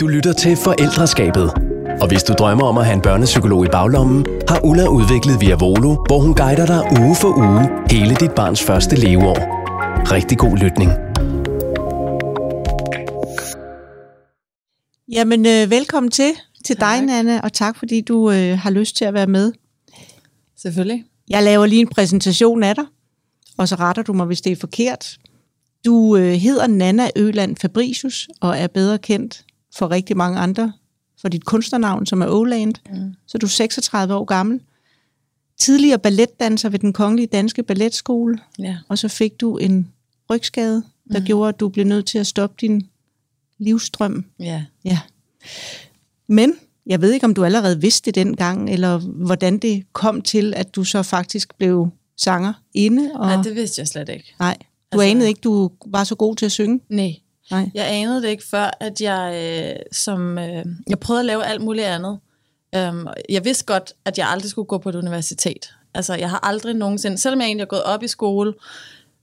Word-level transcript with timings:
Du 0.00 0.06
lytter 0.06 0.32
til 0.32 0.56
Forældreskabet. 0.56 1.50
Og 2.00 2.08
hvis 2.08 2.22
du 2.22 2.32
drømmer 2.32 2.64
om 2.64 2.78
at 2.78 2.84
have 2.84 2.94
en 2.94 3.02
børnepsykolog 3.02 3.64
i 3.64 3.68
baglommen, 3.68 4.26
har 4.48 4.60
Ulla 4.64 4.86
udviklet 4.88 5.40
Via 5.40 5.54
Volo, 5.54 5.94
hvor 6.06 6.18
hun 6.18 6.34
guider 6.34 6.66
dig 6.66 7.00
uge 7.00 7.16
for 7.16 7.28
uge 7.28 7.62
hele 7.90 8.14
dit 8.14 8.30
barns 8.36 8.62
første 8.62 8.96
leveår. 8.96 9.38
Rigtig 10.12 10.38
god 10.38 10.56
lytning. 10.56 10.90
Jamen, 15.12 15.46
øh, 15.46 15.70
velkommen 15.70 16.10
til, 16.10 16.32
til 16.64 16.80
dig, 16.80 17.02
Nanne, 17.02 17.44
og 17.44 17.52
tak 17.52 17.78
fordi 17.78 18.00
du 18.00 18.30
øh, 18.30 18.58
har 18.58 18.70
lyst 18.70 18.96
til 18.96 19.04
at 19.04 19.14
være 19.14 19.26
med. 19.26 19.52
Selvfølgelig. 20.56 21.04
Jeg 21.28 21.42
laver 21.42 21.66
lige 21.66 21.80
en 21.80 21.88
præsentation 21.88 22.62
af 22.62 22.74
dig, 22.74 22.84
og 23.58 23.68
så 23.68 23.74
retter 23.74 24.02
du 24.02 24.12
mig, 24.12 24.26
hvis 24.26 24.40
det 24.40 24.52
er 24.52 24.56
forkert. 24.56 25.16
Du 25.84 26.16
øh, 26.16 26.32
hedder 26.32 26.66
Nana 26.66 27.10
Øland 27.16 27.56
Fabricius, 27.56 28.28
og 28.40 28.58
er 28.58 28.66
bedre 28.66 28.98
kendt 28.98 29.45
for 29.78 29.90
rigtig 29.90 30.16
mange 30.16 30.38
andre, 30.38 30.72
for 31.20 31.28
dit 31.28 31.44
kunstnernavn, 31.44 32.06
som 32.06 32.22
er 32.22 32.26
Oland. 32.28 32.74
Mm. 32.90 33.14
Så 33.26 33.38
du 33.38 33.46
er 33.46 33.50
36 33.50 34.14
år 34.14 34.24
gammel. 34.24 34.60
Tidligere 35.58 35.98
balletdanser 35.98 36.68
ved 36.68 36.78
den 36.78 36.92
Kongelige 36.92 37.26
Danske 37.26 37.62
Balletskole, 37.62 38.38
Ja. 38.58 38.76
og 38.88 38.98
så 38.98 39.08
fik 39.08 39.40
du 39.40 39.56
en 39.56 39.92
rygskade, 40.30 40.82
der 41.12 41.18
mm. 41.20 41.24
gjorde, 41.26 41.48
at 41.48 41.60
du 41.60 41.68
blev 41.68 41.86
nødt 41.86 42.06
til 42.06 42.18
at 42.18 42.26
stoppe 42.26 42.56
din 42.60 42.88
livsstrøm. 43.58 44.24
Ja. 44.40 44.64
Ja. 44.84 44.98
Men 46.28 46.54
jeg 46.86 47.00
ved 47.00 47.12
ikke, 47.12 47.26
om 47.26 47.34
du 47.34 47.44
allerede 47.44 47.80
vidste 47.80 48.06
det 48.06 48.14
dengang, 48.14 48.70
eller 48.70 48.98
hvordan 48.98 49.58
det 49.58 49.84
kom 49.92 50.22
til, 50.22 50.54
at 50.56 50.74
du 50.76 50.84
så 50.84 51.02
faktisk 51.02 51.54
blev 51.58 51.88
sanger 52.16 52.52
inde. 52.74 53.10
Og... 53.14 53.26
Nej, 53.26 53.42
det 53.42 53.54
vidste 53.54 53.80
jeg 53.80 53.88
slet 53.88 54.08
ikke. 54.08 54.34
Nej, 54.38 54.56
du 54.92 55.00
Altså- 55.00 55.10
anede 55.10 55.28
ikke, 55.28 55.40
du 55.40 55.70
var 55.86 56.04
så 56.04 56.14
god 56.14 56.36
til 56.36 56.46
at 56.46 56.52
synge. 56.52 56.80
Nej. 56.88 57.14
Nej. 57.50 57.70
Jeg 57.74 57.86
anede 57.88 58.22
det 58.22 58.28
ikke 58.28 58.44
før, 58.44 58.70
at 58.80 59.00
jeg 59.00 59.34
øh, 59.34 59.76
som... 59.92 60.38
Øh, 60.38 60.64
jeg 60.88 60.98
prøvede 61.00 61.20
at 61.20 61.26
lave 61.26 61.44
alt 61.44 61.62
muligt 61.62 61.86
andet. 61.86 62.18
Um, 62.76 63.08
jeg 63.28 63.44
vidste 63.44 63.64
godt, 63.64 63.92
at 64.04 64.18
jeg 64.18 64.28
aldrig 64.28 64.50
skulle 64.50 64.66
gå 64.66 64.78
på 64.78 64.88
et 64.88 64.94
universitet. 64.94 65.74
Altså, 65.94 66.14
jeg 66.14 66.30
har 66.30 66.40
aldrig 66.42 66.74
nogensinde... 66.74 67.18
Selvom 67.18 67.40
jeg 67.40 67.46
egentlig 67.46 67.62
har 67.62 67.66
gået 67.66 67.82
op 67.82 68.02
i 68.02 68.08
skole, 68.08 68.54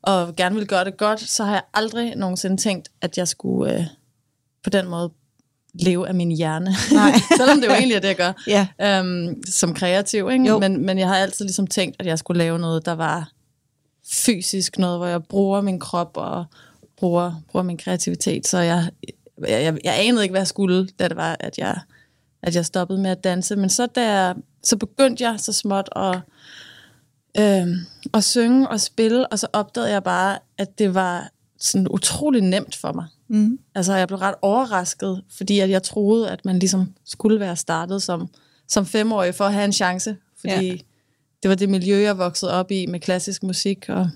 og 0.01 0.35
gerne 0.35 0.55
vil 0.55 0.67
gøre 0.67 0.85
det 0.85 0.97
godt, 0.97 1.19
så 1.19 1.43
har 1.43 1.51
jeg 1.53 1.61
aldrig 1.73 2.15
nogensinde 2.15 2.57
tænkt, 2.57 2.89
at 3.01 3.17
jeg 3.17 3.27
skulle 3.27 3.73
øh, 3.73 3.85
på 4.63 4.69
den 4.69 4.87
måde 4.87 5.11
leve 5.73 6.07
af 6.07 6.15
min 6.15 6.31
hjerne. 6.31 6.75
Nej. 6.93 7.11
Selvom 7.37 7.61
det 7.61 7.67
jo 7.67 7.73
egentlig 7.73 7.95
er 7.95 7.99
det, 7.99 8.07
jeg 8.07 8.15
gør. 8.15 8.33
Ja. 8.47 8.67
øhm, 8.81 9.43
som 9.45 9.73
kreativ, 9.73 10.29
ikke? 10.31 10.45
Jo. 10.45 10.59
Men, 10.59 10.85
men 10.85 10.99
jeg 10.99 11.07
har 11.07 11.15
altid 11.15 11.45
ligesom 11.45 11.67
tænkt, 11.67 11.95
at 11.99 12.05
jeg 12.05 12.19
skulle 12.19 12.37
lave 12.37 12.59
noget, 12.59 12.85
der 12.85 12.93
var 12.93 13.31
fysisk, 14.11 14.77
noget, 14.77 14.99
hvor 14.99 15.07
jeg 15.07 15.23
bruger 15.23 15.61
min 15.61 15.79
krop 15.79 16.11
og 16.17 16.45
bruger, 17.03 17.41
bruger 17.51 17.63
min 17.63 17.77
kreativitet. 17.77 18.47
Så 18.47 18.59
jeg, 18.59 18.89
jeg, 19.41 19.63
jeg, 19.63 19.77
jeg 19.83 19.95
anede 19.97 20.23
ikke, 20.23 20.33
hvad 20.33 20.41
jeg 20.41 20.47
skulle, 20.47 20.87
da 20.99 21.07
det 21.07 21.17
var, 21.17 21.37
at 21.39 21.57
jeg, 21.57 21.79
at 22.43 22.55
jeg 22.55 22.65
stoppede 22.65 22.99
med 22.99 23.11
at 23.11 23.23
danse. 23.23 23.55
Men 23.55 23.69
så, 23.69 23.87
jeg, 23.95 24.35
så 24.63 24.77
begyndte 24.77 25.23
jeg 25.23 25.39
så 25.39 25.53
småt 25.53 25.89
at, 25.95 26.15
øhm, 27.39 27.75
at 28.13 28.23
synge 28.23 28.67
og 28.67 28.79
spille, 28.79 29.27
og 29.27 29.39
så 29.39 29.47
opdagede 29.53 29.91
jeg 29.91 30.03
bare, 30.03 30.39
at 30.57 30.79
det 30.79 30.93
var 30.93 31.29
sådan 31.59 31.87
utrolig 31.87 32.41
nemt 32.41 32.75
for 32.75 32.91
mig. 32.91 33.05
Mm. 33.27 33.59
Altså, 33.75 33.93
jeg 33.93 34.07
blev 34.07 34.19
ret 34.19 34.35
overrasket, 34.41 35.23
fordi 35.37 35.59
at 35.59 35.69
jeg 35.69 35.83
troede, 35.83 36.31
at 36.31 36.45
man 36.45 36.59
ligesom 36.59 36.93
skulle 37.05 37.39
være 37.39 37.55
startet 37.55 38.03
som, 38.03 38.27
som 38.67 38.85
femårig 38.85 39.35
for 39.35 39.45
at 39.45 39.53
have 39.53 39.65
en 39.65 39.73
chance. 39.73 40.17
Fordi 40.39 40.67
ja. 40.67 40.77
det 41.43 41.49
var 41.49 41.55
det 41.55 41.69
miljø, 41.69 41.95
jeg 41.95 42.17
voksede 42.17 42.51
op 42.51 42.71
i 42.71 42.85
med 42.85 42.99
klassisk 42.99 43.43
musik, 43.43 43.89
og, 43.89 44.09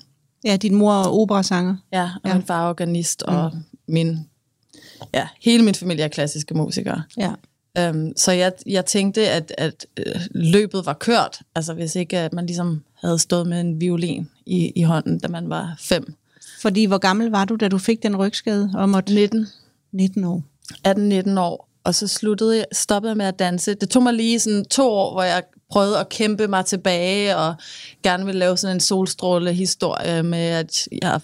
Ja, 0.46 0.56
din 0.56 0.76
mor 0.76 0.94
er 0.94 1.08
operasanger. 1.08 1.76
ja, 1.94 2.04
og 2.24 2.30
Ja. 2.30 2.34
min 2.34 2.44
far 2.44 2.66
er 2.66 2.70
organist, 2.70 3.24
og 3.24 3.52
min, 3.88 4.20
ja, 5.14 5.28
hele 5.42 5.64
min 5.64 5.76
familie 5.76 6.04
er 6.04 6.08
klassiske 6.08 6.54
musikere. 6.54 7.04
Ja. 7.18 7.32
Um, 7.90 8.14
så 8.16 8.32
jeg, 8.32 8.52
jeg 8.66 8.86
tænkte, 8.86 9.30
at, 9.30 9.54
at 9.58 9.86
øh, 9.98 10.22
løbet 10.32 10.86
var 10.86 10.94
kørt, 10.94 11.40
altså 11.56 11.74
hvis 11.74 11.96
ikke 11.96 12.18
at 12.20 12.34
man 12.34 12.46
ligesom 12.46 12.84
havde 13.04 13.20
stået 13.20 13.48
med 13.48 13.62
en 13.62 13.82
violin 13.82 14.30
i, 14.45 14.72
i 14.76 14.82
hånden, 14.82 15.20
da 15.20 15.28
man 15.28 15.50
var 15.50 15.76
fem. 15.80 16.14
Fordi 16.61 16.86
hvor 16.86 16.98
gammel 16.98 17.30
var 17.30 17.45
du, 17.45 17.56
da 17.56 17.67
du 17.67 17.78
fik 17.78 18.04
den 18.04 18.16
rygskade? 18.16 18.72
Og 18.76 18.90
måtte 18.90 19.14
19. 19.14 19.48
19 19.92 20.23
år. 20.23 20.44
18-19 20.88 21.40
år, 21.40 21.70
og 21.84 21.95
så 21.95 22.08
sluttede 22.08 22.58
jeg, 22.58 22.66
stoppede 22.72 23.10
jeg 23.10 23.17
med 23.17 23.26
at 23.26 23.40
danse. 23.40 23.73
Det 23.73 23.90
tog 23.90 24.04
mig 24.04 24.14
lige 24.14 24.40
sådan 24.40 24.66
to 24.66 24.90
år, 24.90 25.14
hvor 25.14 25.23
jeg 25.23 25.44
prøvede 25.72 26.00
at 26.00 26.10
kæmpe 26.10 26.48
mig 26.48 26.66
tilbage, 26.66 27.38
og 27.38 27.55
gerne 28.04 28.26
ville 28.26 28.39
lave 28.39 28.58
sådan 28.58 28.76
en 28.76 28.80
solstråle-historie 28.80 30.23
med, 30.23 30.39
at 30.50 30.88
jeg 31.02 31.20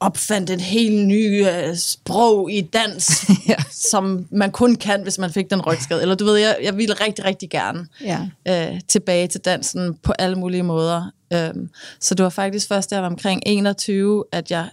opfandt 0.00 0.50
et 0.50 0.60
helt 0.60 1.06
ny 1.06 1.46
øh, 1.48 1.76
sprog 1.76 2.52
i 2.52 2.60
dans, 2.60 3.24
ja. 3.48 3.54
som 3.70 4.26
man 4.30 4.50
kun 4.50 4.76
kan, 4.76 5.02
hvis 5.02 5.18
man 5.18 5.30
fik 5.32 5.50
den 5.50 5.60
rygskade. 5.60 6.02
Eller 6.02 6.14
du 6.14 6.24
ved, 6.24 6.36
jeg, 6.36 6.56
jeg 6.62 6.76
ville 6.76 6.94
rigtig, 6.94 7.24
rigtig 7.24 7.50
gerne 7.50 7.86
Ja. 8.00 8.20
øh, 8.48 8.80
tilbage 8.88 9.26
til 9.28 9.40
dansen 9.40 9.94
på 9.94 10.12
alle 10.18 10.36
mulige 10.36 10.62
måder. 10.62 11.10
Øhm, 11.32 11.68
så 12.00 12.14
det 12.14 12.24
var 12.24 12.30
faktisk 12.30 12.68
først, 12.68 12.90
da 12.90 12.94
jeg 12.94 13.02
var 13.02 13.08
omkring 13.10 13.42
21, 13.46 14.24
at 14.32 14.50
jeg 14.50 14.68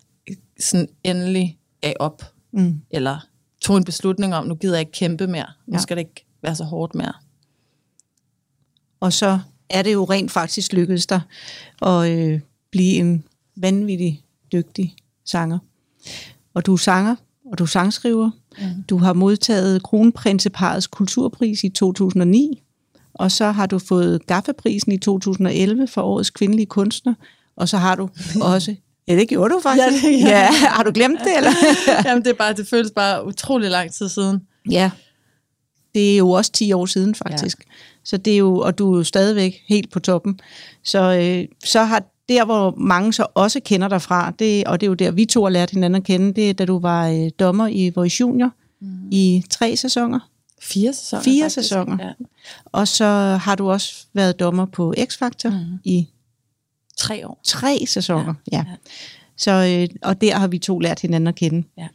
sådan 0.60 0.88
endelig 1.04 1.58
gav 1.82 1.94
op. 2.00 2.24
Mm. 2.54 2.82
Eller 2.92 3.18
tog 3.62 3.78
en 3.78 3.84
beslutning 3.84 4.36
om, 4.36 4.48
nu 4.48 4.56
gider 4.56 4.74
jeg 4.76 4.80
ikke 4.80 4.92
kæmpe 4.92 5.28
mere. 5.28 5.46
Nu 5.68 5.74
Ja. 5.78 5.82
skal 5.82 5.98
det 5.98 6.02
ikke 6.02 6.26
være 6.44 6.56
så 6.56 6.64
hårdt 6.64 6.96
mere. 6.96 7.14
Og 9.00 9.14
så 9.14 9.40
er 9.70 9.82
det 9.82 9.94
jo 9.94 10.04
rent 10.04 10.32
faktisk 10.32 10.74
lykkedes 10.74 11.06
dig 11.08 11.22
at 11.82 12.10
øh, 12.12 12.40
blive 12.72 12.94
en 12.94 13.24
vanvittig 13.58 14.24
dygtig 14.52 14.96
sanger. 15.26 15.60
Og 16.54 16.66
du 16.66 16.74
er 16.74 16.78
sanger, 16.78 17.16
og 17.52 17.58
du 17.58 17.64
er 17.64 17.68
sangskriver. 17.68 18.32
Mm. 18.58 18.84
Du 18.90 18.98
har 18.98 19.14
modtaget 19.14 19.84
Kronprinseparets 19.84 20.88
kulturpris 20.88 21.64
i 21.64 21.70
2009, 21.70 22.62
og 23.14 23.32
så 23.32 23.52
har 23.52 23.66
du 23.66 23.80
fået 23.80 24.26
Gaffeprisen 24.26 24.92
i 24.92 24.98
2011 24.98 25.88
for 25.88 26.02
årets 26.02 26.30
kvindelige 26.30 26.66
kunstner, 26.66 27.14
og 27.56 27.70
så 27.70 27.78
har 27.78 27.96
du 27.96 28.10
også... 28.42 28.76
Ja, 29.08 29.16
det 29.16 29.30
gjorde 29.30 29.54
du 29.54 29.60
faktisk. 29.64 30.04
Ja, 30.04 30.10
det- 30.10 30.20
ja. 30.20 30.28
ja. 30.30 30.50
Har 30.52 30.84
du 30.84 30.92
glemt 30.94 31.20
det, 31.20 31.38
eller? 31.38 31.52
Jamen, 32.06 32.24
det, 32.24 32.30
er 32.30 32.36
bare, 32.36 32.54
det 32.54 32.68
føles 32.68 32.92
bare 32.92 33.26
utrolig 33.28 33.70
lang 33.70 33.92
tid 33.94 34.10
siden. 34.10 34.42
Ja, 34.72 34.92
det 35.96 36.14
er 36.14 36.18
jo 36.18 36.30
også 36.30 36.52
10 36.52 36.72
år 36.74 36.86
siden 36.86 37.16
faktisk. 37.16 37.60
Ja. 37.60 37.74
Så 38.04 38.18
det 38.18 38.34
er 38.34 38.38
jo, 38.38 38.58
og 38.58 38.78
du 38.78 38.94
er 38.94 38.98
jo 38.98 39.04
stadigvæk 39.04 39.64
helt 39.68 39.92
på 39.92 40.00
toppen. 40.00 40.40
Så, 40.84 41.14
øh, 41.14 41.48
så 41.64 41.84
har 41.84 42.04
der, 42.30 42.46
hvor 42.46 42.74
mange 42.78 43.14
så 43.14 43.26
også 43.34 43.60
kender 43.66 43.88
dig 43.88 44.02
fra, 44.02 44.32
det, 44.40 44.64
og 44.66 44.82
det 44.82 44.88
er 44.88 44.90
jo 44.90 44.94
der, 44.94 45.12
vi 45.12 45.26
to 45.26 45.44
har 45.44 45.50
lært 45.50 45.70
hinanden 45.70 45.96
at 45.96 46.04
kende, 46.04 46.34
det 46.34 46.50
er, 46.50 46.54
da 46.54 46.66
du 46.66 46.80
var 46.80 47.10
øh, 47.10 47.30
dommer 47.40 47.68
i 47.68 47.90
Voice 47.96 48.22
Junior 48.22 48.52
mm. 48.82 48.88
i 49.12 49.44
tre 49.50 49.76
sæsoner. 49.78 50.20
Fire 50.62 50.94
sæsoner. 50.94 51.24
Fire 51.24 51.44
faktisk. 51.44 51.56
sæsoner. 51.56 51.98
Ja. 52.06 52.12
Og 52.66 52.88
så 52.88 53.06
har 53.42 53.56
du 53.56 53.70
også 53.72 54.06
været 54.14 54.40
dommer 54.40 54.66
på 54.66 54.94
X-Factor 54.98 55.50
mm. 55.50 55.80
i 55.84 56.08
Tre 56.98 57.28
år. 57.28 57.42
tre 57.44 57.80
sæsoner. 57.88 58.34
Ja. 58.52 58.58
Ja, 58.58 58.64
ja. 58.68 58.70
ja. 58.70 58.76
Så, 59.38 59.52
øh, 59.52 59.96
og 60.04 60.22
der 60.22 60.36
har 60.36 60.48
vi 60.48 60.58
to 60.58 60.80
lært 60.80 61.00
hinanden 61.00 61.28
at 61.28 61.36
kende. 61.36 61.68
Ja. 61.78 61.88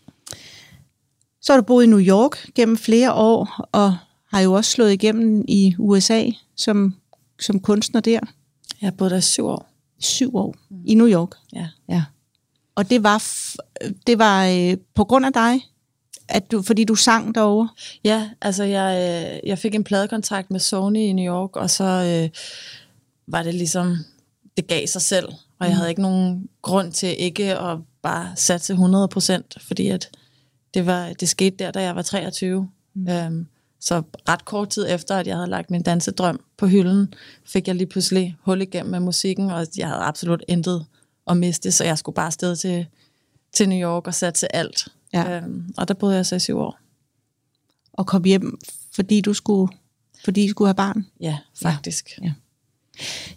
Så 1.41 1.53
har 1.53 1.60
du 1.60 1.64
boet 1.64 1.84
i 1.84 1.87
New 1.87 2.00
York 2.00 2.47
gennem 2.54 2.76
flere 2.76 3.12
år, 3.12 3.66
og 3.72 3.97
har 4.34 4.40
jo 4.40 4.52
også 4.52 4.70
slået 4.70 4.92
igennem 4.92 5.44
i 5.48 5.74
USA 5.78 6.24
som, 6.56 6.94
som 7.40 7.60
kunstner 7.60 8.00
der. 8.00 8.20
Jeg 8.80 8.86
har 8.86 8.90
boet 8.90 9.10
der 9.10 9.20
syv 9.20 9.46
år. 9.46 9.68
Syv 9.98 10.36
år 10.36 10.54
mm. 10.70 10.82
i 10.86 10.94
New 10.94 11.08
York. 11.08 11.30
Ja. 11.52 11.68
Ja. 11.88 12.04
Og 12.74 12.90
det 12.90 13.02
var, 13.02 13.24
det 14.06 14.18
var 14.18 14.46
øh, 14.46 14.76
på 14.94 15.04
grund 15.04 15.26
af 15.26 15.32
dig, 15.32 15.60
at 16.28 16.52
du, 16.52 16.62
fordi 16.62 16.84
du 16.84 16.94
sang 16.94 17.34
derovre. 17.34 17.68
Ja, 18.04 18.30
altså 18.40 18.64
jeg, 18.64 18.96
øh, 18.96 19.48
jeg 19.48 19.58
fik 19.58 19.74
en 19.74 19.84
pladekontrakt 19.84 20.50
med 20.50 20.60
Sony 20.60 20.98
i 20.98 21.12
New 21.12 21.34
York, 21.34 21.56
og 21.56 21.70
så 21.70 21.84
øh, 21.84 22.30
var 23.26 23.42
det 23.42 23.54
ligesom, 23.54 23.96
det 24.56 24.66
gav 24.66 24.86
sig 24.86 25.02
selv. 25.02 25.28
Og 25.58 25.66
jeg 25.66 25.76
havde 25.76 25.88
ikke 25.88 26.02
nogen 26.02 26.48
grund 26.62 26.92
til 26.92 27.14
ikke 27.18 27.58
at 27.58 27.78
bare 28.02 28.32
satse 28.36 28.72
100 28.72 29.08
procent, 29.08 29.56
fordi 29.60 29.88
at 29.88 30.10
det, 30.74 30.86
var, 30.86 31.12
det 31.12 31.28
skete 31.28 31.56
der, 31.56 31.70
da 31.70 31.82
jeg 31.82 31.96
var 31.96 32.02
23. 32.02 32.68
Mm. 32.94 33.08
Øhm, 33.08 33.46
så 33.84 34.02
ret 34.28 34.44
kort 34.44 34.69
tid 34.69 34.86
efter, 34.88 35.16
at 35.16 35.26
jeg 35.26 35.36
havde 35.36 35.50
lagt 35.50 35.70
min 35.70 35.82
dansedrøm 35.82 36.40
på 36.56 36.66
hylden, 36.66 37.14
fik 37.46 37.69
jeg 37.69 37.75
lige 37.75 37.86
pludselig 37.86 38.36
hul 38.40 38.62
igennem 38.62 38.90
med 38.90 39.00
musikken, 39.00 39.50
og 39.50 39.66
jeg 39.76 39.88
havde 39.88 40.00
absolut 40.00 40.44
intet 40.48 40.86
at 41.26 41.36
miste, 41.36 41.72
så 41.72 41.84
jeg 41.84 41.98
skulle 41.98 42.14
bare 42.14 42.26
afsted 42.26 42.56
til, 42.56 42.86
til 43.52 43.69
New 43.69 43.78
York 43.88 44.06
og 44.06 44.14
satse 44.14 44.56
alt. 44.56 44.88
Ja. 45.12 45.36
Øhm, 45.36 45.75
og 45.76 45.88
der 45.88 45.94
boede 45.94 46.16
jeg 46.16 46.26
så 46.26 46.36
i 46.36 46.38
syv 46.38 46.58
år. 46.58 46.78
Og 47.92 48.06
kom 48.06 48.25
hjem, 48.25 48.58
fordi 48.94 49.20
du 49.20 49.34
skulle, 49.34 49.72
fordi 50.25 50.46
du 50.46 50.50
skulle 50.50 50.69
have 50.69 50.75
barn. 50.75 51.06
Ja, 51.20 51.38
faktisk. 51.62 52.19
Ja. 52.22 52.32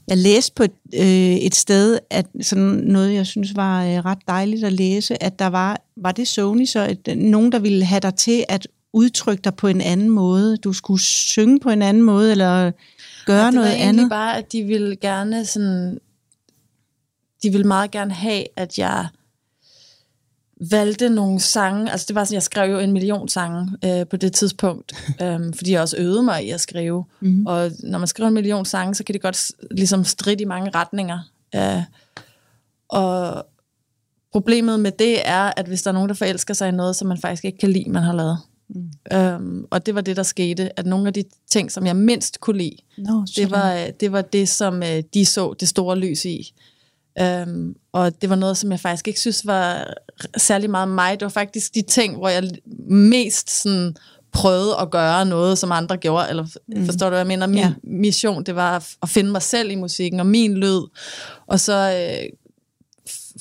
Jeg 0.07 0.17
læste 0.17 0.53
på 0.55 0.63
et, 0.63 0.71
øh, 0.93 1.35
et 1.35 1.55
sted, 1.55 2.00
at 2.09 2.25
sådan 2.41 2.63
noget, 2.63 3.13
jeg 3.13 3.27
synes 3.27 3.55
var 3.55 3.85
øh, 3.85 4.05
ret 4.05 4.19
dejligt 4.27 4.63
at 4.63 4.73
læse, 4.73 5.23
at 5.23 5.39
der 5.39 5.47
var, 5.47 5.81
var 5.95 6.11
det 6.11 6.27
Sony, 6.27 6.65
så 6.65 6.79
at, 6.79 7.17
nogen, 7.17 7.51
der 7.51 7.59
ville 7.59 7.85
have 7.85 8.00
dig 8.00 8.15
til 8.15 8.45
at 8.50 8.67
udtrykke 8.97 9.41
dig 9.41 9.55
på 9.55 9.67
en 9.67 9.81
anden 9.81 10.09
måde. 10.09 10.57
Du 10.57 10.73
skulle 10.73 11.01
synge 11.01 11.59
på 11.59 11.69
en 11.69 11.81
anden 11.81 12.03
måde, 12.03 12.31
eller 12.31 12.71
gøre 13.25 13.45
det 13.45 13.53
noget 13.53 13.71
andet. 13.71 14.09
bare, 14.09 14.38
at 14.38 14.51
de 14.51 14.63
ville 14.63 14.95
gerne 14.95 15.45
sådan... 15.45 15.99
De 17.44 17.49
ville 17.51 17.67
meget 17.67 17.91
gerne 17.91 18.13
have, 18.13 18.44
at 18.55 18.77
jeg 18.77 19.07
valgte 20.71 21.09
nogle 21.09 21.39
sange, 21.39 21.91
altså 21.91 22.05
det 22.07 22.15
var 22.15 22.23
sådan, 22.23 22.33
jeg 22.33 22.44
skrev 22.44 22.71
jo 22.71 22.79
en 22.79 22.91
million 22.91 23.29
sange 23.29 23.77
øh, 23.85 24.07
på 24.07 24.17
det 24.17 24.33
tidspunkt, 24.33 24.94
øh, 25.21 25.39
fordi 25.55 25.71
jeg 25.71 25.81
også 25.81 25.97
øvede 25.97 26.23
mig 26.23 26.45
i 26.45 26.50
at 26.50 26.61
skrive. 26.61 27.05
Mm-hmm. 27.19 27.45
Og 27.45 27.71
når 27.83 28.00
man 28.00 28.07
skriver 28.07 28.27
en 28.27 28.33
million 28.33 28.65
sange, 28.65 28.95
så 28.95 29.03
kan 29.03 29.13
det 29.13 29.21
godt 29.21 29.51
ligesom 29.71 30.03
stride 30.03 30.41
i 30.41 30.45
mange 30.45 30.71
retninger. 30.75 31.19
Øh, 31.55 31.83
og 32.89 33.45
problemet 34.31 34.79
med 34.79 34.91
det 34.91 35.27
er, 35.29 35.51
at 35.57 35.67
hvis 35.67 35.81
der 35.81 35.91
er 35.91 35.93
nogen, 35.93 36.09
der 36.09 36.15
forelsker 36.15 36.53
sig 36.53 36.69
i 36.69 36.71
noget, 36.71 36.95
som 36.95 37.07
man 37.07 37.17
faktisk 37.17 37.45
ikke 37.45 37.57
kan 37.57 37.71
lide, 37.71 37.89
man 37.89 38.03
har 38.03 38.13
lavet. 38.13 38.38
Mm. 38.69 39.17
Øhm, 39.17 39.65
og 39.69 39.85
det 39.85 39.95
var 39.95 40.01
det, 40.01 40.17
der 40.17 40.23
skete, 40.23 40.79
at 40.79 40.85
nogle 40.85 41.07
af 41.07 41.13
de 41.13 41.23
ting, 41.51 41.71
som 41.71 41.85
jeg 41.85 41.95
mindst 41.95 42.39
kunne 42.39 42.57
lide, 42.57 42.75
Nå, 42.97 43.25
det 43.35 43.51
var, 43.51 43.73
øh, 43.73 43.89
det 43.99 44.11
var 44.11 44.21
det, 44.21 44.49
som 44.49 44.83
øh, 44.83 45.03
de 45.13 45.25
så 45.25 45.53
det 45.59 45.67
store 45.67 45.97
lys 45.97 46.25
i. 46.25 46.53
Um, 47.21 47.75
og 47.91 48.21
det 48.21 48.29
var 48.29 48.35
noget, 48.35 48.57
som 48.57 48.71
jeg 48.71 48.79
faktisk 48.79 49.07
ikke 49.07 49.19
synes 49.19 49.45
var 49.45 49.93
særlig 50.37 50.69
meget 50.69 50.87
mig. 50.87 51.19
Det 51.19 51.25
var 51.25 51.29
faktisk 51.29 51.75
de 51.75 51.81
ting, 51.81 52.15
hvor 52.17 52.29
jeg 52.29 52.49
mest 52.89 53.61
sådan 53.61 53.95
prøvede 54.31 54.75
at 54.81 54.91
gøre 54.91 55.25
noget, 55.25 55.57
som 55.57 55.71
andre 55.71 55.97
gjorde. 55.97 56.29
Eller 56.29 56.45
mm. 56.67 56.85
forstår 56.85 57.05
du, 57.05 57.09
hvad 57.09 57.19
jeg 57.19 57.27
mener? 57.27 57.47
Min 57.47 57.57
Ja. 57.57 57.73
mission, 57.83 58.43
det 58.43 58.55
var 58.55 58.75
at- 59.03 59.09
finde 59.09 59.31
mig 59.31 59.41
selv 59.41 59.71
i 59.71 59.75
musikken, 59.75 60.19
og 60.19 60.25
min 60.25 60.53
lyd. 60.53 60.81
Og 61.47 61.59
så 61.59 61.73
øh, 62.23 62.29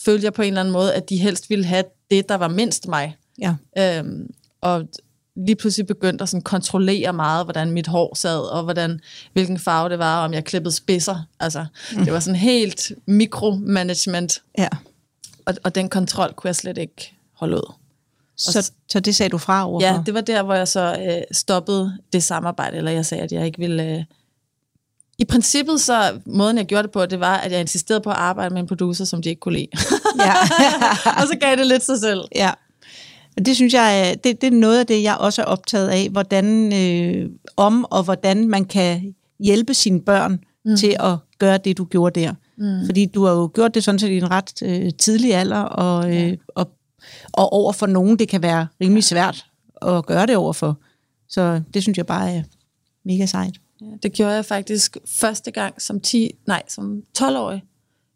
følte 0.04 0.24
jeg 0.24 0.32
på 0.32 0.42
en 0.42 0.48
eller 0.48 0.60
anden 0.60 0.72
måde, 0.72 0.94
at 0.94 1.08
de 1.10 1.16
helst 1.16 1.50
ville 1.50 1.64
have 1.64 1.84
det, 2.10 2.28
der 2.28 2.34
var 2.34 2.48
mindst 2.48 2.88
mig. 2.88 3.16
Ja. 3.38 3.54
Øhm, 3.78 4.30
og 4.60 4.88
lige 5.36 5.56
pludselig 5.56 5.86
begyndte 5.86 6.22
at 6.22 6.28
sådan 6.28 6.42
kontrollere 6.42 7.12
meget, 7.12 7.46
hvordan 7.46 7.70
mit 7.70 7.86
hår 7.86 8.14
sad, 8.14 8.40
og 8.40 8.62
hvordan, 8.62 9.00
hvilken 9.32 9.58
farve 9.58 9.88
det 9.88 9.98
var, 9.98 10.18
og 10.18 10.24
om 10.24 10.32
jeg 10.32 10.44
klippede 10.44 10.74
spidser. 10.74 11.28
Altså, 11.40 11.66
mm. 11.92 12.04
det 12.04 12.12
var 12.12 12.20
sådan 12.20 12.40
helt 12.40 12.92
mikromanagement, 13.06 14.42
ja. 14.58 14.68
og, 15.46 15.54
og 15.64 15.74
den 15.74 15.88
kontrol 15.88 16.32
kunne 16.32 16.48
jeg 16.48 16.56
slet 16.56 16.78
ikke 16.78 17.16
holde 17.32 17.56
ud. 17.56 17.72
Så, 18.36 18.72
så 18.88 19.00
det 19.00 19.14
sagde 19.14 19.30
du 19.30 19.38
fra 19.38 19.68
overfor? 19.68 19.86
Ja, 19.88 20.02
det 20.06 20.14
var 20.14 20.20
der, 20.20 20.42
hvor 20.42 20.54
jeg 20.54 20.68
så 20.68 20.96
øh, 21.08 21.22
stoppede 21.32 21.98
det 22.12 22.22
samarbejde, 22.22 22.76
eller 22.76 22.90
jeg 22.90 23.06
sagde, 23.06 23.24
at 23.24 23.32
jeg 23.32 23.46
ikke 23.46 23.58
ville... 23.58 23.84
Øh... 23.84 24.04
I 25.18 25.24
princippet 25.24 25.80
så, 25.80 26.20
måden 26.26 26.58
jeg 26.58 26.66
gjorde 26.66 26.82
det 26.82 26.90
på, 26.90 27.06
det 27.06 27.20
var, 27.20 27.36
at 27.36 27.52
jeg 27.52 27.60
insisterede 27.60 28.00
på 28.00 28.10
at 28.10 28.16
arbejde 28.16 28.54
med 28.54 28.62
en 28.62 28.68
producer, 28.68 29.04
som 29.04 29.22
de 29.22 29.28
ikke 29.28 29.40
kunne 29.40 29.54
lide. 29.54 29.68
ja. 30.20 30.34
og 31.20 31.28
så 31.28 31.36
gav 31.40 31.56
det 31.56 31.66
lidt 31.66 31.82
sig 31.82 32.00
selv. 32.00 32.20
Ja. 32.34 32.50
Og 33.36 33.46
det 33.46 33.56
synes 33.56 33.74
jeg, 33.74 34.10
er- 34.10 34.14
det, 34.14 34.40
det 34.40 34.46
er 34.46 34.50
noget 34.58 34.80
af 34.80 34.86
det, 34.86 35.02
jeg 35.02 35.16
også 35.16 35.42
er 35.42 35.46
optaget 35.46 35.88
af, 35.88 36.08
hvordan 36.10 36.72
øh, 36.72 37.30
om 37.56 37.84
og 37.90 38.02
hvordan 38.04 38.48
man 38.48 38.64
kan 38.64 39.14
hjælpe 39.40 39.74
sine 39.74 40.00
børn 40.00 40.40
mm. 40.64 40.76
til 40.76 40.96
at 41.00 41.16
gøre 41.38 41.58
det, 41.58 41.78
du 41.78 41.84
gjorde 41.84 42.20
der. 42.20 42.34
Mm. 42.58 42.86
Fordi 42.86 43.06
du 43.06 43.24
har 43.24 43.32
jo 43.32 43.50
gjort 43.54 43.74
det 43.74 43.84
sådan 43.84 43.98
set 43.98 44.08
i 44.10 44.16
en 44.16 44.30
ret 44.30 44.62
øh, 44.62 44.90
tidlig 44.98 45.34
alder, 45.34 45.60
og, 45.60 46.16
øh, 46.16 46.36
og, 46.48 46.70
og 47.32 47.52
over 47.52 47.72
for 47.72 47.86
nogen, 47.86 48.18
det 48.18 48.28
kan 48.28 48.42
være 48.42 48.66
rimelig 48.80 49.04
svært 49.04 49.46
at 49.82 50.06
gøre 50.06 50.26
det 50.26 50.36
overfor. 50.36 50.78
Så 51.28 51.62
det 51.74 51.82
synes 51.82 51.98
jeg 51.98 52.06
bare 52.06 52.32
er 52.32 52.42
mega 53.04 53.26
sejt. 53.26 53.54
Ja, 53.80 53.86
det 54.02 54.12
gjorde 54.12 54.32
jeg 54.34 54.44
faktisk 54.44 54.96
første 55.20 55.50
gang 55.50 55.82
som 55.82 56.00
10, 56.00 56.30
nej, 56.46 56.62
som 56.68 57.02
12-årig 57.18 57.62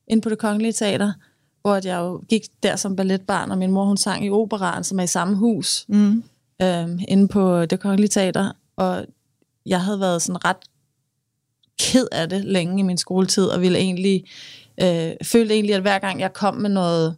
ind 0.09 0.23
på 0.23 0.29
det 0.29 0.39
kongelige 0.39 0.73
teater, 0.73 1.13
hvor 1.63 1.75
jeg 1.75 1.99
jo 1.99 2.23
gik 2.29 2.43
der 2.63 2.77
som 2.77 2.97
balletbarn, 2.97 3.51
og 3.51 3.59
min 3.59 3.71
mor 3.71 3.85
hun 3.85 3.97
sang 3.97 4.27
i 4.27 4.31
operaen, 4.31 4.85
som 4.85 4.99
er 4.99 5.05
i 5.05 5.07
samme 5.07 5.37
hus, 5.37 5.85
Mm. 5.89 6.23
øhm, 6.63 7.01
inde 7.09 7.29
på 7.29 7.67
det 7.67 7.81
kongelige 7.81 8.09
teater, 8.09 8.53
og 8.77 9.05
jeg 9.67 9.81
havde 9.81 10.01
været 10.01 10.23
sådan 10.23 10.45
ret 10.45 10.57
ked 11.81 12.07
af 12.13 12.29
det 12.29 12.45
længe 12.45 12.79
i 12.81 12.83
min 12.83 12.99
skoletid, 12.99 13.45
og 13.45 13.61
ville 13.61 13.79
egentlig, 13.79 14.25
øh, 14.83 15.13
følte 15.23 15.55
egentlig, 15.55 15.75
at 15.75 15.81
hver 15.81 15.99
gang 15.99 16.21
jeg 16.21 16.33
kom 16.33 16.55
med 16.55 16.71
noget 16.71 17.17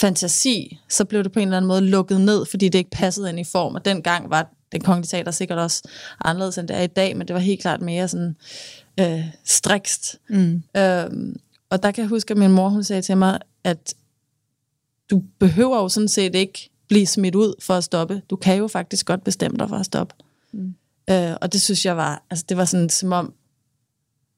fantasi, 0.00 0.78
så 0.88 1.04
blev 1.04 1.24
det 1.24 1.32
på 1.32 1.38
en 1.38 1.48
eller 1.48 1.56
anden 1.56 1.68
måde 1.68 1.80
lukket 1.80 2.20
ned, 2.20 2.44
fordi 2.46 2.68
det 2.68 2.78
ikke 2.78 2.90
passede 2.90 3.28
ind 3.28 3.40
i 3.40 3.44
form, 3.44 3.74
og 3.74 3.84
dengang 3.84 4.30
var 4.30 4.50
den 4.72 4.80
kongelige 4.80 5.08
teater 5.08 5.30
sikkert 5.32 5.58
også 5.58 5.82
anderledes, 6.24 6.58
end 6.58 6.68
det 6.68 6.76
er 6.76 6.82
i 6.82 6.86
dag, 6.86 7.16
men 7.16 7.28
det 7.28 7.34
var 7.34 7.40
helt 7.40 7.60
klart 7.60 7.80
mere 7.80 8.08
sådan 8.08 8.36
øh, 9.00 9.24
strikst. 9.44 10.16
Mm. 10.28 10.62
Øhm, 10.76 11.36
og 11.70 11.82
der 11.82 11.90
kan 11.90 12.02
jeg 12.02 12.08
huske, 12.08 12.30
at 12.30 12.38
min 12.38 12.50
mor 12.52 12.68
hun 12.68 12.84
sagde 12.84 13.02
til 13.02 13.16
mig, 13.16 13.38
at 13.64 13.94
du 15.10 15.22
behøver 15.38 15.76
jo 15.78 15.88
sådan 15.88 16.08
set 16.08 16.34
ikke 16.34 16.70
blive 16.88 17.06
smidt 17.06 17.34
ud 17.34 17.54
for 17.62 17.74
at 17.74 17.84
stoppe. 17.84 18.22
Du 18.30 18.36
kan 18.36 18.58
jo 18.58 18.68
faktisk 18.68 19.06
godt 19.06 19.24
bestemme 19.24 19.58
dig 19.58 19.68
for 19.68 19.76
at 19.76 19.86
stoppe. 19.86 20.14
Mm. 20.52 20.74
Øh, 21.10 21.32
og 21.40 21.52
det 21.52 21.62
synes 21.62 21.86
jeg 21.86 21.96
var, 21.96 22.22
altså 22.30 22.44
det 22.48 22.56
var 22.56 22.64
sådan 22.64 22.88
som 22.88 23.12
om, 23.12 23.32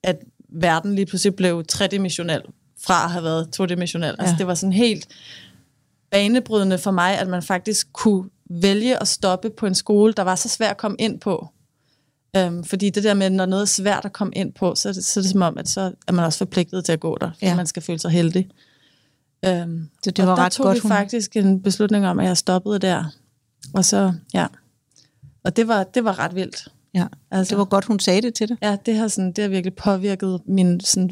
at 0.03 0.17
verden 0.49 0.95
lige 0.95 1.07
pludselig 1.07 1.35
blev 1.35 1.65
tredimensionel 1.65 2.43
fra 2.81 3.05
at 3.05 3.11
have 3.11 3.25
været 3.25 3.53
todimensionel. 3.53 4.15
Ja. 4.19 4.23
Altså 4.23 4.33
Ja. 4.35 4.39
det 4.39 4.47
var 4.47 4.55
sådan 4.55 4.73
helt 4.73 5.09
banebrydende 6.11 6.79
for 6.79 6.91
mig, 6.91 7.19
at 7.19 7.29
man 7.29 7.43
faktisk 7.43 7.93
kunne 7.93 8.31
vælge 8.51 9.03
at 9.03 9.09
stoppe 9.09 9.51
på 9.51 9.67
en 9.67 9.75
skole, 9.75 10.13
der 10.13 10.23
var 10.23 10.35
så 10.35 10.49
svært 10.49 10.71
at 10.71 10.77
komme 10.77 10.97
ind 11.01 11.21
på. 11.21 11.49
Øhm, 12.37 12.65
fordi 12.65 12.91
det 12.91 13.05
der 13.05 13.15
med, 13.15 13.31
når 13.31 13.47
noget 13.47 13.63
er 13.63 13.67
svært 13.67 14.05
at 14.05 14.13
komme 14.13 14.33
ind 14.37 14.53
på, 14.53 14.75
så 14.75 14.89
er 14.89 14.93
det, 14.93 15.05
så 15.05 15.21
er 15.21 15.23
det 15.23 15.31
som 15.31 15.43
om, 15.43 15.59
at 15.59 15.69
så 15.69 15.93
er 16.09 16.13
man 16.13 16.25
også 16.25 16.39
forpligtet 16.39 16.85
til 16.85 16.93
at 16.93 17.01
gå 17.01 17.17
der, 17.21 17.31
Ja. 17.43 17.57
man 17.57 17.67
skal 17.67 17.83
føle 17.83 17.99
sig 17.99 18.11
heldig. 18.11 18.49
Øhm, 19.45 19.89
Så 20.05 20.11
det 20.11 20.19
og 20.21 20.27
var 20.27 20.35
der 20.37 20.43
ret 20.45 20.53
tog 20.53 20.65
godt, 20.65 20.75
vi 20.75 20.81
hun- 20.81 20.91
faktisk 20.91 21.37
en 21.37 21.63
beslutning 21.63 22.07
om, 22.07 22.19
at 22.21 22.27
jeg 22.27 22.37
stoppede 22.37 22.79
der. 22.79 23.05
Og 23.75 23.85
så, 23.85 24.13
ja. 24.35 24.47
Og 25.45 25.57
det 25.57 25.69
var, 25.69 25.85
det 25.85 26.05
var 26.05 26.19
ret 26.19 26.35
vildt. 26.35 26.69
Ja. 26.95 27.07
Altså, 27.31 27.51
Det 27.51 27.59
var 27.59 27.65
godt, 27.65 27.85
hun 27.85 27.99
sagde 28.01 28.23
det 28.23 28.35
til 28.35 28.49
dig. 28.49 28.57
Ja, 28.63 28.77
det 28.87 28.97
har, 28.97 29.09
sådan, 29.09 29.33
det 29.33 29.43
har 29.43 29.49
virkelig 29.49 29.75
påvirket 29.75 30.41
min 30.47 30.81
sådan, 30.81 31.11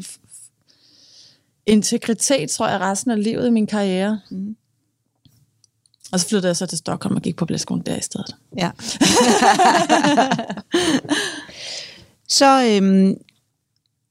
integritet, 1.65 2.49
tror 2.49 2.67
jeg, 2.67 2.79
resten 2.79 3.11
af 3.11 3.23
livet 3.23 3.47
i 3.47 3.49
min 3.49 3.67
karriere. 3.67 4.19
Mm. 4.31 4.55
Og 6.11 6.19
så 6.19 6.27
flyttede 6.27 6.47
jeg 6.47 6.55
så 6.55 6.65
til 6.65 6.77
Stockholm 6.77 7.15
og 7.15 7.21
gik 7.21 7.35
på 7.35 7.45
blæskolen 7.45 7.83
der 7.85 7.95
i 7.95 8.01
stedet. 8.01 8.35
Ja. 8.57 8.71
så, 12.39 12.65
øhm, 12.69 13.15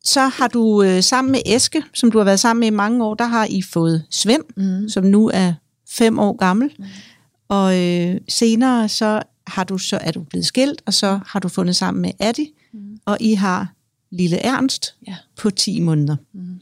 så 0.05 0.21
har 0.21 0.49
du 0.49 0.83
øh, 0.83 1.03
sammen 1.03 1.33
med 1.33 1.41
Eske, 1.47 1.83
som 1.95 2.11
du 2.11 2.19
har 2.19 2.25
været 2.25 2.41
sammen 2.41 2.61
med 2.61 2.67
i 2.67 2.71
mange 2.71 3.05
år, 3.05 3.15
der 3.15 3.25
har 3.25 3.47
I 3.51 3.63
fået 3.63 4.05
Svend, 4.11 4.43
mm. 4.57 4.89
som 4.89 5.05
nu 5.05 5.31
er 5.35 5.55
fem 5.91 6.19
år 6.19 6.37
gammel. 6.37 6.71
Mm. 6.79 6.85
Og 7.49 7.79
øh, 7.81 8.21
senere 8.29 8.89
så 8.89 9.23
har 9.47 9.65
du 9.65 9.79
så 9.79 9.99
er 10.01 10.11
du 10.13 10.23
blevet 10.23 10.47
skilt, 10.47 10.83
og 10.87 10.95
så 10.95 11.21
har 11.27 11.41
du 11.41 11.49
fundet 11.49 11.77
sammen 11.77 12.03
med 12.03 12.11
Addi, 12.19 12.53
mm. 12.73 12.99
og 13.05 13.17
I 13.21 13.35
har 13.35 13.73
lille 14.11 14.37
Ernst 14.39 14.95
Ja. 15.07 15.17
på 15.37 15.51
10 15.51 15.81
måneder. 15.81 16.17
Mm. 16.33 16.61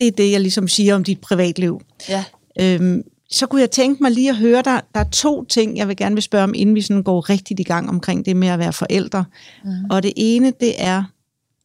Det 0.00 0.06
er 0.06 0.12
det, 0.12 0.30
jeg 0.30 0.40
ligesom 0.40 0.68
siger 0.68 0.94
om 0.94 1.04
dit 1.04 1.20
privatliv. 1.20 1.80
Ja. 2.08 2.24
Øhm, 2.60 3.02
så 3.34 3.46
kunne 3.46 3.60
jeg 3.60 3.70
tænke 3.70 4.02
mig 4.02 4.12
lige 4.12 4.30
at 4.30 4.36
høre 4.36 4.62
dig. 4.62 4.82
Der 4.94 5.00
er 5.00 5.08
to 5.12 5.44
ting, 5.44 5.76
jeg 5.76 5.88
vil 5.88 5.96
gerne 5.96 6.14
vil 6.14 6.22
spørge 6.22 6.44
om, 6.44 6.54
inden 6.54 6.74
vi 6.74 6.80
sådan 6.80 7.02
går 7.02 7.30
rigtigt 7.30 7.60
i 7.60 7.62
gang 7.62 7.88
omkring 7.88 8.26
det 8.26 8.36
med 8.36 8.48
at 8.48 8.58
være 8.58 8.72
forældre. 8.72 9.24
Mm. 9.64 9.70
Og 9.90 10.02
det 10.02 10.12
ene, 10.16 10.52
det 10.60 10.74
er, 10.78 11.04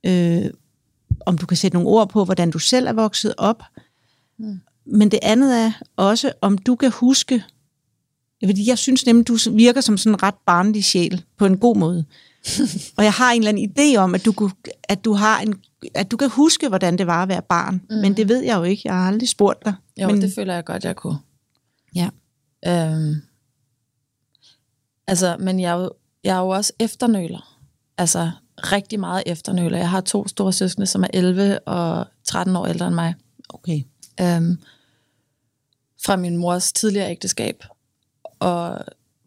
øh, 0.05 0.45
om 1.25 1.37
du 1.37 1.45
kan 1.45 1.57
sætte 1.57 1.77
nogle 1.77 1.89
ord 1.89 2.09
på, 2.09 2.25
hvordan 2.25 2.51
du 2.51 2.59
selv 2.59 2.87
er 2.87 2.93
vokset 2.93 3.33
op. 3.37 3.63
Mm. 4.39 4.59
Men 4.85 5.11
det 5.11 5.19
andet 5.21 5.59
er 5.59 5.71
også, 5.95 6.31
om 6.41 6.57
du 6.57 6.75
kan 6.75 6.91
huske, 6.91 7.43
fordi 8.45 8.69
jeg 8.69 8.77
synes 8.77 9.05
nemlig, 9.05 9.27
du 9.27 9.37
virker 9.51 9.81
som 9.81 9.97
sådan 9.97 10.13
en 10.13 10.23
ret 10.23 10.35
barnlig 10.45 10.83
sjæl, 10.83 11.23
på 11.37 11.45
en 11.45 11.57
god 11.57 11.75
måde. 11.75 12.05
og 12.97 13.03
jeg 13.03 13.13
har 13.13 13.31
en 13.31 13.41
eller 13.41 13.49
anden 13.49 13.71
idé 13.77 13.97
om, 13.97 14.15
at 14.15 14.25
du, 14.25 14.31
kunne, 14.31 14.51
at 14.83 15.05
du 15.05 15.13
har 15.13 15.39
en 15.39 15.55
at 15.95 16.11
du 16.11 16.17
kan 16.17 16.29
huske, 16.29 16.67
hvordan 16.67 16.97
det 16.97 17.07
var 17.07 17.23
at 17.23 17.29
være 17.29 17.41
barn. 17.41 17.81
Mm. 17.89 17.95
Men 17.95 18.17
det 18.17 18.29
ved 18.29 18.43
jeg 18.43 18.57
jo 18.57 18.63
ikke. 18.63 18.81
Jeg 18.85 18.93
har 18.93 19.07
aldrig 19.07 19.29
spurgt 19.29 19.65
dig. 19.65 19.73
Jo, 20.01 20.07
men, 20.07 20.15
men... 20.15 20.21
det 20.21 20.35
føler 20.35 20.53
jeg 20.53 20.65
godt, 20.65 20.83
jeg 20.83 20.95
kunne. 20.95 21.17
Ja. 21.95 22.09
Øhm, 22.67 23.15
altså, 25.07 25.37
men 25.39 25.59
jeg 25.59 25.71
er, 25.71 25.81
jo, 25.81 25.91
jeg 26.23 26.35
er 26.35 26.39
jo 26.39 26.49
også 26.49 26.73
efternøler. 26.79 27.59
Altså, 27.97 28.31
rigtig 28.57 28.99
meget 28.99 29.23
efternøler. 29.25 29.77
Jeg 29.77 29.89
har 29.89 30.01
to 30.01 30.27
store 30.27 30.53
søskende, 30.53 30.87
som 30.87 31.03
er 31.03 31.07
11 31.13 31.59
og 31.59 32.07
13 32.23 32.55
år 32.55 32.67
ældre 32.67 32.87
end 32.87 32.95
mig. 32.95 33.15
Okay. 33.49 33.83
Øhm, 34.21 34.61
fra 36.05 36.15
min 36.15 36.37
mors 36.37 36.73
tidligere 36.73 37.11
ægteskab. 37.11 37.63
Og 38.23 38.85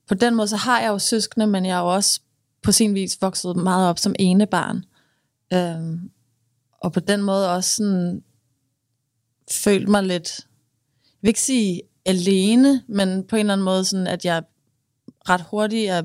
på 0.09 0.15
den 0.15 0.35
måde, 0.35 0.49
så 0.49 0.57
har 0.57 0.81
jeg 0.81 0.89
jo 0.89 0.99
søskende, 0.99 1.47
men 1.47 1.67
jeg 1.67 1.77
er 1.77 1.81
jo 1.81 1.95
også 1.95 2.21
på 2.63 2.73
sin 2.73 2.95
vis 2.95 3.19
vokset 3.21 3.57
meget 3.57 3.89
op 3.89 3.99
som 3.99 4.15
ene 4.19 4.47
barn. 4.47 4.85
Øhm, 5.53 6.11
og 6.81 6.93
på 6.93 7.01
den 7.01 7.23
måde 7.23 7.51
også 7.55 7.77
sådan 7.77 8.23
følt 9.51 9.89
mig 9.89 10.03
lidt, 10.03 10.31
jeg 11.05 11.19
vil 11.21 11.29
ikke 11.29 11.41
sige 11.41 11.83
alene, 12.07 12.83
men 12.87 13.25
på 13.25 13.37
en 13.37 13.41
eller 13.41 13.53
anden 13.53 13.65
måde 13.65 13.85
sådan, 13.85 14.07
at 14.07 14.25
jeg 14.25 14.43
ret 15.29 15.45
hurtigt 15.51 15.91
er, 15.91 16.03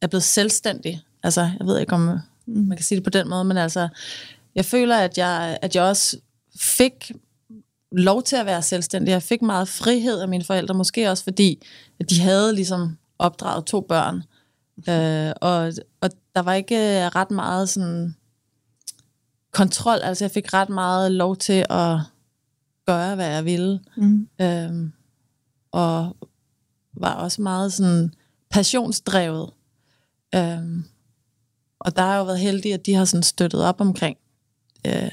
er 0.00 0.06
blevet 0.06 0.22
selvstændig. 0.22 1.02
Altså, 1.22 1.40
jeg 1.40 1.66
ved 1.66 1.78
ikke, 1.78 1.92
om 1.92 2.20
man 2.46 2.76
kan 2.76 2.84
sige 2.84 2.96
det 2.96 3.04
på 3.04 3.10
den 3.10 3.28
måde, 3.28 3.44
men 3.44 3.56
altså, 3.56 3.88
jeg 4.54 4.64
føler, 4.64 4.96
at 4.96 5.18
jeg, 5.18 5.58
at 5.62 5.76
jeg 5.76 5.84
også 5.84 6.16
fik 6.60 7.12
lov 7.92 8.22
til 8.22 8.36
at 8.36 8.46
være 8.46 8.62
selvstændig. 8.62 9.12
Jeg 9.12 9.22
fik 9.22 9.42
meget 9.42 9.68
frihed 9.68 10.20
af 10.20 10.28
mine 10.28 10.44
forældre, 10.44 10.74
måske 10.74 11.10
også 11.10 11.24
fordi, 11.24 11.66
at 12.00 12.10
de 12.10 12.20
havde 12.20 12.54
ligesom 12.54 12.98
opdraget 13.18 13.64
to 13.64 13.80
børn. 13.80 14.22
Øh, 14.88 15.32
og, 15.40 15.72
og 16.00 16.10
der 16.34 16.42
var 16.42 16.54
ikke 16.54 17.08
ret 17.08 17.30
meget 17.30 17.68
sådan 17.68 18.14
kontrol. 19.52 19.98
Altså 20.02 20.24
jeg 20.24 20.30
fik 20.30 20.54
ret 20.54 20.68
meget 20.68 21.12
lov 21.12 21.36
til 21.36 21.64
at 21.70 21.98
gøre, 22.92 23.14
hvad 23.14 23.28
jeg 23.28 23.44
ville. 23.44 23.80
Mm. 23.96 24.28
Øhm, 24.40 24.92
og 25.72 26.16
var 26.96 27.14
også 27.14 27.42
meget 27.42 27.72
sådan 27.72 28.12
passionsdrevet. 28.50 29.50
Øhm, 30.34 30.84
og 31.80 31.96
der 31.96 32.02
har 32.02 32.12
jeg 32.12 32.18
jo 32.18 32.24
været 32.24 32.40
heldig, 32.40 32.74
at 32.74 32.86
de 32.86 32.94
har 32.94 33.04
sådan 33.04 33.22
støttet 33.22 33.64
op 33.64 33.80
omkring 33.80 34.16
øh, 34.86 35.12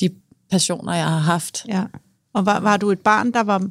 de 0.00 0.10
passioner, 0.50 0.94
jeg 0.94 1.08
har 1.08 1.18
haft. 1.18 1.64
Ja. 1.68 1.84
Og 2.32 2.46
var, 2.46 2.60
var 2.60 2.76
du 2.76 2.90
et 2.90 3.00
barn, 3.00 3.32
der 3.32 3.40
var, 3.42 3.68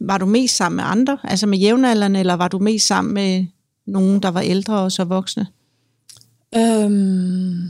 var 0.00 0.18
du 0.18 0.26
mest 0.26 0.56
sammen 0.56 0.76
med 0.76 0.84
andre, 0.84 1.18
altså 1.24 1.46
med 1.46 1.58
jævnaldrende, 1.58 2.20
eller 2.20 2.34
var 2.34 2.48
du 2.48 2.58
mest 2.58 2.86
sammen 2.86 3.14
med 3.14 3.46
nogen, 3.86 4.22
der 4.22 4.28
var 4.28 4.40
ældre 4.40 4.78
og 4.78 4.92
så 4.92 5.04
voksne? 5.04 5.46
Øhm, 6.56 7.68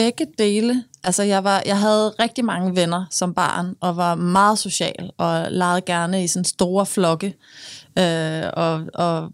begge 0.00 0.26
dele. 0.38 0.84
Altså, 1.04 1.22
jeg, 1.22 1.44
var, 1.44 1.62
jeg 1.66 1.78
havde 1.78 2.14
rigtig 2.20 2.44
mange 2.44 2.76
venner 2.76 3.04
som 3.10 3.34
barn, 3.34 3.74
og 3.80 3.96
var 3.96 4.14
meget 4.14 4.58
social, 4.58 5.10
og 5.18 5.52
legede 5.52 5.80
gerne 5.80 6.24
i 6.24 6.28
sådan 6.28 6.44
store 6.44 6.86
flokke. 6.86 7.36
Øh, 7.98 8.42
og, 8.52 8.82
og 8.94 9.32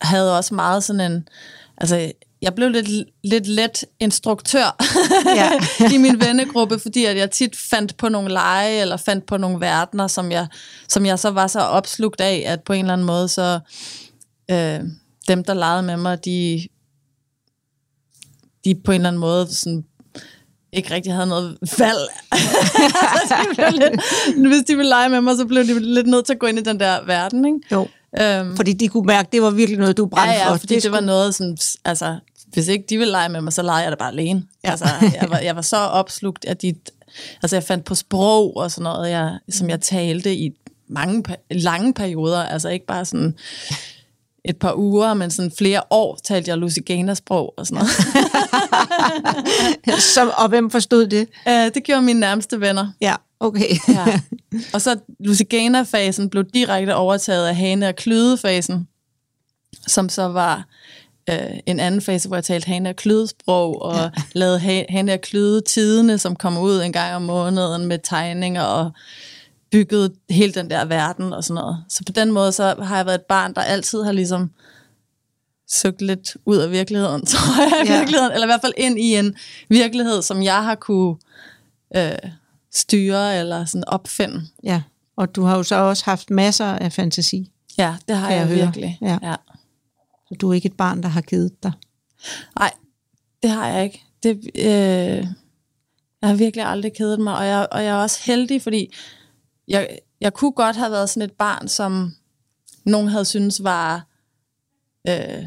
havde 0.00 0.38
også 0.38 0.54
meget 0.54 0.84
sådan 0.84 1.12
en... 1.12 1.28
Altså, 1.76 2.12
jeg 2.42 2.54
blev 2.54 2.68
lidt, 2.68 2.88
lidt 3.24 3.46
let 3.46 3.84
instruktør 4.00 4.76
Ja. 5.36 5.50
i 5.94 5.98
min 5.98 6.20
vennegruppe, 6.20 6.78
fordi 6.78 7.04
at 7.04 7.16
jeg 7.16 7.30
tit 7.30 7.56
fandt 7.56 7.96
på 7.96 8.08
nogle 8.08 8.32
lege, 8.32 8.80
eller 8.80 8.96
fandt 8.96 9.26
på 9.26 9.36
nogle 9.36 9.60
verdener, 9.60 10.06
som 10.06 10.32
jeg, 10.32 10.46
som 10.88 11.06
jeg 11.06 11.18
så 11.18 11.30
var 11.30 11.46
så 11.46 11.60
opslugt 11.60 12.20
af, 12.20 12.44
at 12.46 12.62
på 12.62 12.72
en 12.72 12.84
eller 12.84 12.92
anden 12.92 13.06
måde, 13.06 13.28
så 13.28 13.60
øh, 14.50 14.80
dem, 15.28 15.44
der 15.44 15.54
legede 15.54 15.82
med 15.82 15.96
mig, 15.96 16.24
de, 16.24 16.68
de 18.64 18.74
på 18.74 18.92
en 18.92 18.94
eller 18.94 19.08
anden 19.08 19.20
måde 19.20 19.54
sådan, 19.54 19.84
ikke 20.72 20.94
rigtig 20.94 21.12
havde 21.12 21.26
noget 21.26 21.58
valg. 21.78 21.98
de 23.30 23.54
blev 23.54 23.66
lidt, 23.72 24.00
hvis 24.48 24.62
de 24.68 24.76
ville 24.76 24.88
lege 24.88 25.08
med 25.08 25.20
mig, 25.20 25.36
så 25.36 25.46
blev 25.46 25.66
de 25.66 25.78
lidt 25.94 26.06
nødt 26.06 26.26
til 26.26 26.32
at 26.32 26.38
gå 26.38 26.46
ind 26.46 26.58
i 26.58 26.62
den 26.62 26.80
der 26.80 27.04
verden. 27.06 27.44
Ikke? 27.44 27.58
Jo, 27.72 27.88
Øhm, 28.20 28.56
fordi 28.56 28.72
de 28.72 28.88
kunne 28.88 29.06
mærke, 29.06 29.28
det 29.32 29.42
var 29.42 29.50
virkelig 29.50 29.78
noget, 29.78 29.96
du 29.96 30.06
brændte 30.06 30.32
ja, 30.32 30.38
ja, 30.38 30.52
for. 30.52 30.56
fordi 30.56 30.74
det, 30.74 30.82
det 30.82 30.92
var 30.92 31.00
noget, 31.00 31.34
som, 31.34 31.56
altså, 31.84 32.18
hvis 32.46 32.68
ikke 32.68 32.84
de 32.88 32.98
ville 32.98 33.10
lege 33.10 33.28
med 33.28 33.40
mig, 33.40 33.52
så 33.52 33.62
legede 33.62 33.82
jeg 33.82 33.90
det 33.90 33.98
bare 33.98 34.12
alene. 34.12 34.44
Ja. 34.64 34.70
Altså, 34.70 34.86
jeg, 35.20 35.30
var, 35.30 35.38
jeg 35.38 35.56
var 35.56 35.62
så 35.62 35.76
opslugt, 35.76 36.44
at 36.44 36.62
de, 36.62 36.74
altså, 37.42 37.56
jeg 37.56 37.62
fandt 37.62 37.84
på 37.84 37.94
sprog 37.94 38.56
og 38.56 38.70
sådan 38.70 38.82
noget, 38.82 39.10
jeg, 39.10 39.38
som 39.48 39.70
jeg 39.70 39.80
talte 39.80 40.34
i 40.34 40.52
mange, 40.88 41.24
lange 41.50 41.94
perioder, 41.94 42.42
altså 42.42 42.68
ikke 42.68 42.86
bare 42.86 43.04
sådan 43.04 43.34
et 44.44 44.56
par 44.56 44.74
uger, 44.76 45.14
men 45.14 45.30
sådan 45.30 45.52
flere 45.58 45.82
år 45.90 46.18
talte 46.24 46.50
jeg 46.50 46.58
Lusitana-sprog 46.58 47.54
og 47.56 47.66
sådan 47.66 47.84
noget. 47.84 47.90
Så, 50.02 50.30
og 50.38 50.48
hvem 50.48 50.70
forstod 50.70 51.06
det? 51.06 51.28
uh, 51.46 51.52
det 51.74 51.84
gjorde 51.84 52.02
mine 52.02 52.20
nærmeste 52.20 52.60
venner. 52.60 52.92
Ja, 53.00 53.14
okay. 53.40 53.76
Ja. 53.88 54.20
Og 54.74 54.80
så 54.80 54.96
Lusitana-fasen 55.20 56.28
blev 56.30 56.44
direkte 56.54 56.94
overtaget 56.94 57.46
af 57.48 57.56
hane- 57.56 57.88
og 57.88 57.96
klyde-fasen, 57.96 58.88
som 59.86 60.08
så 60.08 60.22
var 60.28 60.64
øh, 61.30 61.36
en 61.66 61.80
anden 61.80 62.00
fase, 62.00 62.28
hvor 62.28 62.36
jeg 62.36 62.44
talte 62.44 62.66
hane- 62.66 62.88
og 62.88 62.96
klydesprog, 62.96 63.82
og 63.82 64.10
lavede 64.34 64.58
ha- 64.58 64.84
hane- 64.88 65.12
og 65.12 65.20
klyde-tidene, 65.20 66.18
som 66.18 66.36
kom 66.36 66.58
ud 66.58 66.82
en 66.82 66.92
gang 66.92 67.14
om 67.16 67.22
måneden 67.22 67.86
med 67.86 67.98
tegninger, 68.04 68.62
og 68.62 68.90
byggede 69.72 70.14
hele 70.30 70.52
den 70.52 70.70
der 70.70 70.84
verden 70.84 71.32
og 71.32 71.44
sådan 71.44 71.54
noget. 71.62 71.84
Så 71.88 72.04
på 72.06 72.12
den 72.12 72.32
måde, 72.32 72.52
så 72.52 72.74
har 72.82 72.96
jeg 72.96 73.06
været 73.06 73.18
et 73.18 73.24
barn, 73.28 73.54
der 73.54 73.60
altid 73.60 74.02
har 74.02 74.12
ligesom 74.12 74.50
søgt 75.70 76.02
lidt 76.02 76.36
ud 76.46 76.56
af 76.56 76.70
virkeligheden, 76.70 77.26
tror 77.32 77.62
jeg, 77.62 77.86
Ja. 77.86 77.98
virkeligheden, 77.98 78.32
eller 78.32 78.46
i 78.46 78.48
hvert 78.48 78.60
fald 78.60 78.72
ind 78.76 78.98
i 78.98 79.16
en 79.16 79.36
virkelighed, 79.68 80.22
som 80.22 80.42
jeg 80.42 80.64
har 80.64 80.74
kunne 80.74 81.16
øh, 81.96 82.12
styre 82.72 83.38
eller 83.38 83.64
sådan 83.64 83.84
opfinde. 83.88 84.42
Ja, 84.64 84.82
og 85.16 85.34
du 85.36 85.42
har 85.42 85.56
jo 85.56 85.62
så 85.62 85.76
også 85.76 86.04
haft 86.04 86.30
masser 86.30 86.66
af 86.66 86.92
fantasi. 86.92 87.50
Ja, 87.78 87.94
det 88.08 88.16
har 88.16 88.30
jeg, 88.30 88.38
jeg 88.38 88.46
høre. 88.46 88.56
virkelig. 88.56 88.98
Ja. 89.02 89.18
ja. 89.22 89.34
Så 90.28 90.34
du 90.40 90.50
er 90.50 90.54
ikke 90.54 90.66
et 90.66 90.76
barn, 90.76 91.02
der 91.02 91.08
har 91.08 91.20
givet 91.20 91.62
dig. 91.62 91.72
Nej, 92.58 92.72
det 93.42 93.50
har 93.50 93.66
jeg 93.68 93.84
ikke. 93.84 94.02
Det, 94.22 94.50
øh, 94.54 95.26
jeg 96.22 96.28
har 96.28 96.34
virkelig 96.34 96.66
aldrig 96.66 96.92
kedet 96.96 97.20
mig, 97.20 97.36
og 97.36 97.46
jeg, 97.46 97.68
og 97.72 97.84
jeg 97.84 97.90
er 97.90 98.02
også 98.02 98.20
heldig, 98.24 98.62
fordi 98.62 98.94
jeg, 99.68 99.98
jeg 100.20 100.32
kunne 100.32 100.52
godt 100.52 100.76
have 100.76 100.92
været 100.92 101.10
sådan 101.10 101.22
et 101.22 101.32
barn, 101.32 101.68
som 101.68 102.12
nogen 102.84 103.08
havde 103.08 103.24
syntes 103.24 103.64
var 103.64 104.06
øh, 105.08 105.44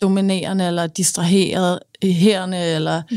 dominerende, 0.00 0.66
eller 0.66 0.86
distraheret, 0.86 1.78
herende, 2.02 2.58
eller 2.58 3.02
mm. 3.10 3.16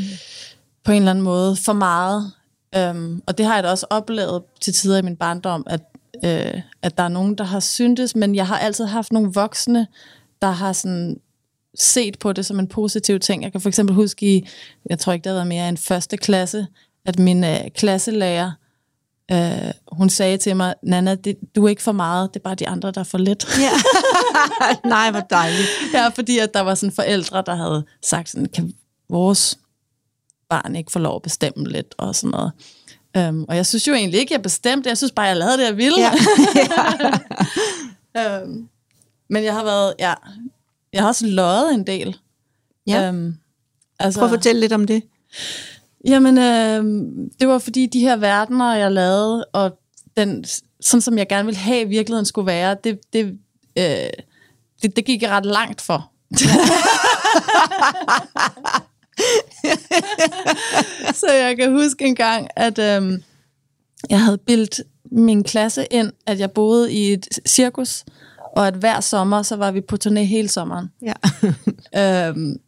på 0.84 0.92
en 0.92 0.98
eller 0.98 1.12
anden 1.12 1.24
måde 1.24 1.56
for 1.56 1.74
meget. 1.74 2.32
Um, 2.78 3.24
og 3.28 3.38
det 3.38 3.46
har 3.46 3.56
jeg 3.56 3.64
da 3.64 3.70
også 3.70 3.86
oplevet 3.90 4.44
til 4.62 4.74
tider 4.74 4.98
i 4.98 5.02
min 5.02 5.16
barndom, 5.16 5.64
at, 5.68 5.82
øh, 6.26 6.62
at 6.82 6.98
der 6.98 7.04
er 7.04 7.08
nogen, 7.08 7.36
der 7.36 7.44
har 7.44 7.60
syntes, 7.60 8.16
men 8.16 8.36
jeg 8.36 8.48
har 8.48 8.58
altid 8.58 8.86
haft 8.86 9.12
nogle 9.12 9.32
voksne, 9.34 9.88
der 10.42 10.52
har 10.52 10.74
sådan 10.74 11.20
set 11.76 12.20
på 12.20 12.34
det 12.34 12.46
som 12.46 12.60
en 12.60 12.68
positiv 12.68 13.20
ting. 13.20 13.44
Jeg 13.44 13.52
kan 13.52 13.62
for 13.62 13.70
eksempel 13.70 13.96
huske 13.96 14.36
i, 14.36 14.48
jeg 14.90 15.00
tror 15.00 15.14
ikke, 15.14 15.24
det 15.24 15.30
har 15.30 15.36
været 15.36 15.48
mere 15.48 15.70
end 15.70 15.78
første 15.78 16.18
klasse, 16.18 16.68
at 17.06 17.20
min 17.20 17.44
øh, 17.44 17.60
klasselærer, 17.76 18.52
øh, 19.32 19.72
hun 19.92 20.10
sagde 20.10 20.38
til 20.38 20.56
mig, 20.56 20.74
Nana, 20.84 21.16
det, 21.16 21.38
du 21.56 21.66
er 21.66 21.70
ikke 21.70 21.82
for 21.82 21.92
meget, 21.92 22.34
det 22.34 22.40
er 22.40 22.44
bare 22.44 22.56
de 22.56 22.68
andre, 22.68 22.92
der 22.92 23.00
er 23.00 23.04
for 23.06 23.18
lidt. 23.18 23.48
Ja. 23.60 23.72
Nej, 24.90 25.12
hvor 25.12 25.20
dejligt. 25.20 25.68
ja, 25.94 26.08
fordi 26.08 26.38
at 26.38 26.54
der 26.54 26.62
var 26.62 26.76
sådan 26.76 26.96
forældre, 26.96 27.44
der 27.46 27.56
havde 27.56 27.86
sagt 28.04 28.30
sådan, 28.30 28.46
kan 28.46 28.74
vores 29.10 29.60
barn 30.50 30.76
ikke 30.76 30.92
få 30.92 31.00
lov 31.00 31.16
at 31.16 31.22
bestemme 31.22 31.70
lidt 31.70 31.96
og 31.98 32.16
sådan 32.16 32.30
noget. 32.30 32.52
Um, 33.18 33.46
og 33.50 33.56
jeg 33.56 33.66
synes 33.66 33.88
jo 33.88 33.94
egentlig 33.94 34.20
ikke, 34.20 34.34
jeg 34.34 34.42
bestemte. 34.42 34.90
Jeg 34.90 34.98
synes 34.98 35.12
bare, 35.12 35.26
jeg 35.26 35.38
lavede 35.38 35.58
det, 35.58 35.66
jeg 35.66 35.78
ville. 35.78 36.00
Ja. 36.00 36.12
um, 38.44 38.70
men 39.30 39.44
jeg 39.44 39.54
har 39.54 39.64
været, 39.64 39.94
ja, 40.00 40.14
jeg 40.94 41.02
har 41.02 41.08
også 41.08 41.26
løjet 41.26 41.74
en 41.74 41.88
del. 41.88 42.18
Ja. 42.88 43.10
Um, 43.10 43.38
altså, 44.00 44.20
Prøv 44.20 44.28
at 44.28 44.36
fortælle 44.36 44.62
lidt 44.62 44.74
om 44.74 44.88
det. 44.88 45.04
Jamen, 46.08 46.38
øh, 46.38 46.84
det 47.39 47.48
var 47.48 47.60
fordi 47.60 47.86
de 47.86 48.00
her 48.00 48.15
verdener, 48.15 48.75
jeg 48.75 48.91
lavede, 48.91 49.46
og 49.53 49.77
den, 50.17 50.46
sådan 50.81 51.01
som 51.01 51.17
jeg 51.17 51.27
gerne 51.27 51.46
ville 51.46 51.60
have, 51.60 51.88
virkeligheden 51.88 52.25
skulle 52.25 52.48
være, 52.48 52.75
det, 52.84 53.00
det, 53.13 53.39
øh, 53.77 54.10
det, 54.81 54.96
det 54.96 55.05
gik 55.05 55.22
jeg 55.22 55.31
ret 55.31 55.46
langt 55.46 55.81
for. 55.81 56.12
Så 61.20 61.31
jeg 61.31 61.58
kan 61.58 61.72
huske 61.72 62.05
en 62.05 62.15
gang, 62.15 62.48
at 62.55 62.79
øh, 62.79 63.20
jeg 64.10 64.22
havde 64.22 64.38
bildt 64.38 64.81
min 65.12 65.43
klasse 65.43 65.86
ind, 65.91 66.12
at 66.25 66.39
jeg 66.39 66.51
boede 66.51 66.93
i 66.93 67.13
et 67.13 67.27
cirkus, 67.48 68.05
og 68.55 68.67
at 68.67 68.74
hver 68.74 69.00
sommer, 69.00 69.41
så 69.41 69.55
var 69.55 69.72
vi 69.72 69.81
på 69.81 69.98
turné 70.05 70.20
hele 70.20 70.48
sommeren. 70.48 70.91
Ja. 71.01 71.13
Øhm, 72.27 72.60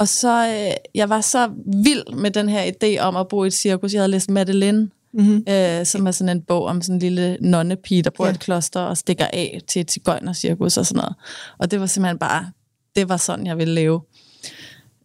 og 0.00 0.08
så, 0.08 0.48
øh, 0.48 0.72
jeg 0.94 1.08
var 1.08 1.20
så 1.20 1.50
vild 1.84 2.14
med 2.14 2.30
den 2.30 2.48
her 2.48 2.70
idé 2.72 2.98
om 2.98 3.16
at 3.16 3.28
bo 3.28 3.44
i 3.44 3.46
et 3.46 3.52
cirkus. 3.52 3.92
Jeg 3.92 4.00
havde 4.00 4.10
læst 4.10 4.30
Madeleine, 4.30 4.90
mm-hmm. 5.12 5.44
øh, 5.48 5.86
som 5.86 6.06
er 6.06 6.10
sådan 6.10 6.36
en 6.36 6.42
bog 6.42 6.64
om 6.64 6.82
sådan 6.82 6.94
en 6.94 7.00
lille 7.00 7.36
nonnepige, 7.40 8.02
der 8.02 8.10
bor 8.10 8.24
ja. 8.24 8.30
i 8.30 8.34
et 8.34 8.40
kloster 8.40 8.80
og 8.80 8.96
stikker 8.96 9.26
af 9.32 9.60
til 9.68 9.80
et 9.80 9.90
cigøjnercirkus 9.90 10.76
og 10.76 10.86
sådan 10.86 10.98
noget. 10.98 11.14
Og 11.58 11.70
det 11.70 11.80
var 11.80 11.86
simpelthen 11.86 12.18
bare, 12.18 12.50
det 12.96 13.08
var 13.08 13.16
sådan, 13.16 13.46
jeg 13.46 13.58
ville 13.58 13.74
leve. 13.74 14.00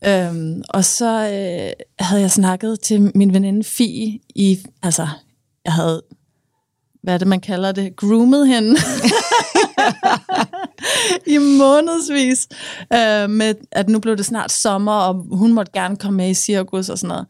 Øhm, 0.07 0.63
og 0.69 0.85
så 0.85 1.21
øh, 1.23 1.85
havde 1.99 2.21
jeg 2.21 2.31
snakket 2.31 2.79
til 2.79 3.11
min 3.15 3.33
veninde 3.33 3.63
Fie 3.63 4.19
i, 4.35 4.59
altså, 4.83 5.07
jeg 5.65 5.73
havde, 5.73 6.01
hvad 7.05 7.13
er 7.13 7.17
det, 7.17 7.27
man 7.27 7.39
kalder 7.39 7.71
det, 7.71 7.95
groomet 7.95 8.47
hende 8.47 8.75
i 11.35 11.37
månedsvis, 11.37 12.47
øh, 12.93 13.29
med 13.29 13.55
at 13.71 13.89
nu 13.89 13.99
blev 13.99 14.17
det 14.17 14.25
snart 14.25 14.51
sommer, 14.51 14.91
og 14.91 15.25
hun 15.31 15.53
måtte 15.53 15.71
gerne 15.71 15.97
komme 15.97 16.17
med 16.17 16.29
i 16.29 16.33
cirkus 16.33 16.89
og 16.89 16.97
sådan 16.97 17.07
noget. 17.07 17.25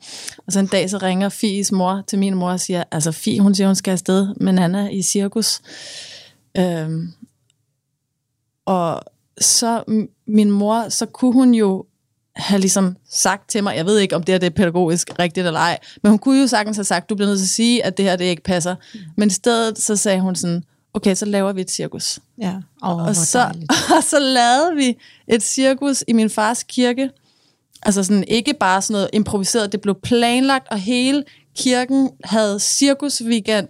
Og 0.48 0.53
så 0.53 0.60
en 0.60 0.67
dag, 0.67 0.89
så 0.89 0.98
ringer 0.98 1.29
Fies 1.29 1.72
mor 1.72 2.03
til 2.08 2.20
min 2.20 2.36
mor 2.36 2.51
og 2.51 2.60
siger, 2.60 2.84
altså 2.91 3.12
Fie, 3.12 3.39
hun 3.39 3.55
siger, 3.55 3.67
hun 3.67 3.75
skal 3.75 3.91
afsted 3.91 4.36
med 4.41 4.53
Nana 4.53 4.89
i 4.89 5.01
cirkus. 5.01 5.62
Øhm, 6.58 7.12
og 8.65 9.01
så 9.41 9.84
min 10.27 10.51
mor, 10.51 10.89
så 10.89 11.05
kunne 11.05 11.34
hun 11.34 11.53
jo 11.53 11.86
have 12.35 12.59
ligesom 12.59 12.95
sagt 13.09 13.49
til 13.49 13.63
mig, 13.63 13.75
jeg 13.75 13.85
ved 13.85 13.99
ikke, 13.99 14.15
om 14.15 14.23
det 14.23 14.33
her 14.33 14.39
det 14.39 14.47
er 14.47 14.51
pædagogisk 14.51 15.19
rigtigt 15.19 15.47
eller 15.47 15.59
ej, 15.59 15.77
men 16.03 16.09
hun 16.09 16.19
kunne 16.19 16.41
jo 16.41 16.47
sagtens 16.47 16.77
have 16.77 16.83
sagt, 16.83 17.09
du 17.09 17.15
bliver 17.15 17.27
nødt 17.27 17.39
til 17.39 17.45
at 17.45 17.49
sige, 17.49 17.85
at 17.85 17.97
det 17.97 18.05
her 18.05 18.15
det 18.15 18.25
ikke 18.25 18.43
passer. 18.43 18.75
Men 19.17 19.27
i 19.27 19.31
stedet 19.31 19.79
så 19.79 19.95
sagde 19.95 20.21
hun 20.21 20.35
sådan, 20.35 20.63
okay, 20.93 21.15
så 21.15 21.25
laver 21.25 21.53
vi 21.53 21.61
et 21.61 21.71
cirkus. 21.71 22.19
Ja. 22.41 22.53
Oh, 22.81 23.05
Og 23.05 23.15
så, 23.15 23.39
og 23.97 24.03
så 24.03 24.19
lavede 24.19 24.75
vi 24.75 24.97
et 25.27 25.43
cirkus 25.43 26.03
i 26.07 26.13
min 26.13 26.29
fars 26.29 26.63
kirke. 26.63 27.09
Altså 27.83 28.03
sådan 28.03 28.23
ikke 28.27 28.53
bare 28.53 28.81
sådan 28.81 28.93
noget 28.93 29.09
improviseret, 29.13 29.71
det 29.71 29.81
blev 29.81 29.95
planlagt, 30.03 30.67
og 30.71 30.79
hele 30.79 31.23
kirken 31.57 32.09
havde 32.23 32.59
cirkusweekend, 32.59 33.67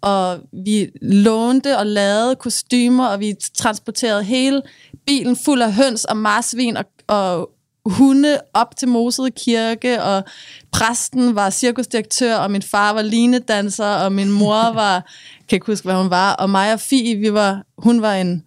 og 0.00 0.38
vi 0.64 0.90
lånte 1.02 1.78
og 1.78 1.86
lavede 1.86 2.36
kostymer, 2.36 3.06
og 3.06 3.20
vi 3.20 3.34
transporterede 3.54 4.24
hele 4.24 4.62
bilen 5.06 5.36
fuld 5.36 5.62
af 5.62 5.72
høns 5.72 6.04
og 6.04 6.16
marsvin 6.16 6.76
og, 6.76 6.84
og 7.06 7.50
hunde 7.86 8.40
op 8.54 8.76
til 8.76 8.88
Mosede 8.88 9.30
Kirke, 9.30 10.02
og 10.02 10.24
præsten 10.72 11.34
var 11.34 11.50
cirkusdirektør, 11.50 12.36
og 12.36 12.50
min 12.50 12.62
far 12.62 12.92
var 12.92 13.02
linedanser, 13.02 13.86
og 13.86 14.12
min 14.12 14.30
mor 14.30 14.72
var, 14.82 15.10
kan 15.48 15.56
ikke 15.56 15.66
huske, 15.66 15.84
hvad 15.84 15.94
hun 15.94 16.10
var, 16.10 16.32
og 16.32 16.50
mig 16.50 16.72
og 16.72 16.80
Fie, 16.80 17.16
vi 17.16 17.32
var, 17.32 17.62
hun 17.78 18.02
var 18.02 18.14
en 18.14 18.42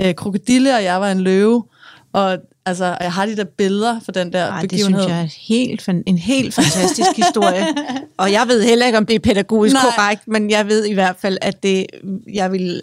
øh, 0.00 0.14
krokodille, 0.14 0.74
og 0.74 0.82
jeg 0.82 1.00
var 1.00 1.10
en 1.10 1.20
løve, 1.20 1.64
og 2.12 2.38
altså, 2.66 2.96
jeg 3.00 3.12
har 3.12 3.26
de 3.26 3.36
der 3.36 3.44
billeder 3.44 4.00
for 4.04 4.12
den 4.12 4.32
der 4.32 4.46
Ej, 4.46 4.60
det 4.60 4.70
begivenhed. 4.70 5.02
synes 5.02 5.12
jeg 5.12 5.22
er 5.22 5.36
helt, 5.48 5.88
en 6.06 6.18
helt 6.18 6.54
fantastisk 6.54 7.10
historie. 7.16 7.66
Og 8.18 8.32
jeg 8.32 8.44
ved 8.48 8.62
heller 8.62 8.86
ikke, 8.86 8.98
om 8.98 9.06
det 9.06 9.14
er 9.14 9.20
pædagogisk 9.20 9.74
Nej. 9.74 9.82
korrekt, 9.82 10.28
men 10.28 10.50
jeg 10.50 10.66
ved 10.66 10.84
i 10.84 10.92
hvert 10.92 11.16
fald, 11.18 11.38
at 11.40 11.62
det, 11.62 11.86
jeg 12.32 12.52
vil 12.52 12.82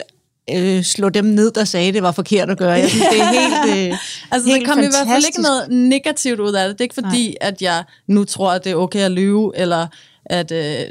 øh, 0.50 0.82
slå 0.82 1.08
dem 1.08 1.24
ned, 1.24 1.50
der 1.50 1.64
sagde, 1.64 1.88
at 1.88 1.94
det 1.94 2.02
var 2.02 2.12
forkert 2.12 2.50
at 2.50 2.58
gøre. 2.58 2.70
Jeg 2.70 2.90
synes, 2.90 3.06
det 3.12 3.20
er 3.20 3.26
helt, 3.26 3.92
øh, 3.92 3.98
Altså, 4.32 4.48
helt 4.48 4.66
der 4.66 4.72
kom 4.72 4.78
i 4.78 4.82
hvert 4.82 4.92
fald 4.94 5.24
ikke 5.24 5.36
fantastisk. 5.36 5.38
noget 5.38 5.70
negativt 5.70 6.40
ud 6.40 6.52
af 6.52 6.68
det. 6.68 6.78
Det 6.78 6.80
er 6.80 6.84
ikke 6.84 6.94
fordi, 6.94 7.26
Nej. 7.26 7.48
at 7.48 7.62
jeg 7.62 7.84
nu 8.06 8.24
tror, 8.24 8.52
at 8.52 8.64
det 8.64 8.72
er 8.72 8.76
okay 8.76 9.00
at 9.00 9.10
lyve, 9.10 9.52
eller 9.56 9.86
at 10.26 10.52
øh, 10.52 10.86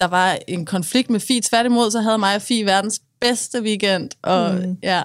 der 0.00 0.06
var 0.06 0.38
en 0.48 0.66
konflikt 0.66 1.10
med 1.10 1.20
Fie. 1.20 1.40
Tværtimod, 1.40 1.90
så 1.90 2.00
havde 2.00 2.18
mig 2.18 2.34
og 2.36 2.42
Fie 2.42 2.66
verdens 2.66 3.00
bedste 3.20 3.62
weekend, 3.62 4.10
og 4.22 4.54
mm. 4.54 4.76
ja, 4.82 5.02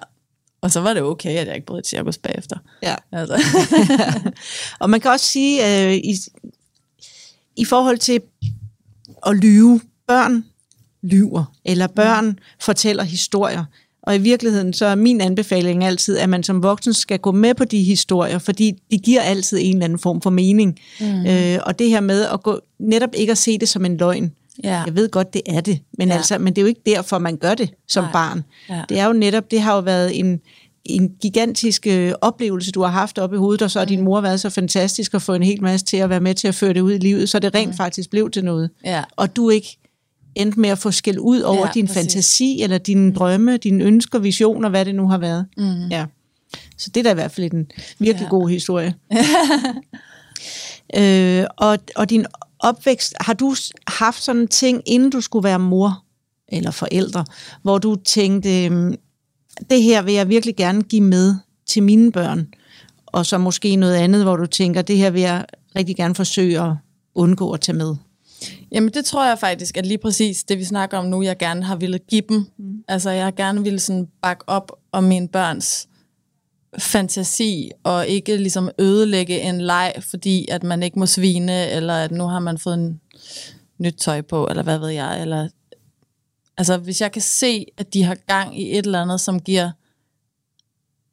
og 0.62 0.72
så 0.72 0.80
var 0.82 0.94
det 0.94 1.04
okay, 1.04 1.38
at 1.38 1.48
jeg 1.48 1.56
ikke 1.56 1.68
brød 1.68 1.80
et 1.80 1.88
cirkus 1.88 2.18
bagefter. 2.18 2.58
Ja. 2.84 2.96
Altså. 3.12 3.44
Og 4.80 4.90
man 4.90 5.02
kan 5.02 5.12
også 5.12 5.26
sige, 5.26 5.86
øh, 5.88 5.94
i, 5.94 6.16
i 7.56 7.66
forhold 7.66 7.98
til 7.98 8.22
at 9.28 9.36
lyve, 9.36 9.82
børn 10.08 10.46
lyver, 11.04 11.44
eller 11.66 11.88
børn 11.88 12.40
fortæller 12.62 13.04
historier. 13.04 13.66
Og 14.04 14.16
i 14.16 14.20
virkeligheden, 14.20 14.74
så 14.74 14.86
er 14.86 14.96
min 14.96 15.22
anbefaling 15.22 15.84
altid, 15.84 16.18
at 16.18 16.30
man 16.30 16.44
som 16.44 16.64
voksen 16.64 16.94
skal 16.94 17.20
gå 17.20 17.32
med 17.32 17.54
på 17.54 17.66
de 17.66 17.84
historier, 17.84 18.38
fordi 18.40 18.72
de 18.92 18.98
giver 18.98 19.22
altid 19.22 19.58
en 19.62 19.76
eller 19.76 19.86
anden 19.86 20.00
form 20.00 20.22
for 20.22 20.30
mening. 20.30 20.80
Mm. 21.00 21.26
Øh, 21.26 21.60
og 21.66 21.80
det 21.80 21.90
her 21.90 22.00
med 22.00 22.26
at 22.26 22.44
gå, 22.44 22.60
netop 22.80 23.10
ikke 23.14 23.32
at 23.32 23.38
se 23.38 23.58
det 23.58 23.70
som 23.70 23.86
en 23.86 23.98
løgn. 23.98 24.32
Ja. 24.64 24.84
Jeg 24.86 24.96
ved 24.96 25.10
godt, 25.10 25.34
det 25.34 25.42
er 25.46 25.62
det, 25.62 25.80
men, 25.98 26.08
Ja. 26.08 26.14
altså, 26.16 26.38
men 26.38 26.54
det 26.54 26.58
er 26.58 26.62
jo 26.62 26.68
ikke 26.68 26.82
derfor, 26.86 27.20
man 27.20 27.38
gør 27.38 27.54
det 27.56 27.70
som 27.88 28.04
Nej. 28.04 28.12
barn. 28.12 28.44
Ja. 28.70 28.82
Det 28.90 29.00
er 29.00 29.06
jo 29.06 29.14
netop, 29.14 29.52
det 29.52 29.62
har 29.62 29.76
jo 29.76 29.80
været 29.82 30.20
en, 30.20 30.40
en 30.86 31.10
gigantisk 31.22 31.88
øh, 31.88 32.14
oplevelse, 32.22 32.72
du 32.72 32.82
har 32.82 32.90
haft 32.90 33.20
oppe 33.20 33.36
i 33.36 33.40
hovedet, 33.40 33.62
og 33.62 33.72
så 33.72 33.80
har 33.80 33.86
din 33.86 34.02
mor 34.02 34.22
været 34.22 34.40
så 34.40 34.50
fantastisk 34.50 35.14
at 35.14 35.22
få 35.22 35.34
en 35.34 35.44
hel 35.44 35.62
masse 35.62 35.86
til 35.86 35.98
at 35.98 36.10
være 36.10 36.20
med 36.20 36.36
til 36.36 36.48
at 36.48 36.56
føre 36.56 36.74
det 36.74 36.82
ud 36.82 36.94
i 36.94 36.98
livet, 36.98 37.30
så 37.30 37.40
det 37.40 37.56
rent 37.56 37.70
mm. 37.70 37.78
faktisk 37.78 38.10
blev 38.10 38.32
til 38.32 38.44
noget. 38.44 38.70
Ja. 38.86 39.04
Og 39.16 39.36
du 39.36 39.50
ikke 39.50 39.78
endte 40.36 40.60
med 40.60 40.70
at 40.70 40.78
få 40.78 40.92
skæld 40.92 41.20
ud 41.20 41.40
over 41.42 41.66
Ja, 41.66 41.72
din 41.74 41.88
præcis. 41.88 41.98
fantasi, 42.02 42.62
eller 42.62 42.78
dine 42.78 43.02
mm. 43.06 43.14
drømme, 43.14 43.58
dine 43.58 43.84
ønsker, 43.84 44.20
visioner, 44.20 44.70
hvad 44.70 44.86
det 44.86 44.96
nu 44.96 45.08
har 45.08 45.18
været. 45.18 45.46
Mm. 45.58 45.88
Ja. 45.88 46.06
Så 46.78 46.90
det 46.90 47.00
er 47.00 47.04
da 47.04 47.12
i 47.12 47.14
hvert 47.14 47.32
fald 47.32 47.54
en 47.54 47.72
virkelig 48.00 48.26
Ja. 48.26 48.30
god 48.30 48.50
historie. 48.50 48.96
øh, 50.98 51.46
og, 51.58 51.78
og 51.96 52.10
din 52.10 52.26
opvækst, 52.60 53.14
har 53.20 53.34
du 53.34 53.56
haft 53.88 54.24
sådan 54.24 54.42
en 54.42 54.48
ting, 54.48 54.82
inden 54.86 55.10
du 55.10 55.22
skulle 55.22 55.44
være 55.44 55.60
mor 55.60 56.04
eller 56.48 56.72
forældre, 56.72 57.26
hvor 57.62 57.78
du 57.78 57.96
tænkte, 57.96 58.66
øhm, 58.66 58.96
det 59.70 59.84
her 59.84 60.02
vil 60.02 60.14
jeg 60.14 60.30
virkelig 60.30 60.56
gerne 60.56 60.84
give 60.84 61.02
med 61.04 61.36
til 61.68 61.84
mine 61.84 62.12
børn, 62.12 62.48
og 63.06 63.26
så 63.26 63.38
måske 63.38 63.76
noget 63.76 63.96
andet, 63.96 64.24
hvor 64.24 64.36
du 64.36 64.46
tænker, 64.46 64.82
det 64.82 64.98
her 64.98 65.10
vil 65.10 65.22
jeg 65.22 65.46
rigtig 65.76 65.96
gerne 65.96 66.16
forsøge 66.16 66.62
at 66.62 66.72
undgå 67.16 67.52
at 67.52 67.62
tage 67.62 67.78
med. 67.78 67.96
Jamen 68.72 68.94
det 68.94 69.06
tror 69.06 69.28
jeg 69.28 69.40
faktisk, 69.40 69.78
at 69.78 69.86
lige 69.86 69.98
præcis 69.98 70.44
det 70.44 70.58
vi 70.58 70.64
snakker 70.64 70.98
om 70.98 71.06
nu, 71.06 71.22
jeg 71.22 71.38
gerne 71.38 71.64
har 71.64 71.76
ville 71.76 72.00
give 72.00 72.24
dem. 72.30 72.46
Mm. 72.58 72.84
Altså 72.88 73.10
jeg 73.10 73.24
har 73.24 73.32
gerne 73.32 73.64
ville 73.64 73.80
sådan 73.80 74.08
bakke 74.22 74.44
op 74.48 74.72
om 74.92 75.04
mine 75.04 75.28
børns 75.28 75.88
fantasi, 76.80 77.72
og 77.84 78.08
ikke 78.08 78.38
ligesom 78.38 78.70
ødelægge 78.80 79.42
en 79.42 79.62
leg, 79.62 79.94
fordi 80.00 80.48
at 80.52 80.64
man 80.64 80.84
ikke 80.84 81.00
må 81.00 81.06
svine, 81.06 81.70
eller 81.70 81.94
at 81.94 82.12
nu 82.12 82.24
har 82.24 82.40
man 82.40 82.58
fået 82.58 82.74
en 82.74 83.02
nyt 83.78 83.96
tøj 83.96 84.22
på, 84.22 84.48
eller 84.48 84.64
hvad 84.64 84.78
ved 84.78 84.90
jeg. 84.90 85.22
Eller, 85.22 85.48
altså 86.58 86.78
hvis 86.78 87.02
jeg 87.02 87.12
kan 87.12 87.22
se, 87.22 87.66
at 87.78 87.94
de 87.94 88.04
har 88.04 88.16
gang 88.16 88.60
i 88.60 88.78
et 88.78 88.86
eller 88.86 89.02
andet, 89.02 89.22
som 89.22 89.40
giver 89.40 89.72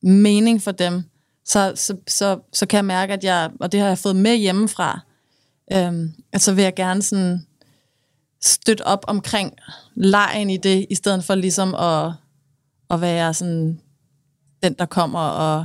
mening 0.03 0.63
for 0.63 0.71
dem, 0.71 1.03
så, 1.45 1.73
så, 1.75 1.97
så, 2.09 2.39
så 2.53 2.67
kan 2.67 2.77
jeg 2.77 2.85
mærke, 2.85 3.13
at 3.13 3.25
jeg, 3.25 3.51
og 3.61 3.73
det 3.73 3.81
har 3.81 3.89
jeg 3.89 3.99
fået 3.99 4.17
med 4.17 4.37
hjemmefra, 4.37 5.01
øhm, 5.73 6.15
at 6.33 6.41
så 6.41 6.55
vil 6.55 6.65
jeg 6.65 6.75
gerne 6.75 7.03
sådan 7.03 7.47
støtte 8.43 8.87
op 8.87 9.05
omkring 9.09 9.53
lejen 9.95 10.51
i 10.51 10.57
det, 10.57 10.87
i 10.91 10.95
stedet 10.95 11.25
for 11.25 11.35
ligesom 11.35 11.75
at, 11.75 12.13
at 12.91 13.01
være 13.01 13.35
sådan 13.35 13.81
den, 14.63 14.75
der 14.79 14.87
kommer 14.87 15.21
og 15.21 15.65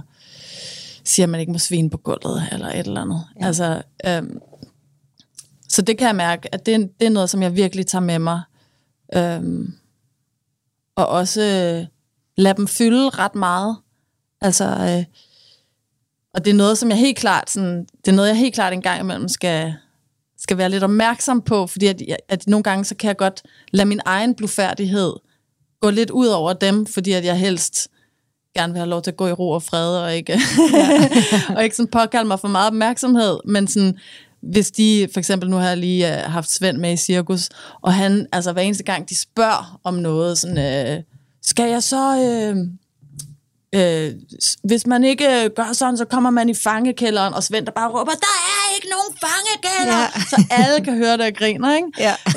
siger, 1.03 1.25
at 1.25 1.29
man 1.29 1.39
ikke 1.39 1.51
må 1.51 1.57
svine 1.57 1.89
på 1.89 1.97
gulvet, 1.97 2.43
eller 2.51 2.67
et 2.67 2.87
eller 2.87 3.01
andet. 3.01 3.21
Ja. 3.39 3.45
Altså, 3.45 3.81
øhm, 4.07 4.39
så 5.69 5.81
det 5.81 5.97
kan 5.97 6.07
jeg 6.07 6.15
mærke, 6.15 6.53
at 6.53 6.65
det, 6.65 6.99
det 6.99 7.05
er 7.05 7.09
noget, 7.09 7.29
som 7.29 7.41
jeg 7.41 7.55
virkelig 7.55 7.87
tager 7.87 8.03
med 8.03 8.19
mig. 8.19 8.41
Øhm, 9.15 9.73
og 10.95 11.07
også 11.07 11.41
øh, 11.41 11.87
lade 12.37 12.57
dem 12.57 12.67
fylde 12.67 13.09
ret 13.09 13.35
meget. 13.35 13.77
Altså, 14.41 14.65
øh, 14.65 15.05
og 16.33 16.45
det 16.45 16.51
er 16.51 16.55
noget, 16.55 16.77
som 16.77 16.89
jeg 16.89 16.97
helt 16.97 17.17
klart, 17.17 17.49
sådan, 17.49 17.85
det 18.05 18.11
er 18.11 18.15
noget, 18.15 18.29
jeg 18.29 18.37
helt 18.37 18.53
klart 18.53 18.73
en 18.73 18.81
gang 18.81 18.99
imellem 18.99 19.27
skal, 19.27 19.75
skal 20.43 20.57
være 20.57 20.69
lidt 20.69 20.83
opmærksom 20.83 21.41
på, 21.41 21.67
fordi 21.67 21.87
at, 21.87 22.01
at 22.29 22.47
nogle 22.47 22.63
gange, 22.63 22.85
så 22.85 22.95
kan 22.95 23.07
jeg 23.07 23.17
godt 23.17 23.41
lade 23.71 23.87
min 23.87 23.99
egen 24.05 24.35
blufærdighed 24.35 25.13
gå 25.81 25.89
lidt 25.89 26.09
ud 26.09 26.27
over 26.27 26.53
dem, 26.53 26.85
fordi 26.85 27.11
at 27.11 27.25
jeg 27.25 27.39
helst 27.39 27.87
gerne 28.55 28.73
vil 28.73 28.79
have 28.79 28.89
lov 28.89 29.01
til 29.01 29.11
at 29.11 29.17
gå 29.17 29.27
i 29.27 29.31
ro 29.31 29.49
og 29.49 29.63
fred, 29.63 29.97
og 29.97 30.15
ikke, 30.15 30.39
og 31.55 31.63
ikke 31.63 31.75
sådan 31.75 31.91
påkalde 31.91 32.27
mig 32.27 32.39
for 32.39 32.47
meget 32.47 32.67
opmærksomhed, 32.67 33.39
men 33.45 33.67
sådan, 33.67 33.97
hvis 34.41 34.71
de, 34.71 35.07
for 35.13 35.19
eksempel 35.19 35.49
nu 35.49 35.55
har 35.55 35.67
jeg 35.67 35.77
lige 35.77 36.07
uh, 36.07 36.31
haft 36.31 36.51
Svend 36.51 36.77
med 36.77 36.93
i 36.93 36.97
cirkus, 36.97 37.49
og 37.81 37.93
han, 37.93 38.27
altså 38.31 38.51
hver 38.53 38.61
eneste 38.61 38.83
gang, 38.83 39.09
de 39.09 39.15
spørger 39.15 39.79
om 39.83 39.93
noget, 39.93 40.37
sådan, 40.37 40.57
øh, 40.97 41.03
skal 41.41 41.69
jeg 41.69 41.83
så, 41.83 42.17
øh, 42.17 42.57
øh, 43.73 44.11
hvis 44.63 44.87
man 44.87 45.03
ikke 45.03 45.43
øh, 45.43 45.49
gør 45.55 45.73
sådan, 45.73 45.97
så 45.97 46.05
kommer 46.05 46.29
man 46.29 46.49
i 46.49 46.53
fangekælderen, 46.53 47.33
og 47.33 47.43
Svend 47.43 47.65
der 47.65 47.71
bare 47.71 47.89
råber, 47.89 48.11
der 48.11 48.35
er 48.49 48.75
ikke 48.75 48.87
nogen 48.89 49.17
fangekælder, 49.21 49.99
ja. 49.99 50.07
Så 50.29 50.43
alle 50.49 50.85
kan 50.85 50.97
høre 50.97 51.17
det 51.17 51.25
og 51.25 51.33
griner, 51.37 51.75
ikke? 51.75 51.87
Ja. 51.99 52.15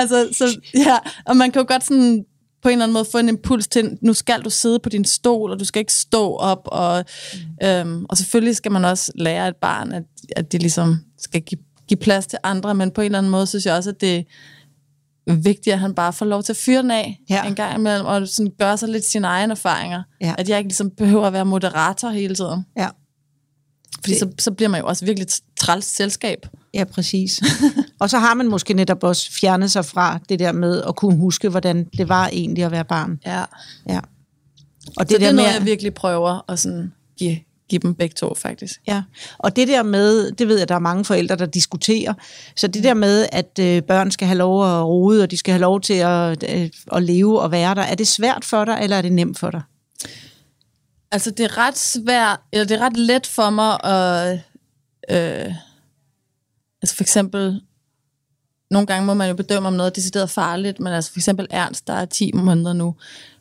altså, 0.00 0.28
så, 0.32 0.60
ja, 0.74 0.98
og 1.26 1.36
man 1.36 1.50
kan 1.50 1.62
jo 1.62 1.66
godt 1.68 1.84
sådan 1.84 2.24
på 2.62 2.68
en 2.68 2.72
eller 2.72 2.84
anden 2.84 2.92
måde 2.92 3.06
få 3.12 3.18
en 3.18 3.28
impuls 3.28 3.68
til, 3.68 3.98
nu 4.02 4.14
skal 4.14 4.42
du 4.42 4.50
sidde 4.50 4.78
på 4.78 4.88
din 4.88 5.04
stol, 5.04 5.50
og 5.50 5.60
du 5.60 5.64
skal 5.64 5.80
ikke 5.80 5.92
stå 5.92 6.34
op, 6.34 6.62
og, 6.64 7.04
mm. 7.34 7.66
øhm, 7.66 8.06
og 8.08 8.16
selvfølgelig 8.16 8.56
skal 8.56 8.72
man 8.72 8.84
også 8.84 9.12
lære 9.14 9.48
et 9.48 9.56
barn, 9.56 9.92
at, 9.92 10.02
at 10.36 10.52
det 10.52 10.60
ligesom 10.60 10.96
skal 11.18 11.40
give, 11.40 11.60
give 11.88 11.98
plads 11.98 12.26
til 12.26 12.38
andre, 12.42 12.74
men 12.74 12.90
på 12.90 13.00
en 13.00 13.04
eller 13.04 13.18
anden 13.18 13.32
måde 13.32 13.46
synes 13.46 13.66
jeg 13.66 13.74
også, 13.74 13.90
at 13.90 14.00
det 14.00 14.26
vigtigt, 15.36 15.74
at 15.74 15.78
han 15.78 15.94
bare 15.94 16.12
får 16.12 16.26
lov 16.26 16.42
til 16.42 16.52
at 16.52 16.56
fyre 16.56 16.82
den 16.82 16.90
af 16.90 17.20
Ja. 17.30 17.44
en 17.46 17.54
gang 17.54 17.78
imellem, 17.78 18.06
og 18.06 18.28
sådan 18.28 18.52
gøre 18.58 18.76
sig 18.76 18.88
lidt 18.88 19.04
sine 19.04 19.26
egne 19.26 19.50
erfaringer. 19.52 20.02
Ja. 20.20 20.34
At 20.38 20.48
jeg 20.48 20.58
ikke 20.58 20.68
ligesom 20.68 20.90
behøver 20.90 21.26
at 21.26 21.32
være 21.32 21.44
moderator 21.44 22.08
hele 22.10 22.34
tiden. 22.34 22.64
Ja. 22.76 22.88
Fordi 24.00 24.18
så, 24.18 24.28
så 24.38 24.50
bliver 24.50 24.68
man 24.68 24.80
jo 24.80 24.86
også 24.86 25.04
virkelig 25.04 25.28
træls 25.60 25.84
selskab. 25.84 26.46
Ja, 26.74 26.84
præcis. 26.84 27.40
og 28.00 28.10
så 28.10 28.18
har 28.18 28.34
man 28.34 28.48
måske 28.48 28.74
netop 28.74 29.04
også 29.04 29.32
fjernet 29.40 29.70
sig 29.70 29.84
fra 29.84 30.18
det 30.28 30.38
der 30.38 30.52
med 30.52 30.82
at 30.82 30.96
kunne 30.96 31.16
huske, 31.16 31.48
hvordan 31.48 31.84
det 31.98 32.08
var 32.08 32.28
egentlig 32.28 32.64
at 32.64 32.70
være 32.70 32.84
barn. 32.84 33.20
Ja. 33.26 33.44
Ja. 33.88 34.00
Og 34.00 34.04
Det, 34.86 34.96
så 34.96 35.04
det 35.08 35.14
er 35.14 35.18
der 35.18 35.32
noget, 35.32 35.48
med, 35.48 35.58
jeg 35.58 35.64
virkelig 35.66 35.94
prøver 35.94 36.50
at 36.50 36.58
sådan 36.58 36.92
give, 37.18 37.38
give 37.68 37.80
dem 37.80 37.94
begge 37.94 38.14
to, 38.14 38.34
faktisk. 38.34 38.80
Ja, 38.86 39.02
og 39.38 39.56
det 39.56 39.68
der 39.68 39.82
med, 39.82 40.32
det 40.32 40.48
ved 40.48 40.58
jeg, 40.58 40.68
der 40.68 40.74
er 40.74 40.78
mange 40.78 41.04
forældre, 41.04 41.36
der 41.36 41.46
diskuterer, 41.46 42.14
så 42.56 42.66
det 42.66 42.84
der 42.84 42.94
med, 42.94 43.26
at 43.32 43.58
øh, 43.60 43.82
børn 43.82 44.10
skal 44.10 44.26
have 44.26 44.38
lov 44.38 44.78
at 44.78 44.84
rode, 44.84 45.22
og 45.22 45.30
de 45.30 45.36
skal 45.36 45.52
have 45.52 45.60
lov 45.60 45.80
til 45.80 45.94
at, 45.94 46.44
øh, 46.54 46.70
at 46.92 47.02
leve 47.02 47.40
og 47.40 47.50
være 47.50 47.74
der, 47.74 47.82
er 47.82 47.94
det 47.94 48.08
svært 48.08 48.44
for 48.44 48.64
dig, 48.64 48.78
eller 48.82 48.96
er 48.96 49.02
det 49.02 49.12
nemt 49.12 49.38
for 49.38 49.50
dig? 49.50 49.62
Altså, 51.12 51.30
det 51.30 51.44
er 51.44 51.58
ret 51.58 51.78
svært, 51.78 52.40
eller 52.52 52.64
det 52.64 52.76
er 52.76 52.80
ret 52.80 52.96
let 52.96 53.26
for 53.26 53.50
mig 53.50 53.84
at... 53.84 54.40
Øh, 55.10 55.54
altså 56.82 56.96
for 56.96 57.02
eksempel, 57.02 57.60
nogle 58.70 58.86
gange 58.86 59.06
må 59.06 59.14
man 59.14 59.28
jo 59.28 59.34
bedømme, 59.34 59.68
om 59.68 59.74
noget 59.74 59.90
er 59.90 59.94
decideret 59.94 60.30
farligt, 60.30 60.80
men 60.80 60.92
altså 60.92 61.12
for 61.12 61.18
eksempel 61.18 61.46
Ernst, 61.50 61.86
der 61.86 61.92
er 61.92 62.04
10 62.04 62.32
måneder 62.32 62.72
nu, 62.72 62.94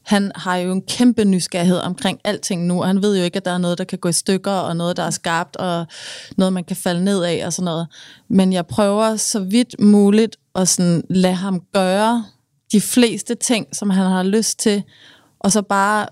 han 0.08 0.32
har 0.36 0.56
jo 0.56 0.72
en 0.72 0.82
kæmpe 0.82 1.26
nysgerrighed 1.26 1.78
omkring 1.78 2.20
alting 2.24 2.66
nu, 2.66 2.82
og 2.82 2.88
han 2.88 3.02
ved 3.02 3.18
jo 3.18 3.24
ikke, 3.24 3.38
at 3.38 3.46
der 3.46 3.52
er 3.52 3.58
noget, 3.58 3.78
der 3.78 3.84
kan 3.84 4.00
gå 4.00 4.10
i 4.10 4.14
stykker, 4.14 4.52
og 4.52 4.76
noget, 4.76 4.98
der 4.98 5.04
er 5.04 5.10
skarpt, 5.10 5.56
og 5.56 5.86
noget, 6.38 6.54
man 6.54 6.64
kan 6.64 6.76
falde 6.76 7.04
ned 7.04 7.24
af, 7.24 7.46
og 7.46 7.54
sådan 7.54 7.66
noget. 7.66 7.88
Men 8.30 8.54
jeg 8.54 8.66
prøver 8.68 9.16
så 9.16 9.40
vidt 9.40 9.76
muligt 9.80 10.38
at 10.56 10.68
sådan 10.68 11.04
lade 11.10 11.34
ham 11.34 11.62
gøre 11.74 12.26
de 12.72 12.82
fleste 12.82 13.36
ting, 13.36 13.68
som 13.74 13.90
han 13.90 14.06
har 14.06 14.24
lyst 14.24 14.60
til, 14.60 14.84
og 15.40 15.52
så 15.52 15.62
bare 15.62 16.08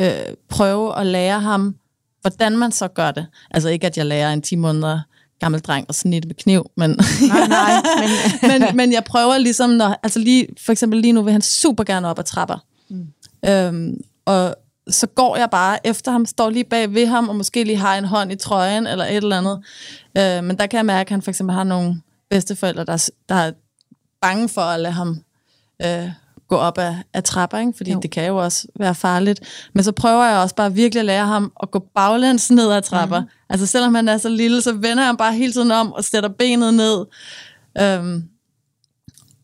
øh, 0.00 0.34
prøve 0.48 0.98
at 0.98 1.06
lære 1.06 1.40
ham, 1.40 1.76
hvordan 2.20 2.56
man 2.56 2.72
så 2.72 2.88
gør 2.88 3.10
det. 3.10 3.26
Altså 3.50 3.68
ikke, 3.68 3.86
at 3.86 3.96
jeg 3.96 4.06
lærer 4.06 4.32
en 4.32 4.42
10 4.42 4.56
måneder 4.56 5.00
gammel 5.40 5.60
dreng 5.60 5.86
at 5.88 5.94
snitte 5.94 6.28
med 6.28 6.34
kniv, 6.34 6.70
men, 6.76 6.90
Nej, 7.28 7.46
nej, 7.48 7.72
men, 8.00 8.10
men, 8.50 8.76
men 8.76 8.92
jeg 8.92 9.04
prøver 9.04 9.38
ligesom, 9.38 9.70
når, 9.70 10.00
altså 10.02 10.18
lige, 10.18 10.46
for 10.64 10.72
eksempel 10.72 11.00
lige 11.00 11.12
nu 11.12 11.22
vil 11.22 11.32
han 11.32 11.42
super 11.42 11.84
gerne 11.84 12.08
op 12.08 12.18
ad 12.18 12.24
trapper. 12.24 12.58
Mm. 12.88 13.06
Øhm, 13.44 14.00
og, 14.24 14.56
så 14.88 15.06
går 15.06 15.36
jeg 15.36 15.50
bare 15.50 15.86
efter 15.86 16.12
ham, 16.12 16.26
står 16.26 16.50
lige 16.50 16.64
bag 16.64 16.94
ved 16.94 17.06
ham, 17.06 17.28
og 17.28 17.36
måske 17.36 17.64
lige 17.64 17.76
har 17.76 17.98
en 17.98 18.04
hånd 18.04 18.32
i 18.32 18.36
trøjen, 18.36 18.86
eller 18.86 19.04
et 19.04 19.16
eller 19.16 19.38
andet. 19.38 19.62
Øh, 20.18 20.44
men 20.44 20.58
der 20.58 20.66
kan 20.66 20.76
jeg 20.76 20.86
mærke, 20.86 21.08
at 21.08 21.10
han 21.10 21.22
for 21.22 21.30
eksempel 21.30 21.54
har 21.54 21.64
nogle 21.64 22.02
bedsteforældre, 22.30 22.84
der, 22.84 23.10
der 23.28 23.34
er 23.34 23.52
bange 24.20 24.48
for 24.48 24.60
at 24.60 24.80
lade 24.80 24.94
ham 24.94 25.20
øh, 25.84 26.10
gå 26.48 26.56
op 26.56 26.78
ad, 26.78 26.94
ad 27.14 27.22
trapper, 27.22 27.58
ikke? 27.58 27.72
fordi 27.76 27.92
jo. 27.92 28.00
det 28.00 28.10
kan 28.10 28.26
jo 28.26 28.36
også 28.36 28.68
være 28.78 28.94
farligt. 28.94 29.68
Men 29.72 29.84
så 29.84 29.92
prøver 29.92 30.24
jeg 30.24 30.38
også 30.38 30.54
bare 30.54 30.74
virkelig 30.74 31.00
at 31.00 31.06
lære 31.06 31.26
ham 31.26 31.52
at 31.62 31.70
gå 31.70 31.78
baglæns 31.94 32.50
ned 32.50 32.72
ad 32.72 32.82
trapper. 32.82 33.20
Mm. 33.20 33.26
Altså 33.48 33.66
selvom 33.66 33.94
han 33.94 34.08
er 34.08 34.18
så 34.18 34.28
lille, 34.28 34.62
så 34.62 34.72
vender 34.72 35.04
han 35.04 35.16
bare 35.16 35.32
hele 35.32 35.52
tiden 35.52 35.70
om 35.70 35.92
og 35.92 36.04
sætter 36.04 36.28
benet 36.28 36.74
ned. 36.74 37.04
Øhm, 37.80 38.24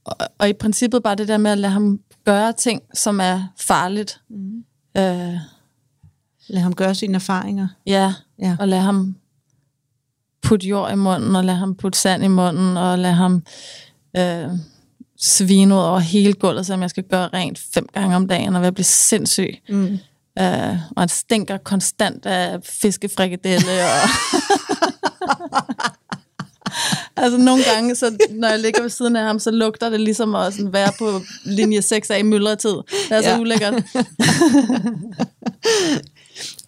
og, 0.05 0.17
og 0.39 0.49
i 0.49 0.53
princippet 0.53 1.03
bare 1.03 1.15
det 1.15 1.29
der 1.29 1.39
med 1.39 1.51
at 1.51 1.59
lade 1.59 1.73
ham 1.73 2.01
gøre 2.25 2.53
ting, 2.53 2.83
som 2.95 3.21
er 3.21 3.53
farligt. 3.59 4.21
Mm. 4.31 4.65
Øh, 4.97 5.35
lad 6.49 6.61
ham 6.61 6.75
gøre 6.75 6.95
sine 6.95 7.15
erfaringer. 7.15 7.69
Ja, 7.87 8.15
ja, 8.39 8.57
og 8.61 8.69
lad 8.69 8.79
ham 8.79 9.17
putte 10.43 10.67
jord 10.67 10.93
i 10.93 10.97
munden, 10.97 11.37
og 11.37 11.45
lad 11.45 11.55
ham 11.55 11.75
putte 11.75 11.99
sand 11.99 12.25
i 12.25 12.29
munden, 12.29 12.77
og 12.77 12.99
lad 12.99 13.13
ham 13.13 13.43
øh, 14.17 14.49
svine 15.19 15.75
ud 15.75 15.81
over 15.81 15.99
hele 15.99 16.33
gulvet, 16.33 16.67
som 16.67 16.83
jeg 16.83 16.91
skal 16.91 17.05
gøre 17.05 17.29
rent 17.29 17.59
fem 17.75 17.87
gange 17.93 18.17
om 18.17 18.29
dagen, 18.29 18.57
og 18.57 18.65
jeg 18.65 18.75
bliver 18.75 18.85
sindssyg. 18.85 19.59
Mm. 19.69 19.99
Øh, 20.39 20.73
og 20.97 21.03
han 21.03 21.09
stinker 21.09 21.57
konstant 21.57 22.27
af 22.27 22.59
fiskefrikadelle. 22.65 23.71
Og 23.85 24.09
altså 27.23 27.39
nogle 27.39 27.65
gange, 27.65 27.95
så, 27.95 28.17
når 28.31 28.49
jeg 28.49 28.59
ligger 28.59 28.83
ved 28.83 28.91
siden 28.91 29.17
af 29.17 29.23
ham, 29.23 29.39
så 29.39 29.51
lugter 29.51 29.91
det 29.91 30.01
ligesom 30.01 30.35
at 30.35 30.55
sådan 30.55 30.73
være 30.73 30.93
på 30.99 31.21
linje 31.45 31.83
6 31.83 32.11
af 32.11 32.19
i 32.19 32.23
myldretid. 32.23 32.71
Det 32.71 32.85
er 33.11 33.17
ja. 33.17 33.23
så 33.23 33.41
ulækkert. 33.41 33.75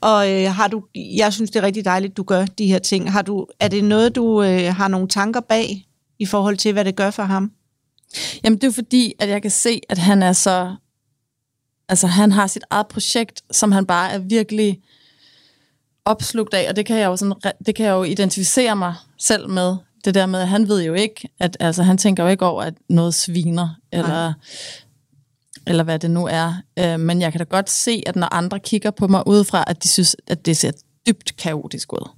og 0.01 0.33
øh, 0.33 0.53
har 0.53 0.69
du, 0.69 0.85
jeg 0.95 1.33
synes, 1.33 1.51
det 1.51 1.59
er 1.61 1.67
rigtig 1.67 1.85
dejligt, 1.85 2.17
du 2.17 2.23
gør 2.23 2.45
de 2.45 2.67
her 2.67 2.79
ting. 2.79 3.13
Har 3.13 3.23
du, 3.23 3.47
er 3.61 3.69
det 3.69 3.85
noget, 3.85 4.15
du 4.15 4.43
øh, 4.43 4.75
har 4.75 4.89
nogle 4.89 5.09
tanker 5.09 5.41
bag 5.41 5.87
i 6.19 6.27
forhold 6.27 6.57
til, 6.57 6.73
hvad 6.73 6.85
det 6.85 6.97
gør 6.97 7.11
for 7.11 7.23
ham? 7.23 7.53
Jamen 8.45 8.59
det 8.59 8.67
er 8.67 8.73
fordi, 8.73 9.13
at 9.19 9.29
jeg 9.29 9.43
kan 9.43 9.51
se, 9.51 9.81
at 9.89 9.99
han 9.99 10.23
er 10.23 10.33
så... 10.33 10.75
Altså 11.89 12.07
han 12.07 12.33
har 12.33 12.47
sit 12.47 12.65
eget 12.71 12.87
projekt, 12.87 13.43
som 13.51 13.73
han 13.73 13.87
bare 13.87 14.13
er 14.13 14.19
virkelig 14.19 14.81
opslugt 16.05 16.55
af, 16.55 16.69
og 16.69 16.77
det 16.77 16.87
kan 16.87 16.97
jeg 16.97 17.07
jo, 17.07 17.17
sådan, 17.17 17.35
det 17.67 17.75
kan 17.75 17.87
jeg 17.87 17.93
jo 17.93 18.03
identificere 18.03 18.77
mig 18.77 18.95
selv 19.19 19.49
med. 19.49 19.77
Det 20.05 20.15
der 20.15 20.27
med, 20.27 20.41
at 20.41 20.49
han 20.49 20.69
ved 20.69 20.83
jo 20.83 20.95
ikke, 20.95 21.29
at 21.41 21.57
altså, 21.61 21.83
han 21.83 21.99
tænker 21.99 22.23
jo 22.23 22.29
ikke 22.29 22.47
over, 22.47 22.63
at 22.63 22.75
noget 22.89 23.15
sviner, 23.15 23.69
eller, 23.93 24.33
eller 25.67 25.85
hvad 25.85 25.99
det 25.99 26.11
nu 26.11 26.27
er. 26.27 26.55
Øh, 26.79 27.01
men 27.01 27.21
jeg 27.21 27.33
kan 27.33 27.39
da 27.39 27.45
godt 27.45 27.71
se, 27.71 28.03
at 28.07 28.17
når 28.17 28.35
andre 28.35 28.61
kigger 28.61 28.91
på 28.91 29.07
mig 29.07 29.27
udefra, 29.27 29.65
at 29.67 29.83
de 29.83 29.89
synes, 29.89 30.17
at 30.27 30.47
det 30.47 30.57
ser 30.57 30.71
dybt 31.07 31.37
kaotisk 31.37 31.93
ud. 31.93 32.09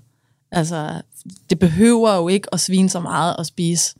Altså, 0.53 1.03
det 1.51 1.59
behøver 1.59 2.17
jo 2.17 2.29
ikke 2.29 2.49
at 2.53 2.61
svine 2.61 2.89
så 2.89 3.01
meget 3.01 3.37
at 3.39 3.47
spise. 3.47 3.95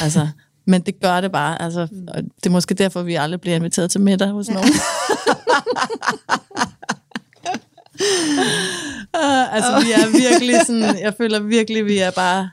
Altså, 0.00 0.28
men 0.70 0.82
det 0.82 1.00
gør 1.00 1.20
det 1.20 1.32
bare. 1.32 1.62
Altså, 1.62 1.80
og 2.08 2.22
det 2.22 2.46
er 2.46 2.50
måske 2.50 2.74
derfor, 2.74 3.02
vi 3.02 3.14
aldrig 3.14 3.40
bliver 3.40 3.56
inviteret 3.56 3.90
til 3.90 4.00
middag 4.00 4.28
hos 4.28 4.48
nogen. 4.48 4.68
uh, 9.14 9.54
altså, 9.56 9.80
vi 9.84 9.92
er 9.92 10.30
virkelig 10.30 10.56
sådan, 10.66 11.00
jeg 11.00 11.14
føler 11.18 11.40
virkelig, 11.40 11.86
vi 11.86 11.98
er 11.98 12.10
bare, 12.10 12.50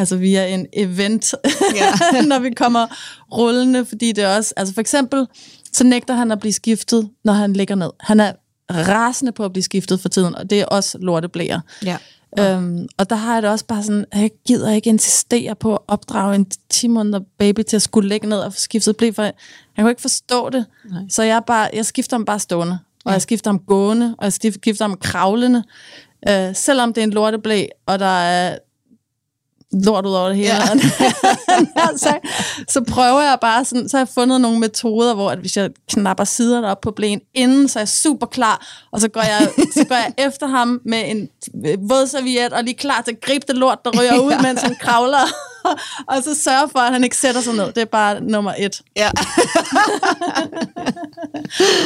altså 0.00 0.16
vi 0.16 0.34
er 0.34 0.44
en 0.44 0.66
event, 0.72 1.34
ja. 1.74 2.20
når 2.30 2.38
vi 2.38 2.50
kommer 2.50 2.86
rullende, 3.32 3.84
fordi 3.84 4.12
det 4.12 4.24
er 4.24 4.36
også, 4.36 4.54
altså 4.56 4.74
for 4.74 4.80
eksempel, 4.80 5.26
så 5.72 5.84
nægter 5.84 6.14
han 6.14 6.30
at 6.30 6.40
blive 6.40 6.52
skiftet, 6.52 7.10
når 7.24 7.32
han 7.32 7.52
ligger 7.52 7.74
ned. 7.74 7.90
Han 8.00 8.20
er 8.20 8.32
rasende 8.70 9.32
på 9.32 9.44
at 9.44 9.52
blive 9.52 9.62
skiftet 9.62 10.00
for 10.00 10.08
tiden, 10.08 10.34
og 10.34 10.50
det 10.50 10.60
er 10.60 10.64
også 10.64 10.98
lorteblæer. 10.98 11.60
Ja. 11.84 11.96
Øhm, 12.38 12.88
og 12.98 13.10
der 13.10 13.16
har 13.16 13.34
jeg 13.34 13.42
det 13.42 13.50
også 13.50 13.64
bare 13.64 13.82
sådan, 13.82 14.04
at 14.12 14.20
jeg 14.20 14.30
gider 14.46 14.70
ikke 14.70 14.90
insistere 14.90 15.54
på 15.54 15.74
at 15.74 15.78
opdrage 15.88 16.34
en 16.34 16.46
10 16.68 16.88
måneder 16.88 17.20
baby 17.38 17.60
til 17.68 17.76
at 17.76 17.82
skulle 17.82 18.08
ligge 18.08 18.28
ned 18.28 18.38
og 18.38 18.52
få 18.52 18.60
skiftet 18.60 18.96
blæ, 18.96 19.10
for 19.10 19.22
jeg, 19.22 19.32
jeg 19.76 19.82
kan 19.82 19.88
ikke 19.88 20.00
forstå 20.00 20.50
det. 20.50 20.66
Nej. 20.90 21.02
Så 21.08 21.22
jeg, 21.22 21.42
bare, 21.46 21.70
jeg 21.72 21.86
skifter 21.86 22.16
ham 22.16 22.24
bare 22.24 22.38
stående, 22.38 22.78
og 23.04 23.10
ja. 23.10 23.12
jeg 23.12 23.22
skifter 23.22 23.50
ham 23.50 23.58
gående, 23.58 24.14
og 24.18 24.24
jeg 24.24 24.32
skifter 24.32 24.84
ham 24.84 24.96
kravlende. 24.96 25.62
Øh, 26.28 26.54
selvom 26.54 26.92
det 26.92 27.00
er 27.00 27.04
en 27.04 27.10
lorteblæ, 27.10 27.66
og 27.86 27.98
der 27.98 28.20
er 28.20 28.58
lort 29.72 30.06
ud 30.06 30.12
over 30.12 30.28
det 30.28 30.36
hele. 30.36 30.48
Ja. 30.48 30.66
så, 31.96 32.18
så 32.68 32.84
prøver 32.84 33.20
jeg 33.20 33.38
bare 33.40 33.64
sådan, 33.64 33.88
så 33.88 33.96
har 33.96 34.04
jeg 34.04 34.08
fundet 34.14 34.40
nogle 34.40 34.58
metoder, 34.58 35.14
hvor 35.14 35.30
at 35.30 35.38
hvis 35.38 35.56
jeg 35.56 35.70
knapper 35.90 36.24
siderne 36.24 36.70
op 36.70 36.80
på 36.80 36.90
blæen 36.90 37.20
inden, 37.34 37.68
så 37.68 37.78
er 37.78 37.80
jeg 37.80 37.88
super 37.88 38.26
klar, 38.26 38.66
og 38.92 39.00
så 39.00 39.08
går 39.08 39.20
jeg, 39.20 39.48
så 39.74 39.84
går 39.84 39.94
jeg 39.94 40.12
efter 40.18 40.46
ham 40.46 40.80
med 40.84 41.02
en 41.06 41.28
våd 41.88 42.06
serviet, 42.06 42.52
og 42.52 42.64
lige 42.64 42.74
klar 42.74 43.02
til 43.02 43.12
at 43.12 43.20
gribe 43.20 43.44
det 43.48 43.56
lort, 43.56 43.78
der 43.84 43.90
ryger 44.00 44.18
ud, 44.26 44.30
ja. 44.30 44.42
mens 44.42 44.62
han 44.62 44.76
kravler 44.80 45.26
og 46.10 46.22
så 46.22 46.34
sørge 46.34 46.68
for, 46.68 46.78
at 46.78 46.92
han 46.92 47.04
ikke 47.04 47.16
sætter 47.16 47.40
sig 47.40 47.54
ned. 47.54 47.66
Det 47.66 47.78
er 47.78 47.84
bare 47.84 48.20
nummer 48.20 48.54
et. 48.58 48.80
Ja. 48.96 49.10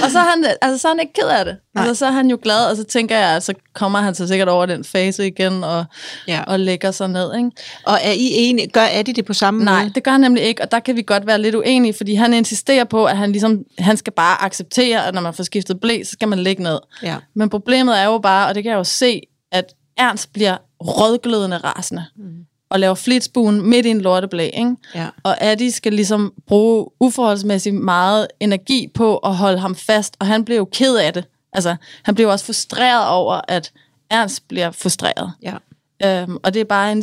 og 0.05 0.11
så 0.11 0.19
er, 0.19 0.31
han, 0.31 0.47
altså, 0.63 0.79
så 0.79 0.89
er 0.89 0.93
han 0.93 1.01
ikke 1.01 1.13
ked 1.13 1.29
af 1.29 1.45
det. 1.45 1.57
Altså, 1.75 1.95
så 1.95 2.07
er 2.07 2.11
han 2.11 2.31
jo 2.31 2.39
glad, 2.43 2.71
og 2.71 2.77
så 2.77 2.85
tænker 2.85 3.17
jeg, 3.17 3.37
at 3.37 3.43
så 3.43 3.55
kommer 3.73 3.99
han 3.99 4.15
så 4.15 4.27
sikkert 4.27 4.49
over 4.49 4.67
den 4.67 4.85
fase 4.85 5.27
igen, 5.27 5.65
og, 5.65 5.85
ja. 6.29 6.43
og 6.47 6.61
lægger 6.61 6.91
sig 6.91 7.09
ned. 7.09 7.37
Ikke? 7.37 7.51
Og 7.87 7.99
er 8.03 8.13
I 8.13 8.31
enige? 8.33 8.69
Gør 8.69 8.87
Adi 8.93 9.13
det 9.13 9.25
på 9.25 9.33
samme 9.33 9.65
Nej, 9.65 9.73
måde? 9.73 9.85
Nej, 9.85 9.93
det 9.95 10.05
gør 10.05 10.11
han 10.11 10.21
nemlig 10.21 10.43
ikke, 10.43 10.63
og 10.63 10.71
der 10.71 10.81
kan 10.81 10.97
vi 10.97 11.03
godt 11.03 11.27
være 11.27 11.43
lidt 11.43 11.55
uenige, 11.55 11.95
fordi 11.95 12.15
han 12.15 12.35
insisterer 12.35 12.85
på, 12.85 13.05
at 13.05 13.17
han, 13.17 13.33
ligesom, 13.33 13.65
han 13.79 13.97
skal 13.97 14.13
bare 14.13 14.43
acceptere, 14.43 15.07
at 15.07 15.15
når 15.15 15.21
man 15.21 15.35
får 15.35 15.45
skiftet 15.45 15.81
blæ, 15.81 16.03
så 16.05 16.11
skal 16.11 16.29
man 16.29 16.39
ligge 16.39 16.63
ned. 16.63 16.79
Ja. 17.03 17.17
Men 17.35 17.51
problemet 17.51 17.99
er 17.99 18.05
jo 18.05 18.19
bare, 18.19 18.49
og 18.49 18.55
det 18.55 18.63
kan 18.63 18.71
jeg 18.71 18.79
jo 18.79 18.85
se, 18.85 19.21
at 19.53 19.75
Ernst 19.97 20.33
bliver 20.33 20.57
rødglødende 20.81 21.57
rasende. 21.57 22.05
Mm 22.17 22.45
og 22.75 22.81
laver 22.81 22.95
flitsbuen 22.95 23.71
midt 23.71 23.87
i 23.87 23.89
en 23.89 24.01
lorteblæ, 24.01 24.51
ikke? 24.55 24.77
Ja. 24.95 25.09
Og 25.23 25.43
Adi 25.43 25.71
skal 25.71 25.93
ligesom 25.93 26.35
bruge 26.47 26.87
uforholdsmæssigt 27.01 27.75
meget 27.75 28.27
energi 28.41 28.89
på 28.95 29.17
at 29.17 29.37
holde 29.37 29.59
ham 29.59 29.77
fast, 29.77 30.17
og 30.21 30.27
han 30.27 30.45
bliver 30.45 30.59
jo 30.59 30.65
ked 30.65 30.97
af 30.97 31.13
det. 31.13 31.25
Altså, 31.53 31.77
han 32.03 32.15
bliver 32.15 32.31
også 32.31 32.45
frustreret 32.45 33.09
over, 33.09 33.41
at 33.49 33.73
Ernst 34.11 34.49
bliver 34.49 34.71
frustreret. 34.71 35.33
Ja. 35.43 35.57
Øhm, 36.05 36.37
og 36.43 36.55
det 36.55 36.61
er 36.61 36.65
bare 36.65 36.93
en, 36.93 37.03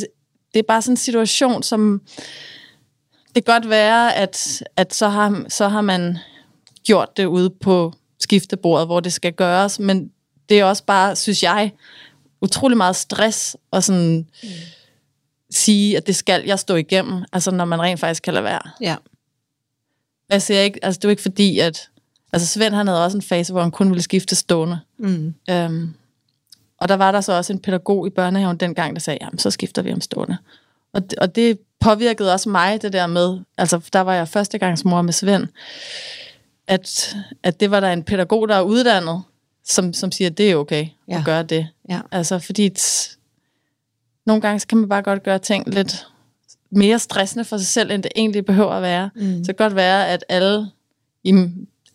det 0.54 0.60
er 0.60 0.64
bare 0.68 0.82
sådan 0.82 0.94
en 0.94 0.98
situation, 0.98 1.64
som 1.64 2.02
det 3.36 3.46
kan 3.46 3.54
godt 3.54 3.70
være, 3.70 4.16
at, 4.16 4.64
at 4.76 4.94
så, 4.94 5.10
har, 5.10 5.46
så 5.50 5.68
har 5.68 5.82
man 5.82 6.18
gjort 6.84 7.18
det 7.18 7.26
ude 7.26 7.50
på 7.50 7.94
skiftebordet, 8.20 8.88
hvor 8.88 9.00
det 9.00 9.14
skal 9.14 9.34
gøres, 9.34 9.80
men 9.80 10.12
det 10.50 10.60
er 10.60 10.66
også 10.66 10.84
bare, 10.84 11.16
synes 11.16 11.44
jeg, 11.44 11.72
utrolig 12.42 12.78
meget 12.78 12.96
stress 12.96 13.58
og 13.72 13.84
sådan... 13.84 14.28
Mm 14.44 14.50
sige, 15.52 15.98
at 15.98 16.08
det 16.08 16.16
skal 16.16 16.44
jeg 16.46 16.60
stå 16.60 16.76
igennem, 16.76 17.24
altså 17.34 17.52
når 17.52 17.66
man 17.66 17.82
rent 17.82 18.00
faktisk 18.00 18.24
kan 18.24 18.34
lade 18.34 18.44
være. 18.44 18.62
Ja. 18.82 18.96
Jeg 20.30 20.42
siger 20.42 20.62
ikke, 20.62 20.86
altså 20.86 21.00
det 21.00 21.06
er 21.06 21.10
ikke 21.10 21.22
fordi, 21.22 21.60
at, 21.60 21.90
altså 22.34 22.48
Svend 22.48 22.74
han 22.74 22.88
havde 22.88 23.04
også 23.06 23.18
en 23.18 23.22
fase, 23.22 23.54
hvor 23.54 23.62
han 23.62 23.72
kun 23.72 23.90
ville 23.90 24.04
skifte 24.04 24.36
stående. 24.36 24.80
Mm. 24.98 25.34
Øhm, 25.50 25.94
og 26.78 26.90
der 26.90 26.96
var 26.96 27.12
der 27.12 27.22
så 27.22 27.34
også 27.34 27.54
en 27.54 27.60
pædagog 27.60 28.08
i 28.08 28.10
børnehaven 28.10 28.58
dengang, 28.58 28.96
der 28.96 29.00
sagde, 29.00 29.18
jamen 29.22 29.40
så 29.40 29.52
skifter 29.52 29.82
vi 29.82 29.94
om 29.94 30.02
stående. 30.02 30.38
Og 30.94 31.10
det, 31.10 31.20
og 31.20 31.36
det 31.36 31.60
påvirkede 31.80 32.34
også 32.34 32.50
mig, 32.50 32.82
det 32.82 32.94
der 32.94 33.08
med, 33.08 33.40
altså 33.58 33.90
der 33.94 34.00
var 34.00 34.14
jeg 34.14 34.28
førstegangsmor 34.28 35.02
med 35.02 35.14
Svend, 35.14 35.48
at, 36.68 37.16
at 37.44 37.60
det 37.60 37.72
var 37.72 37.80
der 37.80 37.94
en 37.94 38.04
pædagog, 38.04 38.50
der 38.50 38.56
er 38.56 38.62
uddannet, 38.62 39.22
som, 39.66 39.94
som 39.94 40.12
siger, 40.12 40.30
at 40.30 40.38
det 40.38 40.52
er 40.52 40.56
okay 40.56 40.88
ja. 41.08 41.18
at 41.18 41.26
gøre 41.26 41.44
det. 41.44 41.68
Ja. 41.90 42.02
Altså 42.12 42.40
fordi 42.40 42.70
nogle 44.26 44.42
gange 44.42 44.60
så 44.60 44.68
kan 44.68 44.78
man 44.78 44.90
bare 44.90 45.02
godt 45.02 45.24
gøre 45.24 45.40
ting 45.40 45.74
lidt 45.74 46.08
mere 46.72 47.00
stressende 47.00 47.46
for 47.46 47.58
sig 47.58 47.68
selv, 47.68 47.92
end 47.92 48.04
det 48.04 48.12
egentlig 48.16 48.46
behøver 48.46 48.72
at 48.72 48.82
være. 48.82 49.10
Mm. 49.16 49.22
Så 49.22 49.38
det 49.38 49.46
kan 49.46 49.56
godt 49.56 49.76
være, 49.76 50.08
at 50.08 50.26
alle, 50.30 50.68
i, 51.24 51.48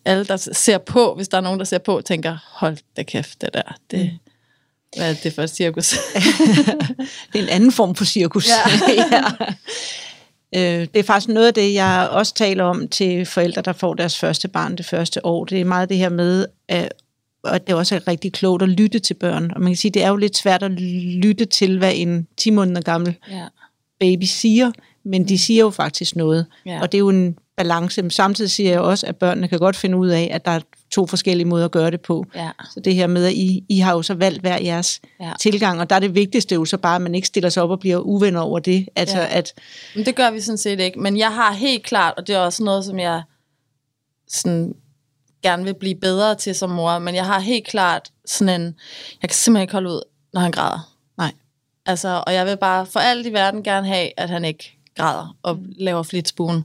alle, 0.05 0.25
der 0.25 0.37
ser 0.37 0.77
på, 0.77 1.15
hvis 1.15 1.27
der 1.27 1.37
er 1.37 1.41
nogen, 1.41 1.59
der 1.59 1.65
ser 1.65 1.77
på, 1.77 2.01
tænker, 2.05 2.37
hold 2.51 2.77
da 2.97 3.03
kæft, 3.03 3.41
det 3.41 3.49
der, 3.53 3.77
det, 3.91 3.99
mm. 3.99 4.99
hvad 4.99 5.09
er 5.09 5.15
det 5.23 5.33
for 5.33 5.43
et 5.43 5.49
cirkus? 5.49 5.89
det 7.33 7.39
er 7.39 7.43
en 7.43 7.49
anden 7.49 7.71
form 7.71 7.95
for 7.95 8.05
cirkus. 8.05 8.47
Ja. 8.47 8.93
ja. 9.11 9.23
Øh, 10.55 10.87
det 10.93 10.99
er 10.99 11.03
faktisk 11.03 11.27
noget 11.27 11.47
af 11.47 11.53
det, 11.53 11.73
jeg 11.73 12.07
også 12.11 12.33
taler 12.33 12.63
om 12.63 12.87
til 12.87 13.25
forældre, 13.25 13.61
der 13.61 13.73
får 13.73 13.93
deres 13.93 14.19
første 14.19 14.47
barn 14.47 14.75
det 14.75 14.85
første 14.85 15.25
år. 15.25 15.45
Det 15.45 15.61
er 15.61 15.65
meget 15.65 15.89
det 15.89 15.97
her 15.97 16.09
med, 16.09 16.45
at 16.67 16.93
og 17.51 17.67
det 17.67 17.73
er 17.73 17.77
også 17.77 17.99
rigtig 18.07 18.33
klogt 18.33 18.63
at 18.63 18.69
lytte 18.69 18.99
til 18.99 19.13
børn. 19.13 19.51
Og 19.55 19.61
man 19.61 19.71
kan 19.71 19.77
sige, 19.77 19.91
det 19.91 20.03
er 20.03 20.09
jo 20.09 20.15
lidt 20.15 20.37
svært 20.37 20.63
at 20.63 20.71
lytte 20.71 21.45
til, 21.45 21.77
hvad 21.77 21.93
en 21.95 22.27
10 22.37 22.49
måneder 22.49 22.81
gammel 22.81 23.15
ja. 23.31 23.45
baby 23.99 24.23
siger, 24.23 24.71
men 25.03 25.27
de 25.27 25.37
siger 25.37 25.63
jo 25.63 25.69
faktisk 25.69 26.15
noget. 26.15 26.45
Ja. 26.65 26.81
Og 26.81 26.91
det 26.91 26.97
er 26.97 26.99
jo 26.99 27.09
en 27.09 27.37
balance. 27.57 28.01
Men 28.01 28.11
samtidig 28.11 28.51
siger 28.51 28.71
jeg 28.71 28.79
også, 28.79 29.07
at 29.07 29.15
børnene 29.15 29.47
kan 29.47 29.59
godt 29.59 29.75
finde 29.75 29.97
ud 29.97 30.07
af, 30.07 30.29
at 30.31 30.45
der 30.45 30.51
er 30.51 30.59
to 30.91 31.07
forskellige 31.07 31.47
måder 31.47 31.65
at 31.65 31.71
gøre 31.71 31.91
det 31.91 32.01
på. 32.01 32.25
Ja. 32.35 32.49
Så 32.73 32.79
det 32.79 32.95
her 32.95 33.07
med, 33.07 33.25
at 33.25 33.33
I, 33.33 33.63
I 33.69 33.79
har 33.79 33.93
jo 33.93 34.01
så 34.01 34.13
valgt 34.13 34.41
hver 34.41 34.57
jeres 34.63 35.01
ja. 35.19 35.31
tilgang, 35.39 35.79
og 35.79 35.89
der 35.89 35.95
er 35.95 35.99
det 35.99 36.15
vigtigste 36.15 36.55
jo 36.55 36.65
så 36.65 36.77
bare, 36.77 36.95
at 36.95 37.01
man 37.01 37.15
ikke 37.15 37.27
stiller 37.27 37.49
sig 37.49 37.63
op 37.63 37.69
og 37.69 37.79
bliver 37.79 37.97
uvenner 37.97 38.39
over 38.39 38.59
det. 38.59 38.89
Altså, 38.95 39.17
ja. 39.17 39.37
at, 39.37 39.53
men 39.95 40.05
det 40.05 40.15
gør 40.15 40.31
vi 40.31 40.39
sådan 40.39 40.57
set 40.57 40.79
ikke. 40.79 40.99
Men 40.99 41.17
jeg 41.17 41.33
har 41.33 41.53
helt 41.53 41.83
klart, 41.83 42.13
og 42.17 42.27
det 42.27 42.35
er 42.35 42.39
også 42.39 42.63
noget, 42.63 42.85
som 42.85 42.99
jeg 42.99 43.21
sådan 44.27 44.73
gerne 45.43 45.63
vil 45.63 45.73
blive 45.73 45.95
bedre 45.95 46.35
til 46.35 46.55
som 46.55 46.69
mor, 46.69 46.99
men 46.99 47.15
jeg 47.15 47.25
har 47.25 47.39
helt 47.39 47.67
klart 47.67 48.11
sådan 48.25 48.61
en, 48.61 48.75
jeg 49.21 49.29
kan 49.29 49.35
simpelthen 49.35 49.61
ikke 49.61 49.73
holde 49.73 49.89
ud, 49.89 50.01
når 50.33 50.41
han 50.41 50.51
græder. 50.51 50.95
Nej. 51.17 51.31
Altså, 51.85 52.23
og 52.27 52.33
jeg 52.33 52.45
vil 52.45 52.57
bare 52.57 52.85
for 52.85 52.99
alt 52.99 53.27
i 53.27 53.33
verden 53.33 53.63
gerne 53.63 53.87
have, 53.87 54.11
at 54.17 54.29
han 54.29 54.45
ikke 54.45 54.77
græder 54.95 55.35
og 55.43 55.55
mm. 55.55 55.73
laver 55.77 56.03
flitsbuen. 56.03 56.63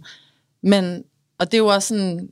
Men, 0.63 1.05
og 1.39 1.47
det 1.47 1.55
er 1.55 1.59
jo 1.59 1.67
også 1.67 1.89
sådan 1.89 2.29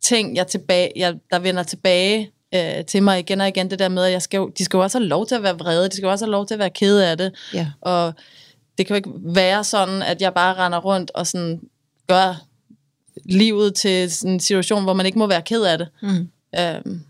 ting, 0.00 0.36
jeg 0.36 0.46
tilbage, 0.46 0.92
jeg, 0.96 1.14
der 1.30 1.38
vender 1.38 1.62
tilbage 1.62 2.30
øh, 2.54 2.84
til 2.84 3.02
mig 3.02 3.18
igen 3.18 3.40
og 3.40 3.48
igen, 3.48 3.70
det 3.70 3.78
der 3.78 3.88
med, 3.88 4.04
at 4.04 4.12
jeg 4.12 4.22
skal 4.22 4.38
jo, 4.38 4.48
de 4.58 4.64
skal 4.64 4.76
jo 4.76 4.82
også 4.82 4.98
have 4.98 5.08
lov 5.08 5.26
til 5.26 5.34
at 5.34 5.42
være 5.42 5.58
vrede, 5.58 5.88
de 5.88 5.96
skal 5.96 6.06
jo 6.06 6.10
også 6.10 6.24
have 6.24 6.32
lov 6.32 6.46
til 6.46 6.54
at 6.54 6.58
være 6.58 6.70
kede 6.70 7.10
af 7.10 7.18
det. 7.18 7.32
Ja. 7.54 7.70
Og 7.80 8.14
det 8.78 8.86
kan 8.86 8.94
jo 8.94 8.96
ikke 8.96 9.10
være 9.34 9.64
sådan, 9.64 10.02
at 10.02 10.22
jeg 10.22 10.34
bare 10.34 10.54
render 10.54 10.78
rundt 10.78 11.10
og 11.14 11.26
sådan 11.26 11.60
gør 12.08 12.42
livet 13.24 13.74
til 13.74 14.12
sådan 14.12 14.32
en 14.32 14.40
situation, 14.40 14.82
hvor 14.82 14.92
man 14.92 15.06
ikke 15.06 15.18
må 15.18 15.26
være 15.26 15.42
ked 15.42 15.62
af 15.62 15.78
det. 15.78 15.88
Mm. 16.02 16.28
Øhm, 16.58 17.00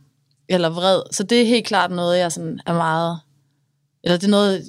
eller 0.49 0.71
vred. 0.71 1.03
Så 1.11 1.23
det 1.23 1.43
er 1.43 1.47
helt 1.47 1.67
klart 1.67 1.91
noget, 1.91 2.19
jeg 2.19 2.33
sådan 2.33 2.61
er 2.67 2.75
meget... 2.75 3.21
Eller 4.05 4.17
det 4.17 4.27
er 4.27 4.31
noget, 4.31 4.69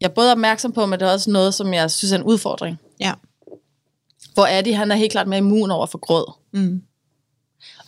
jeg 0.00 0.08
er 0.08 0.14
både 0.14 0.32
opmærksom 0.32 0.72
på, 0.72 0.86
men 0.86 1.00
det 1.00 1.08
er 1.08 1.12
også 1.12 1.30
noget, 1.30 1.54
som 1.54 1.74
jeg 1.74 1.90
synes 1.90 2.12
er 2.12 2.16
en 2.16 2.22
udfordring. 2.22 2.78
Ja. 3.00 3.12
Hvor 4.34 4.46
Adi, 4.46 4.70
han 4.70 4.90
er 4.90 4.96
helt 4.96 5.12
klart 5.12 5.28
mere 5.28 5.38
immun 5.38 5.70
over 5.70 5.86
for 5.86 5.98
gråd. 5.98 6.32
Mm. 6.52 6.82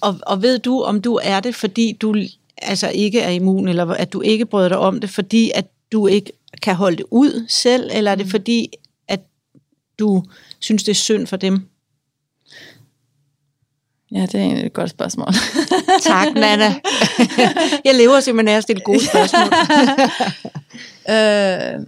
Og, 0.01 0.18
og 0.23 0.42
ved 0.42 0.59
du, 0.59 0.83
om 0.83 1.03
du 1.03 1.20
er 1.23 1.40
det, 1.40 1.55
fordi 1.55 1.92
du 1.92 2.16
altså 2.62 2.88
ikke 2.88 3.20
er 3.20 3.31
immun, 3.31 3.68
eller 3.68 3.87
at 3.87 4.12
du 4.12 4.20
ikke 4.20 4.46
bryder 4.46 4.68
dig 4.68 4.79
om 4.79 5.01
det, 5.01 5.11
fordi 5.11 5.51
at 5.55 5.66
du 5.92 6.07
ikke 6.07 6.33
kan 6.62 6.75
holde 6.75 6.96
det 6.96 7.07
ud 7.11 7.46
selv, 7.49 7.90
eller 7.92 8.11
er 8.11 8.14
det 8.14 8.31
fordi, 8.31 8.70
at 9.09 9.20
du 9.99 10.25
synes, 10.59 10.83
det 10.83 10.90
er 10.90 10.94
synd 10.94 11.27
for 11.27 11.37
dem? 11.37 11.68
Ja, 14.14 14.23
det 14.23 14.35
er 14.35 14.38
egentlig 14.38 14.66
et 14.66 14.73
godt 14.73 14.90
spørgsmål. 14.90 15.29
Tak, 16.03 16.35
Nana. 16.35 16.75
Jeg 17.85 17.94
lever 17.94 18.20
simpelthen 18.20 18.55
af 18.55 18.57
at 18.57 18.62
stille 18.62 18.83
gode 18.83 19.05
spørgsmål. 19.05 19.53
øh, 21.14 21.87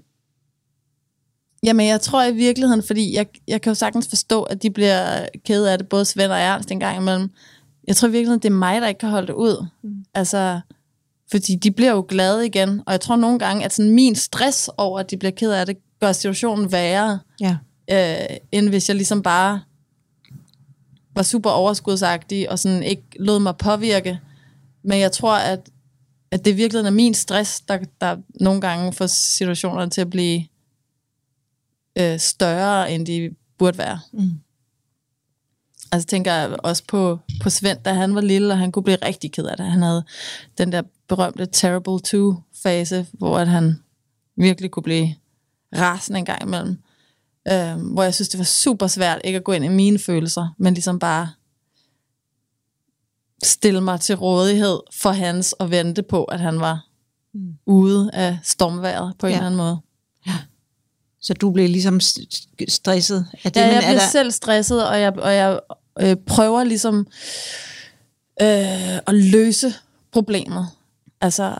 jamen, 1.62 1.86
jeg 1.86 2.00
tror 2.00 2.22
i 2.24 2.32
virkeligheden, 2.32 2.82
fordi 2.82 3.16
jeg, 3.16 3.26
jeg 3.48 3.60
kan 3.60 3.70
jo 3.70 3.74
sagtens 3.74 4.08
forstå, 4.08 4.42
at 4.42 4.62
de 4.62 4.70
bliver 4.70 5.26
kede 5.46 5.72
af 5.72 5.78
det, 5.78 5.88
både 5.88 6.04
Svend 6.04 6.32
og 6.32 6.38
Ernst 6.38 6.70
en 6.70 6.80
gang 6.80 6.96
imellem. 6.96 7.30
Jeg 7.88 7.96
tror 7.96 8.08
i 8.08 8.10
virkeligheden, 8.10 8.42
det 8.42 8.48
er 8.48 8.58
mig, 8.58 8.80
der 8.80 8.88
ikke 8.88 8.98
kan 8.98 9.08
holde 9.08 9.26
det 9.26 9.34
ud. 9.34 9.66
Mm. 9.82 10.04
Altså, 10.14 10.60
fordi 11.30 11.56
de 11.56 11.70
bliver 11.70 11.90
jo 11.90 12.06
glade 12.08 12.46
igen, 12.46 12.82
og 12.86 12.92
jeg 12.92 13.00
tror 13.00 13.16
nogle 13.16 13.38
gange, 13.38 13.64
at 13.64 13.72
sådan 13.72 13.90
min 13.90 14.14
stress 14.14 14.70
over, 14.76 15.00
at 15.00 15.10
de 15.10 15.16
bliver 15.16 15.32
ked 15.32 15.52
af 15.52 15.66
det, 15.66 15.76
gør 16.00 16.12
situationen 16.12 16.72
værre, 16.72 17.18
ja. 17.40 17.56
øh, 17.90 18.36
end 18.52 18.68
hvis 18.68 18.88
jeg 18.88 18.96
ligesom 18.96 19.22
bare 19.22 19.60
var 21.14 21.22
super 21.22 21.50
overskudsagtig, 21.50 22.50
og 22.50 22.58
sådan 22.58 22.82
ikke 22.82 23.02
lod 23.16 23.40
mig 23.40 23.56
påvirke. 23.56 24.20
Men 24.84 25.00
jeg 25.00 25.12
tror, 25.12 25.36
at, 25.36 25.70
at 26.30 26.44
det 26.44 26.56
virkelig 26.56 26.86
er 26.86 26.90
min 26.90 27.14
stress, 27.14 27.60
der, 27.60 27.78
der 28.00 28.16
nogle 28.40 28.60
gange 28.60 28.92
får 28.92 29.06
situationerne 29.06 29.90
til 29.90 30.00
at 30.00 30.10
blive 30.10 30.46
øh, 31.98 32.18
større, 32.18 32.92
end 32.92 33.06
de 33.06 33.34
burde 33.58 33.78
være. 33.78 34.00
Mm. 34.12 34.30
Altså 35.92 36.06
tænker 36.06 36.32
jeg 36.32 36.56
også 36.58 36.82
på, 36.88 37.18
på 37.42 37.50
Svend, 37.50 37.78
da 37.84 37.92
han 37.92 38.14
var 38.14 38.20
lille, 38.20 38.52
og 38.52 38.58
han 38.58 38.72
kunne 38.72 38.82
blive 38.82 38.98
rigtig 39.04 39.32
ked 39.32 39.44
af 39.44 39.56
det. 39.56 39.66
Han 39.66 39.82
havde 39.82 40.04
den 40.58 40.72
der 40.72 40.82
berømte 41.08 41.46
Terrible 41.46 41.98
2-fase, 42.08 43.06
hvor 43.12 43.38
at 43.38 43.48
han 43.48 43.78
virkelig 44.36 44.70
kunne 44.70 44.82
blive 44.82 45.14
rasende 45.76 46.18
en 46.18 46.24
gang 46.24 46.42
imellem. 46.42 46.81
Øh, 47.48 47.92
hvor 47.92 48.02
jeg 48.02 48.14
synes, 48.14 48.28
det 48.28 48.38
var 48.38 48.44
super 48.44 48.86
svært 48.86 49.20
ikke 49.24 49.36
at 49.36 49.44
gå 49.44 49.52
ind 49.52 49.64
i 49.64 49.68
mine 49.68 49.98
følelser, 49.98 50.54
men 50.58 50.74
ligesom 50.74 50.98
bare 50.98 51.30
stille 53.42 53.80
mig 53.80 54.00
til 54.00 54.16
rådighed 54.16 54.80
for 54.92 55.10
hans 55.10 55.52
og 55.52 55.70
vente 55.70 56.02
på, 56.02 56.24
at 56.24 56.40
han 56.40 56.60
var 56.60 56.86
mm. 57.34 57.54
ude 57.66 58.10
af 58.12 58.38
stormværet 58.42 59.14
på 59.18 59.26
en 59.26 59.30
Ja. 59.30 59.36
eller 59.36 59.46
anden 59.46 59.58
måde. 59.58 59.78
Så 61.20 61.34
du 61.34 61.50
blev 61.50 61.68
ligesom 61.68 62.00
stresset 62.68 63.26
af 63.44 63.52
det, 63.52 63.60
Ja, 63.60 63.66
jeg 63.66 63.78
bliver 63.82 63.92
der, 63.92 64.06
selv 64.06 64.30
stresset, 64.30 64.88
og 64.88 65.00
jeg, 65.00 65.18
og 65.18 65.34
jeg 65.34 65.60
øh, 66.00 66.16
prøver 66.26 66.64
ligesom 66.64 67.06
øh, 68.42 68.96
at 68.96 69.14
løse 69.14 69.74
problemet. 70.12 70.66
Altså, 71.20 71.56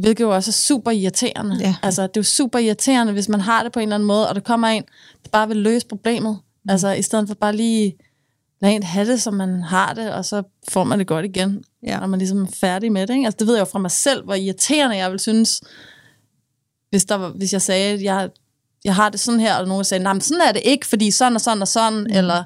hvilket 0.00 0.24
jo 0.24 0.34
også 0.34 0.50
er 0.50 0.52
super 0.52 0.90
irriterende. 0.90 1.56
Ja. 1.60 1.76
Altså, 1.82 2.02
det 2.02 2.16
er 2.16 2.20
jo 2.20 2.22
super 2.22 2.58
irriterende, 2.58 3.12
hvis 3.12 3.28
man 3.28 3.40
har 3.40 3.62
det 3.62 3.72
på 3.72 3.80
en 3.80 3.82
eller 3.82 3.94
anden 3.94 4.06
måde, 4.06 4.28
og 4.28 4.34
der 4.34 4.40
kommer 4.40 4.68
en, 4.68 4.82
der 5.24 5.30
bare 5.32 5.48
vil 5.48 5.56
løse 5.56 5.86
problemet. 5.86 6.38
Mm. 6.64 6.70
Altså, 6.70 6.88
i 6.88 7.02
stedet 7.02 7.28
for 7.28 7.34
bare 7.34 7.56
lige 7.56 7.96
lade 8.62 8.74
en 8.74 8.82
have 8.82 9.06
det, 9.06 9.22
som 9.22 9.34
man 9.34 9.62
har 9.62 9.94
det, 9.94 10.12
og 10.12 10.24
så 10.24 10.42
får 10.68 10.84
man 10.84 10.98
det 10.98 11.06
godt 11.06 11.24
igen, 11.24 11.64
Ja. 11.86 12.00
når 12.00 12.06
man 12.06 12.18
ligesom 12.18 12.42
er 12.42 12.46
færdig 12.54 12.92
med 12.92 13.06
det. 13.06 13.14
Ikke? 13.14 13.26
Altså, 13.26 13.36
det 13.38 13.46
ved 13.46 13.54
jeg 13.54 13.60
jo 13.60 13.64
fra 13.64 13.78
mig 13.78 13.90
selv, 13.90 14.24
hvor 14.24 14.34
irriterende 14.34 14.96
jeg 14.96 15.10
vil 15.10 15.18
synes, 15.20 15.60
hvis, 16.90 17.04
der 17.04 17.14
var, 17.14 17.28
hvis 17.28 17.52
jeg 17.52 17.62
sagde, 17.62 17.92
at 17.94 18.02
jeg, 18.02 18.30
jeg 18.84 18.94
har 18.94 19.08
det 19.08 19.20
sådan 19.20 19.40
her, 19.40 19.56
og 19.56 19.68
nogen 19.68 19.84
sagde, 19.84 20.04
nej, 20.04 20.12
men 20.12 20.20
sådan 20.20 20.40
er 20.48 20.52
det 20.52 20.62
ikke, 20.64 20.86
fordi 20.86 21.10
sådan 21.10 21.34
og 21.34 21.40
sådan 21.40 21.62
og 21.62 21.68
sådan, 21.68 22.00
mm. 22.00 22.16
eller 22.16 22.44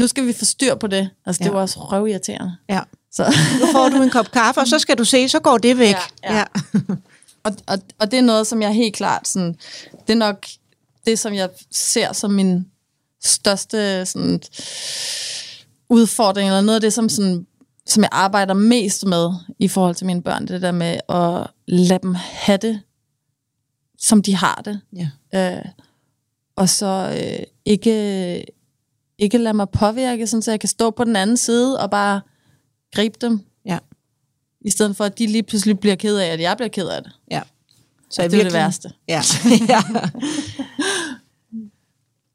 nu 0.00 0.06
skal 0.06 0.26
vi 0.26 0.32
få 0.32 0.44
styr 0.44 0.74
på 0.74 0.86
det. 0.86 1.10
Altså, 1.26 1.40
det 1.40 1.48
Ja. 1.48 1.54
var 1.54 1.60
også 1.60 1.80
røvirriterende. 1.80 2.56
ja. 2.68 2.80
Så, 3.12 3.24
Nu 3.60 3.66
får 3.72 3.88
du 3.88 4.02
en 4.02 4.10
kop 4.10 4.30
kaffe, 4.30 4.60
og 4.60 4.68
så 4.68 4.78
skal 4.78 4.98
du 4.98 5.04
se, 5.04 5.28
så 5.28 5.40
går 5.40 5.58
det 5.58 5.78
væk. 5.78 5.94
Ja, 6.24 6.36
ja. 6.38 6.44
og, 7.44 7.52
og, 7.66 7.78
og 7.98 8.10
det 8.10 8.18
er 8.18 8.22
noget, 8.22 8.46
som 8.46 8.62
jeg 8.62 8.74
helt 8.74 8.94
klart, 8.94 9.28
sådan, 9.28 9.56
det 10.06 10.12
er 10.12 10.16
nok 10.16 10.46
det, 11.06 11.18
som 11.18 11.34
jeg 11.34 11.48
ser 11.70 12.12
som 12.12 12.30
min 12.30 12.66
største 13.24 14.06
sådan, 14.06 14.40
udfordring, 15.88 16.48
eller 16.48 16.60
noget 16.60 16.74
af 16.76 16.80
det, 16.80 16.92
som, 16.92 17.08
sådan, 17.08 17.46
som 17.86 18.02
jeg 18.02 18.08
arbejder 18.12 18.54
mest 18.54 19.04
med 19.06 19.30
i 19.58 19.68
forhold 19.68 19.94
til 19.94 20.06
mine 20.06 20.22
børn, 20.22 20.46
det 20.48 20.62
der 20.62 20.72
med 20.72 21.00
at 21.08 21.46
lade 21.66 21.98
dem 22.02 22.14
have 22.18 22.58
det, 22.58 22.80
som 23.98 24.22
de 24.22 24.34
har 24.36 24.62
det. 24.64 24.80
ja. 25.32 25.56
Øh, 25.58 25.64
og 26.56 26.68
så 26.68 27.16
øh, 27.22 27.42
ikke, 27.64 28.44
ikke 29.20 29.38
lade 29.38 29.54
mig 29.54 29.68
påvirke, 29.70 30.26
sådan, 30.26 30.42
så 30.42 30.50
jeg 30.52 30.60
kan 30.60 30.68
stå 30.68 30.90
på 30.90 31.04
den 31.04 31.16
anden 31.16 31.36
side 31.36 31.80
og 31.80 31.90
bare 31.90 32.20
gribe 32.94 33.18
dem. 33.20 33.40
Ja. 33.64 33.78
I 34.60 34.70
stedet 34.70 34.96
for, 34.96 35.04
at 35.04 35.18
de 35.18 35.26
lige 35.26 35.42
pludselig 35.42 35.78
bliver 35.80 35.94
ked 35.96 36.16
af, 36.16 36.26
at 36.26 36.40
jeg 36.40 36.56
bliver 36.56 36.68
ked 36.68 36.88
af 36.88 37.02
det. 37.02 37.12
ja. 37.30 37.42
Så 38.12 38.22
det 38.28 38.34
er 38.40 38.44
det 38.44 38.52
værste. 38.52 38.90
Ja. 39.08 39.22
ja. 39.68 39.82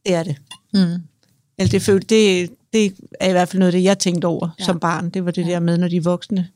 Det 0.05 0.13
er 0.13 0.23
det. 0.23 0.35
Mm. 0.73 1.01
Eller 1.57 1.69
det, 1.71 1.81
føl, 1.81 2.01
det, 2.09 2.49
det 2.73 2.93
er 3.19 3.29
i 3.29 3.31
hvert 3.31 3.49
fald 3.49 3.59
noget 3.59 3.73
det, 3.73 3.83
jeg 3.83 3.99
tænkte 3.99 4.25
over 4.25 4.47
Ja. 4.47 4.53
ja. 4.59 4.65
som 4.65 4.79
barn. 4.79 5.09
Det 5.09 5.25
var 5.25 5.31
det 5.31 5.45
ja. 5.47 5.51
der 5.51 5.59
med, 5.59 5.77
når 5.77 5.87
de 5.87 6.03
voksne 6.03 6.49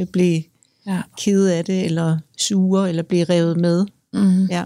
øh, 0.00 0.06
blev 0.06 0.42
Ja. 0.86 1.02
kede 1.18 1.54
af 1.54 1.64
det, 1.64 1.84
eller 1.84 2.18
sure, 2.38 2.88
eller 2.88 3.02
blev 3.02 3.24
revet 3.24 3.56
med. 3.56 3.86
Mm. 4.12 4.46
Ja. 4.46 4.64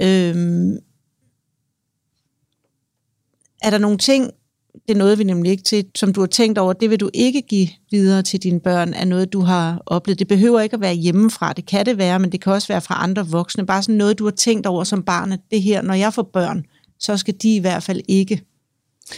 Øhm, 0.00 0.78
er 3.62 3.70
der 3.70 3.78
nogle 3.78 3.98
ting, 3.98 4.30
det 4.88 4.96
nåede 4.96 5.18
vi 5.18 5.24
nemlig 5.24 5.50
ikke 5.50 5.64
til, 5.64 5.86
som 5.94 6.12
du 6.12 6.20
har 6.20 6.26
tænkt 6.26 6.58
over, 6.58 6.72
det 6.72 6.90
vil 6.90 7.00
du 7.00 7.10
ikke 7.14 7.42
give 7.42 7.68
videre 7.90 8.22
til 8.22 8.42
dine 8.42 8.60
børn, 8.60 8.94
er 8.94 9.04
noget, 9.04 9.32
du 9.32 9.40
har 9.40 9.82
oplevet. 9.86 10.18
Det 10.18 10.28
behøver 10.28 10.60
ikke 10.60 10.74
at 10.74 10.80
være 10.80 10.94
hjemmefra, 10.94 11.52
det 11.52 11.66
kan 11.66 11.86
det 11.86 11.98
være, 11.98 12.18
men 12.18 12.32
det 12.32 12.40
kan 12.40 12.52
også 12.52 12.68
være 12.68 12.80
fra 12.80 13.02
andre 13.02 13.26
voksne. 13.26 13.66
Bare 13.66 13.82
sådan 13.82 13.94
noget, 13.94 14.18
du 14.18 14.24
har 14.24 14.30
tænkt 14.30 14.66
over 14.66 14.84
som 14.84 15.02
barn, 15.02 15.32
at 15.32 15.40
det 15.50 15.62
her, 15.62 15.82
når 15.82 15.94
jeg 15.94 16.14
får 16.14 16.22
børn, 16.22 16.64
så 17.00 17.16
skal 17.16 17.34
de 17.42 17.56
i 17.56 17.58
hvert 17.58 17.82
fald 17.82 18.00
ikke. 18.08 18.42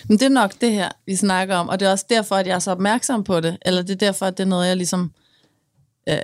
Men 0.08 0.18
det 0.18 0.24
er 0.24 0.28
nok 0.28 0.60
det 0.60 0.72
her, 0.72 0.88
vi 1.06 1.16
snakker 1.16 1.56
om, 1.56 1.68
og 1.68 1.80
det 1.80 1.88
er 1.88 1.92
også 1.92 2.06
derfor, 2.10 2.36
at 2.36 2.46
jeg 2.46 2.54
er 2.54 2.58
så 2.58 2.70
opmærksom 2.70 3.24
på 3.24 3.40
det, 3.40 3.56
eller 3.62 3.82
det 3.82 3.90
er 3.90 4.06
derfor, 4.06 4.26
at 4.26 4.38
det 4.38 4.44
er 4.44 4.48
noget, 4.48 4.68
jeg 4.68 4.76
ligesom 4.76 5.12
øh, 6.08 6.16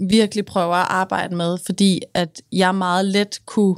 virkelig 0.00 0.44
prøver 0.44 0.74
at 0.74 0.86
arbejde 0.90 1.36
med, 1.36 1.58
fordi 1.66 2.00
at 2.14 2.42
jeg 2.52 2.74
meget 2.74 3.04
let 3.04 3.40
kunne 3.46 3.76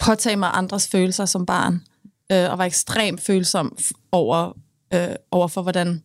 påtage 0.00 0.36
mig 0.36 0.50
andres 0.52 0.88
følelser 0.88 1.24
som 1.24 1.46
barn, 1.46 1.82
øh, 2.32 2.50
og 2.50 2.58
var 2.58 2.64
ekstremt 2.64 3.20
følsom 3.20 3.78
over, 4.12 4.56
øh, 4.94 5.14
over 5.30 5.48
for, 5.48 5.62
hvordan 5.62 6.02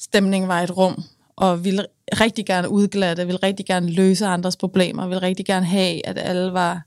stemningen 0.00 0.48
var 0.48 0.60
i 0.60 0.64
et 0.64 0.76
rum, 0.76 1.02
og 1.36 1.64
ville 1.64 1.86
rigtig 2.20 2.46
gerne 2.46 2.68
udglatte, 2.68 3.26
ville 3.26 3.40
rigtig 3.42 3.66
gerne 3.66 3.90
løse 3.90 4.26
andres 4.26 4.56
problemer, 4.56 5.06
ville 5.06 5.22
rigtig 5.22 5.46
gerne 5.46 5.66
have, 5.66 6.06
at 6.06 6.18
alle 6.18 6.52
var, 6.52 6.82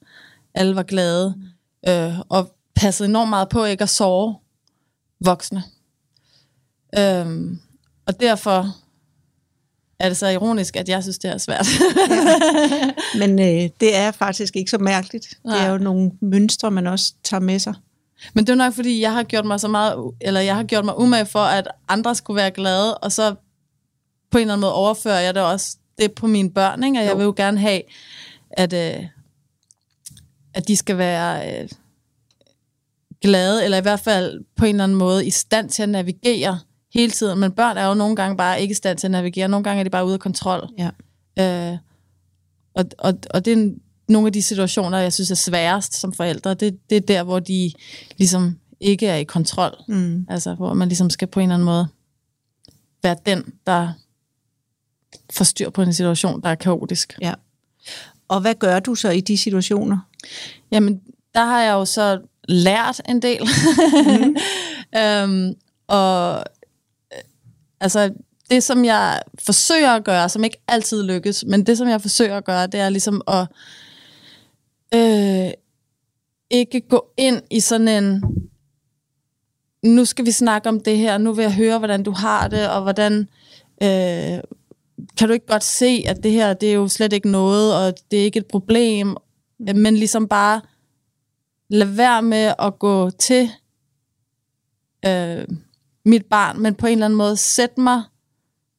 alle 0.53 0.75
var 0.75 0.83
glade, 0.83 1.35
øh, 1.87 2.19
og 2.29 2.55
passede 2.75 3.09
enormt 3.09 3.29
meget 3.29 3.49
på 3.49 3.63
ikke 3.63 3.83
at 3.83 3.89
sove 3.89 4.35
voksne. 5.25 5.63
Øhm, 6.99 7.59
og 8.07 8.19
derfor 8.19 8.75
er 9.99 10.07
det 10.09 10.17
så 10.17 10.27
ironisk, 10.27 10.75
at 10.75 10.89
jeg 10.89 11.03
synes, 11.03 11.17
det 11.17 11.31
er 11.31 11.37
svært. 11.37 11.67
Men 13.19 13.39
øh, 13.39 13.69
det 13.79 13.95
er 13.95 14.11
faktisk 14.11 14.55
ikke 14.55 14.71
så 14.71 14.77
mærkeligt. 14.77 15.27
Nej. 15.43 15.57
Det 15.57 15.65
er 15.65 15.71
jo 15.71 15.77
nogle 15.77 16.11
mønstre, 16.21 16.71
man 16.71 16.87
også 16.87 17.13
tager 17.23 17.41
med 17.41 17.59
sig. 17.59 17.73
Men 18.33 18.47
det 18.47 18.51
er 18.51 18.55
nok, 18.57 18.73
fordi 18.73 19.01
jeg 19.01 19.13
har 19.13 19.23
gjort 19.23 19.45
mig 19.45 19.59
så 19.59 19.67
meget, 19.67 20.11
eller 20.21 20.39
jeg 20.41 20.55
har 20.55 20.63
gjort 20.63 20.85
mig 20.85 20.99
umage 20.99 21.25
for, 21.25 21.39
at 21.39 21.67
andre 21.87 22.15
skulle 22.15 22.35
være 22.35 22.51
glade, 22.51 22.97
og 22.97 23.11
så 23.11 23.35
på 24.31 24.37
en 24.37 24.41
eller 24.41 24.53
anden 24.53 24.61
måde 24.61 24.73
overfører 24.73 25.19
jeg 25.19 25.35
det 25.35 25.43
også 25.43 25.77
det 25.99 26.13
på 26.13 26.27
mine 26.27 26.51
børn, 26.51 26.83
ikke? 26.83 26.99
og 26.99 27.03
jeg 27.03 27.11
Jo. 27.11 27.17
vil 27.17 27.23
jo 27.23 27.33
gerne 27.37 27.59
have, 27.59 27.81
at, 28.51 28.73
øh, 28.73 29.05
at 30.53 30.67
de 30.67 30.75
skal 30.77 30.97
være, 30.97 31.61
øh, 31.61 31.69
glade, 33.21 33.63
eller 33.63 33.77
i 33.77 33.81
hvert 33.81 33.99
fald 33.99 34.43
på 34.55 34.65
en 34.65 34.75
eller 34.75 34.83
anden 34.83 34.97
måde 34.97 35.25
i 35.25 35.29
stand 35.29 35.69
til 35.69 35.83
at 35.83 35.89
navigere 35.89 36.59
hele 36.95 37.11
tiden. 37.11 37.39
Men 37.39 37.51
børn 37.51 37.77
er 37.77 37.87
jo 37.87 37.93
nogle 37.93 38.15
gange 38.15 38.37
bare 38.37 38.61
ikke 38.61 38.71
i 38.71 38.75
stand 38.75 38.97
til 38.97 39.07
at 39.07 39.11
navigere. 39.11 39.47
Nogle 39.47 39.63
gange 39.63 39.79
er 39.79 39.83
de 39.83 39.89
bare 39.89 40.05
ude 40.05 40.13
af 40.13 40.19
kontrol. 40.19 40.69
Ja. 40.77 40.89
Øh, 41.39 41.77
og, 42.73 42.85
og, 42.97 43.13
og 43.29 43.45
det 43.45 43.53
er 43.53 43.71
nogle 44.07 44.27
af 44.27 44.33
de 44.33 44.41
situationer, 44.41 44.97
jeg 44.97 45.13
synes 45.13 45.31
er 45.31 45.35
sværest 45.35 45.93
som 45.93 46.13
forældre. 46.13 46.53
Det, 46.53 46.79
det 46.89 46.95
er 46.95 47.01
der, 47.01 47.23
hvor 47.23 47.39
de 47.39 47.71
ligesom 48.17 48.59
ikke 48.79 49.07
er 49.07 49.15
i 49.15 49.23
kontrol. 49.23 49.75
Mm. 49.87 50.25
Altså, 50.29 50.53
hvor 50.53 50.73
man 50.73 50.87
ligesom 50.87 51.09
skal 51.09 51.27
på 51.27 51.39
en 51.39 51.43
eller 51.43 51.53
anden 51.53 51.65
måde 51.65 51.87
være 53.03 53.15
den, 53.25 53.53
der 53.67 53.93
får 55.33 55.45
styr 55.45 55.69
på 55.69 55.81
en 55.81 55.93
situation, 55.93 56.41
der 56.41 56.49
er 56.49 56.55
kaotisk. 56.55 57.17
ja. 57.21 57.33
Og 58.27 58.41
hvad 58.41 58.55
gør 58.55 58.79
du 58.79 58.95
så 58.95 59.09
i 59.09 59.21
de 59.21 59.37
situationer? 59.37 59.97
Jamen, 60.71 61.01
der 61.33 61.45
har 61.45 61.61
jeg 61.61 61.73
jo 61.73 61.85
så 61.85 62.21
lært 62.47 63.01
en 63.09 63.21
del. 63.21 63.41
Mm. 63.43 64.35
øhm, 64.99 65.55
og 65.87 66.43
altså, 67.79 68.13
det 68.49 68.63
som 68.63 68.85
jeg 68.85 69.21
forsøger 69.39 69.91
at 69.91 70.03
gøre, 70.03 70.29
som 70.29 70.43
ikke 70.43 70.63
altid 70.67 71.03
lykkes, 71.03 71.45
men 71.47 71.65
det 71.65 71.77
som 71.77 71.87
jeg 71.87 72.01
forsøger 72.01 72.37
at 72.37 72.45
gøre, 72.45 72.67
det 72.67 72.79
er 72.79 72.89
ligesom 72.89 73.21
at 73.27 73.47
øh, 74.93 75.51
ikke 76.49 76.81
gå 76.81 77.05
ind 77.17 77.41
i 77.51 77.59
sådan 77.59 77.87
en, 77.87 78.23
nu 79.83 80.05
skal 80.05 80.25
vi 80.25 80.31
snakke 80.31 80.69
om 80.69 80.79
det 80.79 80.97
her, 80.97 81.17
nu 81.17 81.33
vil 81.33 81.43
jeg 81.43 81.55
høre, 81.55 81.77
hvordan 81.79 82.03
du 82.03 82.11
har 82.11 82.47
det, 82.47 82.69
og 82.69 82.81
hvordan, 82.81 83.27
øh, 83.83 84.39
kan 85.17 85.27
du 85.27 85.33
ikke 85.33 85.47
godt 85.47 85.63
se, 85.63 86.03
at 86.07 86.23
det 86.23 86.31
her, 86.31 86.53
det 86.53 86.69
er 86.69 86.73
jo 86.73 86.87
slet 86.87 87.13
ikke 87.13 87.31
noget, 87.31 87.75
og 87.75 87.93
det 88.11 88.19
er 88.19 88.23
ikke 88.23 88.39
et 88.39 88.45
problem, 88.45 89.15
men 89.59 89.95
ligesom 89.97 90.27
bare 90.27 90.61
lad 91.69 91.87
være 91.87 92.21
med 92.21 92.53
at 92.59 92.79
gå 92.79 93.09
til 93.09 93.49
øh, 95.05 95.45
mit 96.05 96.25
barn, 96.25 96.59
men 96.61 96.75
på 96.75 96.85
en 96.87 96.91
eller 96.91 97.05
anden 97.05 97.17
måde 97.17 97.37
sætte 97.37 97.81
mig 97.81 98.03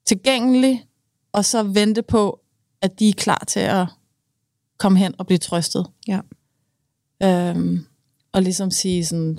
tilgængelig, 0.05 0.87
og 1.33 1.45
så 1.45 1.63
vente 1.63 2.03
på, 2.03 2.41
at 2.81 2.99
de 2.99 3.09
er 3.09 3.13
klar 3.13 3.45
til 3.49 3.61
at 3.61 3.87
komme 4.79 4.99
hen 4.99 5.15
og 5.19 5.27
blive 5.27 5.39
trøstet. 5.39 5.87
Ja. 6.09 6.21
Øhm, 7.23 7.87
og 8.33 8.43
ligesom 8.43 8.71
sige 8.71 9.07
sådan, 9.07 9.39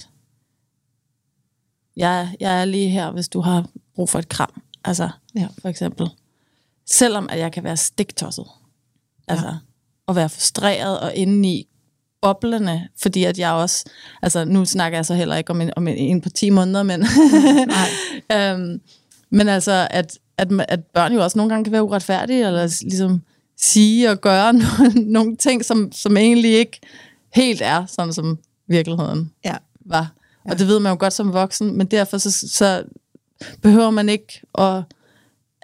jeg, 1.96 2.36
jeg 2.40 2.62
er 2.62 2.66
lige 2.66 2.90
her, 2.90 3.12
hvis 3.12 3.30
du 3.30 3.42
har 3.42 3.70
brug 3.96 4.10
for 4.10 4.20
et 4.20 4.30
kram. 4.30 4.62
Altså, 4.84 5.10
Ja. 5.36 5.48
for 5.62 5.70
eksempel. 5.70 6.10
Selvom 6.86 7.28
at 7.30 7.40
jeg 7.40 7.52
kan 7.52 7.64
være 7.64 7.78
stiktosset. 7.78 8.46
Altså, 9.28 9.48
ja. 9.48 9.54
og 10.06 10.16
være 10.16 10.30
frustreret 10.30 11.00
og 11.00 11.16
inde 11.16 11.50
i 11.50 11.68
boblende, 12.22 12.88
fordi 13.02 13.24
at 13.24 13.40
jeg 13.40 13.52
også, 13.52 13.86
altså 14.22 14.46
nu 14.46 14.66
snakker 14.66 14.98
jeg 14.98 15.06
så 15.06 15.14
heller 15.14 15.36
ikke 15.36 15.52
om 15.52 15.62
en, 15.62 15.72
om 15.76 15.88
en, 15.88 15.98
en 15.98 16.22
på 16.22 16.30
10 16.30 16.50
måneder, 16.50 16.84
men, 16.84 17.02
øhm, 18.38 18.82
men 19.30 19.48
altså, 19.48 19.88
at, 19.92 20.18
at, 20.38 20.48
at 20.68 20.84
børn 20.84 21.14
jo 21.14 21.24
også 21.24 21.38
nogle 21.38 21.50
gange 21.50 21.64
kan 21.64 21.74
være 21.74 21.84
uretfærdige, 21.84 22.48
eller 22.48 22.80
ligesom 22.82 23.22
sige 23.58 24.12
og 24.12 24.22
gøre 24.22 24.54
nogle, 24.80 25.12
nogle 25.12 25.36
ting, 25.36 25.66
som, 25.66 25.92
som 25.92 26.18
egentlig 26.18 26.52
ikke 26.52 26.80
helt 27.36 27.62
er, 27.62 27.86
sådan 27.86 28.14
som 28.14 28.40
virkeligheden 28.68 29.32
Ja. 29.46 29.56
var. 29.86 30.14
Ja. 30.46 30.52
Og 30.52 30.60
det 30.60 30.68
ved 30.68 30.80
man 30.80 30.92
jo 30.92 30.98
godt 31.00 31.14
som 31.14 31.34
voksen, 31.34 31.78
men 31.78 31.88
derfor 31.88 32.18
så, 32.18 32.32
så 32.32 32.84
behøver 33.62 33.90
man 33.90 34.10
ikke 34.10 34.42
at 34.58 34.84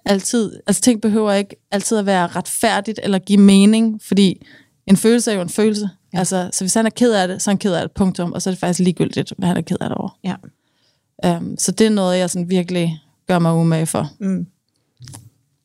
altid, 0.05 0.59
altså 0.67 0.81
ting 0.81 1.01
behøver 1.01 1.33
ikke 1.33 1.55
altid 1.71 1.97
at 1.97 2.05
være 2.05 2.27
retfærdigt 2.27 2.99
eller 3.03 3.19
give 3.19 3.39
mening, 3.39 4.01
fordi 4.01 4.45
en 4.87 4.97
følelse 4.97 5.31
er 5.31 5.35
jo 5.35 5.41
en 5.41 5.49
følelse. 5.49 5.89
Ja. 6.13 6.19
Altså, 6.19 6.49
så 6.53 6.63
hvis 6.63 6.73
han 6.73 6.85
er 6.85 6.89
ked 6.89 7.13
af 7.13 7.27
det, 7.27 7.41
så 7.41 7.49
er 7.49 7.53
han 7.53 7.57
ked 7.57 7.73
af 7.73 7.81
det, 7.81 7.91
punktum, 7.91 8.33
og 8.33 8.41
så 8.41 8.49
er 8.49 8.51
det 8.51 8.59
faktisk 8.59 8.79
ligegyldigt, 8.79 9.33
hvad 9.37 9.47
han 9.47 9.57
er 9.57 9.61
ked 9.61 9.77
af 9.81 9.89
det 9.89 9.97
over. 9.97 10.17
Ja. 10.23 10.35
Um, 11.37 11.55
så 11.57 11.71
det 11.71 11.87
er 11.87 11.91
noget, 11.91 12.17
jeg 12.17 12.29
sådan 12.29 12.49
virkelig 12.49 12.99
gør 13.27 13.39
mig 13.39 13.53
umage 13.53 13.85
for. 13.85 14.09
Mm. 14.19 14.47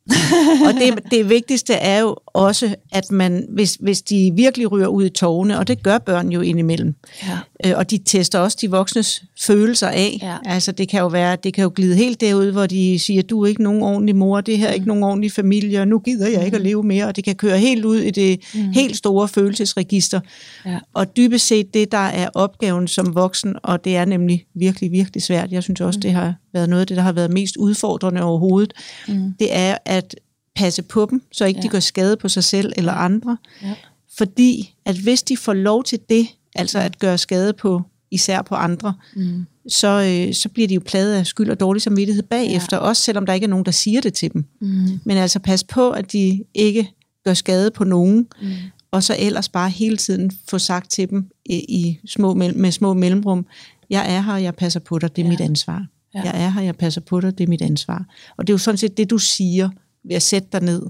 og 0.66 0.74
det, 0.74 1.10
det 1.10 1.28
vigtigste 1.28 1.74
er 1.74 1.98
jo 1.98 2.16
også, 2.38 2.74
at 2.92 3.10
man, 3.10 3.46
hvis, 3.48 3.78
hvis 3.80 4.02
de 4.02 4.32
virkelig 4.34 4.72
ryger 4.72 4.86
ud 4.86 5.04
i 5.04 5.08
tårne, 5.08 5.58
og 5.58 5.68
det 5.68 5.82
gør 5.82 5.98
børn 5.98 6.28
jo 6.32 6.40
indimellem, 6.40 6.94
Ja. 7.26 7.38
øh, 7.66 7.78
og 7.78 7.90
de 7.90 7.98
tester 7.98 8.38
også 8.38 8.58
de 8.60 8.70
voksnes 8.70 9.24
følelser 9.40 9.88
af. 9.88 10.18
Ja. 10.22 10.36
Altså 10.44 10.72
det 10.72 10.88
kan 10.88 11.00
jo 11.00 11.06
være, 11.06 11.36
det 11.44 11.54
kan 11.54 11.62
jo 11.62 11.72
glide 11.74 11.96
helt 11.96 12.20
derud, 12.20 12.52
hvor 12.52 12.66
de 12.66 12.98
siger, 12.98 13.22
du 13.22 13.42
er 13.42 13.46
ikke 13.46 13.62
nogen 13.62 13.82
ordentlig 13.82 14.16
mor, 14.16 14.40
det 14.40 14.58
her 14.58 14.68
er 14.68 14.72
ikke 14.72 14.86
nogen 14.88 15.02
ordentlig 15.02 15.32
familie, 15.32 15.80
og 15.80 15.88
nu 15.88 15.98
gider 15.98 16.28
jeg 16.28 16.44
ikke 16.44 16.56
at 16.56 16.62
leve 16.62 16.82
mere, 16.82 17.06
og 17.06 17.16
det 17.16 17.24
kan 17.24 17.34
køre 17.34 17.58
helt 17.58 17.84
ud 17.84 17.98
i 17.98 18.10
det 18.10 18.40
mm. 18.54 18.60
helt 18.60 18.96
store 18.96 19.28
følelsesregister. 19.28 20.20
Ja. 20.66 20.78
Og 20.94 21.16
dybest 21.16 21.46
set 21.46 21.74
det, 21.74 21.92
der 21.92 21.98
er 21.98 22.28
opgaven 22.34 22.88
som 22.88 23.14
voksen, 23.14 23.56
og 23.62 23.84
det 23.84 23.96
er 23.96 24.04
nemlig 24.04 24.44
virkelig, 24.54 24.92
virkelig 24.92 25.22
svært. 25.22 25.52
Jeg 25.52 25.62
synes 25.62 25.80
også, 25.80 25.98
mm. 25.98 26.02
det 26.02 26.12
har 26.12 26.34
været 26.52 26.68
noget 26.68 26.80
af 26.80 26.86
det, 26.86 26.96
der 26.96 27.02
har 27.02 27.12
været 27.12 27.32
mest 27.32 27.56
udfordrende 27.56 28.22
overhovedet. 28.22 28.72
Mm. 29.08 29.32
Det 29.38 29.48
er 29.50 29.78
at 29.84 30.14
passe 30.58 30.82
på 30.82 31.06
dem, 31.10 31.22
så 31.32 31.44
ikke 31.44 31.58
ja. 31.58 31.62
de 31.62 31.68
gør 31.68 31.80
skade 31.80 32.16
på 32.16 32.28
sig 32.28 32.44
selv 32.44 32.72
eller 32.76 32.92
andre. 32.92 33.36
Ja. 33.62 33.74
Fordi 34.18 34.74
at 34.84 34.96
hvis 34.96 35.22
de 35.22 35.36
får 35.36 35.52
lov 35.52 35.84
til 35.84 35.98
det, 36.08 36.26
altså 36.54 36.78
at 36.78 36.98
gøre 36.98 37.18
skade 37.18 37.52
på 37.52 37.82
især 38.10 38.42
på 38.42 38.54
andre, 38.54 38.94
Mm. 39.16 39.46
så, 39.68 39.88
øh, 40.28 40.34
så 40.34 40.48
bliver 40.48 40.68
de 40.68 40.74
jo 40.74 40.80
pladet 40.86 41.14
af 41.14 41.26
skyld 41.26 41.50
og 41.50 41.60
dårlig 41.60 41.82
samvittighed 41.82 42.22
bagefter, 42.22 42.76
ja. 42.76 42.82
også 42.82 43.02
selvom 43.02 43.26
der 43.26 43.32
ikke 43.32 43.44
er 43.44 43.48
nogen, 43.48 43.64
der 43.64 43.70
siger 43.72 44.00
det 44.00 44.14
til 44.14 44.32
dem. 44.32 44.44
Mm. 44.60 45.00
Men 45.04 45.16
altså 45.16 45.38
pas 45.38 45.64
på, 45.64 45.90
at 45.90 46.12
de 46.12 46.44
ikke 46.54 46.90
gør 47.24 47.34
skade 47.34 47.70
på 47.70 47.84
nogen, 47.84 48.26
Mm. 48.42 48.48
og 48.90 49.02
så 49.02 49.16
ellers 49.18 49.48
bare 49.48 49.70
hele 49.70 49.96
tiden 49.96 50.30
få 50.48 50.58
sagt 50.58 50.90
til 50.90 51.10
dem 51.10 51.30
i, 51.46 51.54
i 51.54 51.98
små, 52.06 52.34
med 52.34 52.72
små 52.72 52.94
mellemrum, 52.94 53.46
jeg 53.90 54.14
er 54.14 54.20
her, 54.22 54.36
jeg 54.36 54.54
passer 54.54 54.80
på 54.80 54.98
dig, 54.98 55.16
det 55.16 55.22
er 55.22 55.26
ja. 55.26 55.30
Mit 55.30 55.40
ansvar. 55.40 55.86
Ja. 56.14 56.22
Jeg 56.22 56.44
er 56.44 56.50
her, 56.50 56.60
jeg 56.62 56.76
passer 56.76 57.00
på 57.00 57.20
dig, 57.20 57.38
det 57.38 57.44
er 57.44 57.48
mit 57.48 57.62
ansvar. 57.62 58.04
Og 58.36 58.46
det 58.46 58.52
er 58.52 58.54
jo 58.54 58.58
sådan 58.58 58.78
set 58.78 58.96
det, 58.96 59.10
du 59.10 59.18
siger 59.18 59.70
ved 60.04 60.16
at 60.16 60.22
sætte 60.22 60.48
dig 60.52 60.60
ned 60.62 60.82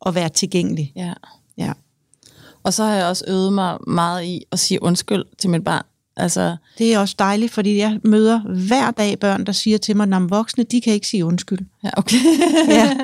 og 0.00 0.14
være 0.14 0.28
tilgængelig. 0.28 0.92
Ja. 0.96 1.12
Ja. 1.58 1.72
Og 2.62 2.74
så 2.74 2.84
har 2.84 2.94
jeg 2.94 3.06
også 3.06 3.24
øvet 3.28 3.52
mig 3.52 3.78
meget 3.86 4.24
i 4.24 4.42
at 4.52 4.58
sige 4.58 4.82
undskyld 4.82 5.24
til 5.38 5.50
mit 5.50 5.64
barn. 5.64 5.82
Altså, 6.16 6.56
Det 6.78 6.94
er 6.94 6.98
også 6.98 7.14
dejligt, 7.18 7.52
fordi 7.52 7.76
jeg 7.78 8.00
møder 8.04 8.40
hver 8.66 8.90
dag 8.90 9.18
børn, 9.18 9.46
der 9.46 9.52
siger 9.52 9.78
til 9.78 9.96
mig, 9.96 10.16
at 10.16 10.30
voksne, 10.30 10.64
de 10.64 10.80
kan 10.80 10.92
ikke 10.92 11.06
sige 11.08 11.24
undskyld. 11.24 11.58
ja, 11.84 11.90
okay. 11.96 12.16
Ja. 12.68 12.84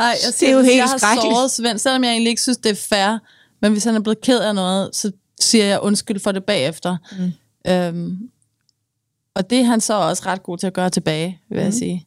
Ej, 0.00 0.06
jeg 0.06 0.16
Det 0.22 0.28
er 0.28 0.32
siger, 0.32 0.52
jo 0.52 0.60
helt 0.62 0.76
jeg 0.76 0.84
har 0.84 0.98
såret 0.98 1.50
Svend, 1.50 1.78
selvom 1.78 2.04
jeg 2.04 2.10
egentlig 2.10 2.30
ikke 2.30 2.42
synes, 2.42 2.58
det 2.58 2.70
er 2.70 2.86
fair, 2.88 3.18
men 3.62 3.72
hvis 3.72 3.84
han 3.84 3.94
er 3.94 4.00
blevet 4.00 4.20
ked 4.20 4.38
af 4.40 4.54
noget, 4.54 4.96
så 4.96 5.12
siger 5.40 5.64
jeg 5.64 5.80
undskyld 5.80 6.20
for 6.20 6.32
det 6.32 6.44
bagefter. 6.44 6.96
Mm. 7.18 7.32
Øhm, 7.72 8.18
og 9.34 9.50
det 9.50 9.58
er 9.60 9.64
han 9.64 9.80
så 9.80 9.94
også 9.94 10.22
ret 10.26 10.42
god 10.42 10.58
til 10.58 10.66
at 10.66 10.72
gøre 10.72 10.90
tilbage, 10.90 11.40
vil 11.48 11.58
mm. 11.58 11.64
jeg 11.64 11.74
sige. 11.74 12.06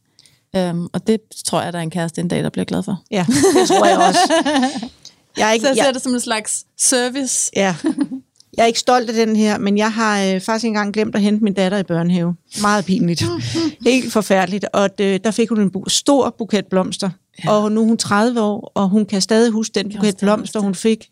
Øhm, 0.56 0.88
og 0.94 1.08
det 1.08 1.18
tror 1.46 1.62
jeg, 1.62 1.74
der 1.74 1.80
er 1.80 1.84
en 1.84 1.90
kæreste 1.90 2.22
en 2.22 2.28
dag, 2.28 2.44
der 2.44 2.50
bliver 2.50 2.66
glad 2.66 2.84
for. 2.84 3.02
Ja, 3.12 3.26
det 3.60 3.68
tror 3.68 3.86
jeg 3.86 3.98
også. 3.98 4.20
Jeg 5.38 5.48
er 5.50 5.52
ikke, 5.54 5.64
Så 5.64 5.70
jeg 5.70 5.76
ser 5.78 5.86
jeg, 5.86 5.94
det 5.94 6.02
som 6.02 6.14
en 6.14 6.20
slags 6.20 6.66
service. 6.80 7.52
ja. 7.56 7.76
jeg 8.58 8.64
er 8.64 8.68
ikke 8.68 8.80
stolt 8.80 9.10
af 9.10 9.16
den 9.16 9.36
her, 9.36 9.58
men 9.58 9.78
jeg 9.78 9.92
har 9.94 10.24
øh, 10.24 10.42
faktisk 10.42 10.66
engang 10.66 10.94
glemt 10.94 11.16
at 11.16 11.22
hente 11.22 11.44
min 11.44 11.54
datter 11.54 11.78
i 11.78 11.84
børnehave. 11.84 12.36
Meget 12.62 12.86
pinligt. 12.86 13.24
Helt 13.86 14.14
forfærdeligt. 14.14 14.66
Og 14.74 14.90
øh, 15.02 15.20
der 15.24 15.32
fik 15.32 15.50
hun 15.50 15.60
en 15.62 15.72
bu- 15.78 15.84
stor 15.90 16.36
buket 16.38 16.66
blomster. 16.66 17.10
Ja. 17.46 17.52
Og 17.52 17.72
nu 17.72 17.82
er 17.82 17.86
hun 17.86 17.98
30 17.98 18.42
år, 18.42 18.72
og 18.76 18.90
hun 18.90 19.06
kan 19.06 19.22
stadig 19.22 19.52
huske 19.52 19.74
den 19.76 19.92
buket 19.96 20.18
blomster, 20.18 20.60
hun 20.60 20.76
fik, 20.76 21.08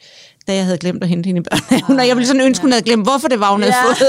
da 0.47 0.53
jeg 0.55 0.65
havde 0.65 0.77
glemt 0.77 1.03
at 1.03 1.09
hente 1.09 1.27
hende 1.27 1.39
i 1.39 1.43
børnehaven. 1.43 1.99
Og 1.99 2.07
jeg 2.07 2.15
ville 2.15 2.27
sådan 2.27 2.41
ønske, 2.41 2.61
hun 2.61 2.71
havde 2.71 2.83
glemt, 2.83 3.03
hvorfor 3.05 3.27
det 3.27 3.39
var, 3.39 3.51
hun 3.51 3.61
havde 3.61 3.73
Ja. 3.75 3.85
fået 3.85 3.97
den. 3.99 4.07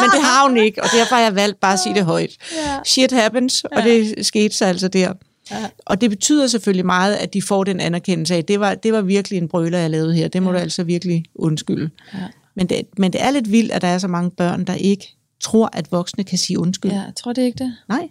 Men 0.00 0.10
det 0.10 0.22
har 0.22 0.48
hun 0.48 0.56
ikke, 0.56 0.82
og 0.82 0.88
derfor 0.92 1.14
har 1.14 1.22
jeg 1.22 1.34
valgt 1.34 1.60
bare 1.60 1.72
at 1.72 1.78
sige 1.80 1.94
det 1.94 2.04
højt. 2.04 2.30
Ja. 2.66 2.78
Shit 2.84 3.12
happens, 3.12 3.64
og 3.64 3.82
det 3.82 4.26
skete 4.26 4.56
så 4.56 4.64
altså 4.64 4.88
der. 4.88 5.12
Ja. 5.50 5.66
Og 5.86 6.00
det 6.00 6.10
betyder 6.10 6.46
selvfølgelig 6.46 6.86
meget, 6.86 7.14
at 7.14 7.34
de 7.34 7.42
får 7.42 7.64
den 7.64 7.80
anerkendelse 7.80 8.34
af, 8.34 8.44
det 8.44 8.60
var, 8.60 8.74
det 8.74 8.92
var 8.92 9.00
virkelig 9.00 9.36
en 9.38 9.48
brøler, 9.48 9.78
jeg 9.78 9.90
lavede 9.90 10.14
her. 10.14 10.28
Det 10.28 10.42
må 10.42 10.50
ja. 10.50 10.56
du 10.56 10.60
altså 10.62 10.82
virkelig 10.82 11.24
undskylde. 11.34 11.90
Ja. 12.14 12.18
Men, 12.54 12.66
det, 12.66 12.82
men 12.96 13.12
det 13.12 13.22
er 13.22 13.30
lidt 13.30 13.52
vildt, 13.52 13.72
at 13.72 13.82
der 13.82 13.88
er 13.88 13.98
så 13.98 14.08
mange 14.08 14.30
børn, 14.30 14.64
der 14.64 14.74
ikke 14.74 15.14
tror, 15.40 15.70
at 15.72 15.92
voksne 15.92 16.24
kan 16.24 16.38
sige 16.38 16.58
undskyld. 16.58 16.90
Ja, 16.92 16.96
jeg 16.96 17.12
tror 17.16 17.32
det 17.32 17.42
ikke 17.42 17.58
det. 17.64 17.76
Nej, 17.88 18.08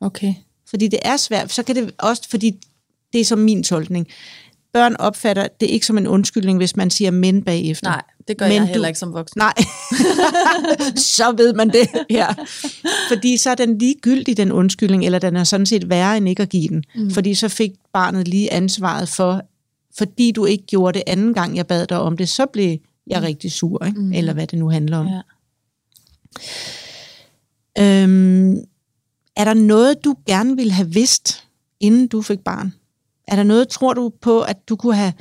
Okay. 0.00 0.34
fordi 0.70 0.88
det 0.88 0.98
er 1.02 1.16
svært. 1.16 1.52
Så 1.52 1.62
kan 1.62 1.76
det 1.76 1.90
også, 1.98 2.22
fordi 2.30 2.56
det 3.12 3.20
er 3.20 3.24
som 3.24 3.38
min 3.38 3.62
tolkning. 3.62 4.06
Børn 4.74 4.96
opfatter 4.98 5.48
det 5.60 5.66
ikke 5.66 5.86
som 5.86 5.98
en 5.98 6.06
undskyldning, 6.06 6.58
hvis 6.58 6.76
man 6.76 6.90
siger 6.90 7.10
men 7.10 7.42
bagefter. 7.42 7.88
Nej, 7.88 8.02
det 8.28 8.36
gør 8.38 8.46
Men 8.46 8.54
jeg 8.54 8.62
du- 8.62 8.66
heller 8.66 8.88
ikke 8.88 8.98
som 9.00 9.12
voksen. 9.12 9.38
Nej, 9.38 9.52
så 11.16 11.32
ved 11.36 11.54
man 11.54 11.68
det. 11.68 11.88
Ja. 12.10 12.26
Fordi 13.08 13.36
så 13.36 13.50
er 13.50 13.54
den 13.54 13.78
ligegyldig, 13.78 14.36
den 14.36 14.52
undskyldning, 14.52 15.04
eller 15.04 15.18
den 15.18 15.36
er 15.36 15.44
sådan 15.44 15.66
set 15.66 15.88
værre 15.88 16.16
end 16.16 16.28
ikke 16.28 16.42
at 16.42 16.48
give 16.48 16.68
den. 16.68 16.84
Mm. 16.96 17.10
Fordi 17.10 17.34
så 17.34 17.48
fik 17.48 17.70
barnet 17.92 18.28
lige 18.28 18.52
ansvaret 18.52 19.08
for, 19.08 19.42
fordi 19.98 20.30
du 20.32 20.44
ikke 20.44 20.64
gjorde 20.66 20.98
det 20.98 21.02
anden 21.06 21.34
gang, 21.34 21.56
jeg 21.56 21.66
bad 21.66 21.86
dig 21.86 21.98
om 22.00 22.16
det, 22.16 22.28
så 22.28 22.46
blev 22.46 22.78
jeg 23.06 23.20
mm. 23.20 23.24
rigtig 23.26 23.52
sur, 23.52 23.84
ikke? 23.86 24.00
Mm. 24.00 24.12
eller 24.12 24.32
hvad 24.32 24.46
det 24.46 24.58
nu 24.58 24.70
handler 24.70 24.98
om. 24.98 25.06
Ja. 25.06 25.20
Øhm, 27.78 28.54
er 29.36 29.44
der 29.44 29.54
noget, 29.54 30.04
du 30.04 30.14
gerne 30.26 30.56
ville 30.56 30.72
have 30.72 30.92
vidst, 30.92 31.44
inden 31.80 32.06
du 32.06 32.22
fik 32.22 32.38
barn? 32.38 32.72
Er 33.28 33.36
der 33.36 33.42
noget, 33.42 33.68
tror 33.68 33.94
du 33.94 34.12
på, 34.20 34.40
at 34.42 34.68
du 34.68 34.76
kunne 34.76 34.96
have 34.96 35.12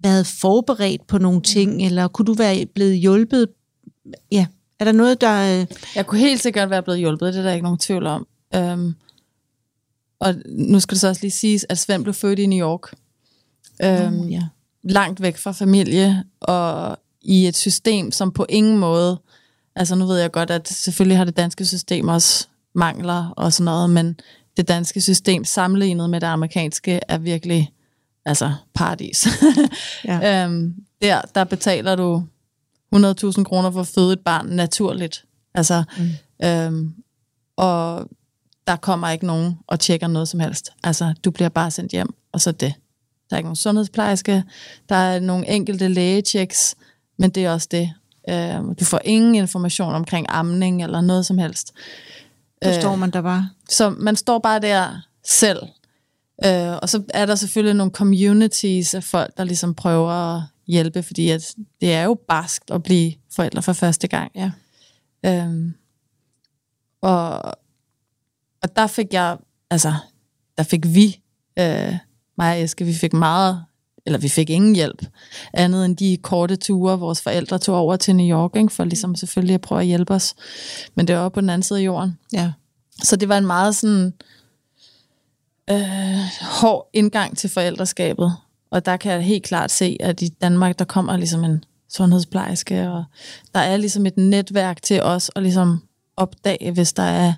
været 0.00 0.26
forberedt 0.26 1.06
på 1.06 1.18
nogle 1.18 1.42
ting, 1.42 1.82
eller 1.86 2.08
kunne 2.08 2.26
du 2.26 2.34
være 2.34 2.66
blevet 2.66 2.98
hjulpet? 2.98 3.48
Ja, 4.32 4.46
Er 4.78 4.84
der 4.84 4.92
noget, 4.92 5.20
der... 5.20 5.60
Øh, 5.60 5.66
Jeg 5.94 6.06
kunne 6.06 6.20
helt 6.20 6.42
sikkert 6.42 6.70
være 6.70 6.82
blevet 6.82 6.98
hjulpet, 7.00 7.34
det 7.34 7.38
er 7.38 7.42
der 7.42 7.52
ikke 7.52 7.64
nogen 7.64 7.78
tvivl 7.78 8.06
om. 8.06 8.26
Um, 8.56 8.94
og 10.20 10.34
nu 10.48 10.80
skal 10.80 10.94
det 10.94 11.00
så 11.00 11.08
også 11.08 11.22
lige 11.22 11.30
siges, 11.30 11.66
at 11.68 11.78
Svend 11.78 12.02
blev 12.02 12.14
født 12.14 12.38
i 12.38 12.46
New 12.46 12.66
York. 12.68 12.92
Um, 13.84 14.20
oh, 14.20 14.32
ja. 14.32 14.42
Langt 14.82 15.22
væk 15.22 15.36
fra 15.36 15.52
familie, 15.52 16.24
og 16.40 16.98
i 17.22 17.46
et 17.46 17.56
system, 17.56 18.12
som 18.12 18.32
på 18.32 18.46
ingen 18.48 18.78
måde... 18.78 19.20
Altså 19.78 19.94
nu 19.94 20.06
ved 20.06 20.18
jeg 20.18 20.32
godt, 20.32 20.50
at 20.50 20.68
selvfølgelig 20.68 21.16
har 21.16 21.24
det 21.24 21.36
danske 21.36 21.64
system 21.64 22.08
også 22.08 22.48
mangler 22.74 23.30
og 23.36 23.52
sådan 23.52 23.64
noget, 23.64 23.90
men 23.90 24.20
det 24.56 24.68
danske 24.68 25.00
system 25.00 25.44
sammenlignet 25.44 26.10
med 26.10 26.20
det 26.20 26.26
amerikanske 26.26 27.00
er 27.08 27.18
virkelig 27.18 27.72
altså 28.24 28.54
paradis. 28.74 29.26
Ja. 30.04 30.44
øhm, 30.44 30.74
der, 31.02 31.20
der 31.34 31.44
betaler 31.44 31.96
du 31.96 32.26
100.000 32.94 33.42
kroner 33.42 33.70
for 33.70 33.80
at 33.80 33.86
føde 33.86 34.12
et 34.12 34.20
barn 34.20 34.46
naturligt. 34.46 35.24
Altså, 35.54 35.84
mm. 35.98 36.46
øhm, 36.46 36.94
og 37.56 38.08
der 38.66 38.76
kommer 38.76 39.10
ikke 39.10 39.26
nogen 39.26 39.58
og 39.66 39.80
tjekker 39.80 40.06
noget 40.06 40.28
som 40.28 40.40
helst. 40.40 40.70
Altså, 40.84 41.14
du 41.24 41.30
bliver 41.30 41.48
bare 41.48 41.70
sendt 41.70 41.92
hjem, 41.92 42.14
og 42.32 42.40
så 42.40 42.52
det. 42.52 42.74
Der 43.30 43.36
er 43.36 43.38
ikke 43.38 43.46
nogen 43.46 43.56
sundhedsplejerske, 43.56 44.44
der 44.88 44.96
er 44.96 45.20
nogle 45.20 45.48
enkelte 45.48 45.88
lægechecks, 45.88 46.74
men 47.18 47.30
det 47.30 47.44
er 47.44 47.52
også 47.52 47.68
det. 47.70 47.92
Øhm, 48.30 48.74
du 48.74 48.84
får 48.84 49.00
ingen 49.04 49.34
information 49.34 49.94
omkring 49.94 50.26
amning 50.28 50.82
eller 50.82 51.00
noget 51.00 51.26
som 51.26 51.38
helst. 51.38 51.72
Forstår 52.64 52.96
man 52.96 53.10
der 53.10 53.22
bare? 53.22 53.50
Så 53.70 53.90
man 53.90 54.16
står 54.16 54.38
bare 54.38 54.60
der 54.60 55.00
selv. 55.24 55.62
Øh, 56.44 56.76
og 56.82 56.88
så 56.88 57.02
er 57.14 57.26
der 57.26 57.34
selvfølgelig 57.34 57.74
nogle 57.74 57.92
communities 57.92 58.94
af 58.94 59.04
folk, 59.04 59.36
der 59.36 59.44
ligesom 59.44 59.74
prøver 59.74 60.10
at 60.10 60.42
hjælpe, 60.66 61.02
fordi 61.02 61.30
at 61.30 61.54
det 61.80 61.94
er 61.94 62.04
jo 62.04 62.14
barskt 62.28 62.70
at 62.70 62.82
blive 62.82 63.12
forældre 63.36 63.62
for 63.62 63.72
første 63.72 64.08
gang. 64.08 64.32
Ja. 64.34 64.50
Øhm, 65.26 65.74
og, 67.00 67.44
og 68.62 68.76
der 68.76 68.86
fik 68.86 69.12
jeg, 69.12 69.36
altså, 69.70 69.94
der 70.58 70.64
fik 70.64 70.86
vi, 70.86 71.20
øh, 71.58 71.94
mig 72.38 72.56
og 72.56 72.62
Eske, 72.62 72.84
vi 72.84 72.94
fik 72.94 73.12
meget, 73.12 73.64
eller 74.06 74.18
vi 74.18 74.28
fik 74.28 74.50
ingen 74.50 74.74
hjælp, 74.74 75.06
andet 75.52 75.84
end 75.84 75.96
de 75.96 76.18
korte 76.22 76.56
ture, 76.56 76.98
vores 76.98 77.22
forældre 77.22 77.58
tog 77.58 77.76
over 77.76 77.96
til 77.96 78.16
New 78.16 78.38
York, 78.38 78.56
ikke, 78.56 78.72
for 78.72 78.84
ligesom 78.84 79.14
selvfølgelig 79.14 79.54
at 79.54 79.60
prøve 79.60 79.80
at 79.80 79.86
hjælpe 79.86 80.14
os. 80.14 80.34
Men 80.94 81.08
det 81.08 81.16
var 81.16 81.28
på 81.28 81.40
den 81.40 81.50
anden 81.50 81.62
side 81.62 81.78
af 81.78 81.84
jorden. 81.84 82.18
Ja. 82.32 82.52
Så 83.02 83.16
det 83.16 83.28
var 83.28 83.38
en 83.38 83.46
meget 83.46 83.76
sådan 83.76 84.12
øh, 85.70 86.18
hård 86.40 86.90
indgang 86.92 87.36
til 87.36 87.50
forældreskabet. 87.50 88.36
Og 88.70 88.86
der 88.86 88.96
kan 88.96 89.12
jeg 89.12 89.22
helt 89.22 89.44
klart 89.44 89.70
se, 89.70 89.96
at 90.00 90.22
i 90.22 90.28
Danmark, 90.28 90.78
der 90.78 90.84
kommer 90.84 91.16
ligesom 91.16 91.44
en 91.44 91.64
sundhedsplejerske, 91.88 92.90
og 92.90 93.04
der 93.54 93.60
er 93.60 93.76
ligesom 93.76 94.06
et 94.06 94.16
netværk 94.16 94.82
til 94.82 95.02
os 95.02 95.30
at 95.36 95.42
ligesom 95.42 95.82
opdage, 96.16 96.70
hvis 96.70 96.92
der 96.92 97.02
er 97.02 97.32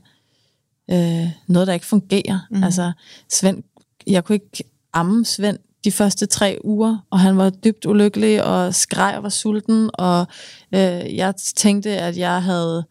øh, 0.91 1.31
noget, 1.47 1.66
der 1.66 1.73
ikke 1.75 1.87
fungerer. 1.87 2.47
Mm. 2.51 2.64
Altså, 2.64 2.93
Svend, 3.31 3.62
jeg 4.07 4.25
kunne 4.25 4.35
ikke 4.37 4.64
amme 4.93 5.25
Svend 5.25 5.59
de 5.85 5.93
første 5.93 6.26
tre 6.26 6.59
uger, 6.64 7.07
og 7.11 7.18
han 7.18 7.37
var 7.37 7.51
dybt 7.51 7.87
ulykkelig 7.87 8.45
og 8.45 8.74
skreg 8.74 9.16
og 9.16 9.22
var 9.22 9.29
sulten, 9.29 9.91
og 9.95 10.26
øh, 10.74 11.16
jeg 11.16 11.35
tænkte, 11.37 11.91
at 11.91 12.18
jeg 12.18 12.43
havde... 12.43 12.85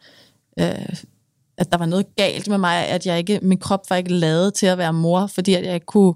Øh, 0.59 0.95
at 1.57 1.71
der 1.71 1.77
var 1.77 1.85
noget 1.85 2.15
galt 2.15 2.47
med 2.47 2.57
mig, 2.57 2.87
at 2.87 3.05
jeg 3.05 3.17
ikke, 3.17 3.39
min 3.41 3.57
krop 3.57 3.89
var 3.89 3.95
ikke 3.95 4.13
lavet 4.13 4.53
til 4.53 4.65
at 4.65 4.77
være 4.77 4.93
mor, 4.93 5.27
fordi 5.27 5.53
at 5.53 5.65
jeg 5.65 5.73
ikke 5.73 5.85
kunne 5.85 6.13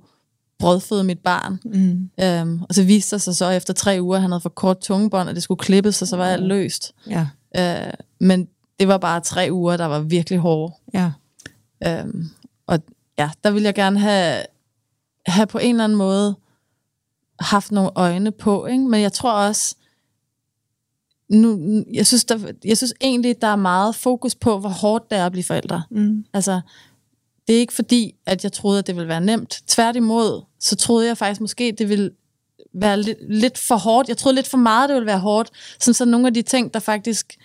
brødføde 0.59 1.03
mit 1.03 1.19
barn. 1.19 1.59
Mm. 1.65 2.09
Øhm, 2.23 2.61
og 2.69 2.75
så 2.75 2.83
viste 2.83 3.15
det 3.15 3.21
sig 3.21 3.35
så 3.35 3.49
efter 3.49 3.73
tre 3.73 3.97
uger, 4.01 4.15
at 4.15 4.21
han 4.21 4.31
havde 4.31 4.41
for 4.41 4.49
kort 4.49 4.79
tungebånd, 4.79 5.29
og 5.29 5.35
det 5.35 5.43
skulle 5.43 5.59
klippes, 5.59 6.01
og 6.01 6.07
så 6.07 6.17
var 6.17 6.27
jeg 6.27 6.39
løst. 6.39 6.93
Ja. 7.09 7.27
Øh, 7.57 7.93
men 8.19 8.47
det 8.79 8.87
var 8.87 8.97
bare 8.97 9.19
tre 9.19 9.47
uger, 9.51 9.77
der 9.77 9.85
var 9.85 9.99
virkelig 9.99 10.39
hårde. 10.39 10.73
Ja. 10.93 11.11
Øhm, 11.87 12.29
og 12.67 12.79
ja, 13.17 13.29
der 13.43 13.51
ville 13.51 13.65
jeg 13.65 13.75
gerne 13.75 13.99
have, 13.99 14.43
have 15.25 15.47
på 15.47 15.57
en 15.57 15.75
eller 15.75 15.83
anden 15.83 15.97
måde 15.97 16.35
haft 17.41 17.71
nogle 17.71 17.91
øjne 17.95 18.31
på, 18.31 18.65
ikke? 18.65 18.83
men 18.83 19.01
jeg 19.01 19.13
tror 19.13 19.31
også, 19.31 19.75
nu, 21.29 21.83
jeg, 21.93 22.07
synes, 22.07 22.25
der, 22.25 22.51
jeg 22.65 22.77
synes 22.77 22.93
egentlig, 23.01 23.41
der 23.41 23.47
er 23.47 23.55
meget 23.55 23.95
fokus 23.95 24.35
på, 24.35 24.59
hvor 24.59 24.69
hårdt 24.69 25.09
det 25.09 25.17
er 25.17 25.25
at 25.25 25.31
blive 25.31 25.43
forældre. 25.43 25.83
Mm. 25.91 26.25
Altså, 26.33 26.61
det 27.47 27.55
er 27.55 27.59
ikke 27.59 27.73
fordi, 27.73 28.15
at 28.25 28.43
jeg 28.43 28.51
troede, 28.51 28.79
at 28.79 28.87
det 28.87 28.95
ville 28.95 29.07
være 29.07 29.21
nemt. 29.21 29.63
Tværtimod, 29.67 30.41
så 30.59 30.75
troede 30.75 31.07
jeg 31.07 31.17
faktisk 31.17 31.41
måske, 31.41 31.75
det 31.77 31.89
ville 31.89 32.11
være 32.73 33.01
lidt, 33.01 33.17
lidt 33.29 33.57
for 33.57 33.75
hårdt. 33.75 34.09
Jeg 34.09 34.17
troede 34.17 34.35
lidt 34.35 34.47
for 34.47 34.57
meget, 34.57 34.89
det 34.89 34.95
ville 34.95 35.05
være 35.05 35.19
hårdt. 35.19 35.49
Sådan 35.79 35.93
så 35.93 36.05
nogle 36.05 36.27
af 36.27 36.33
de 36.33 36.41
ting, 36.41 36.73
der 36.73 36.79
faktisk 36.79 37.37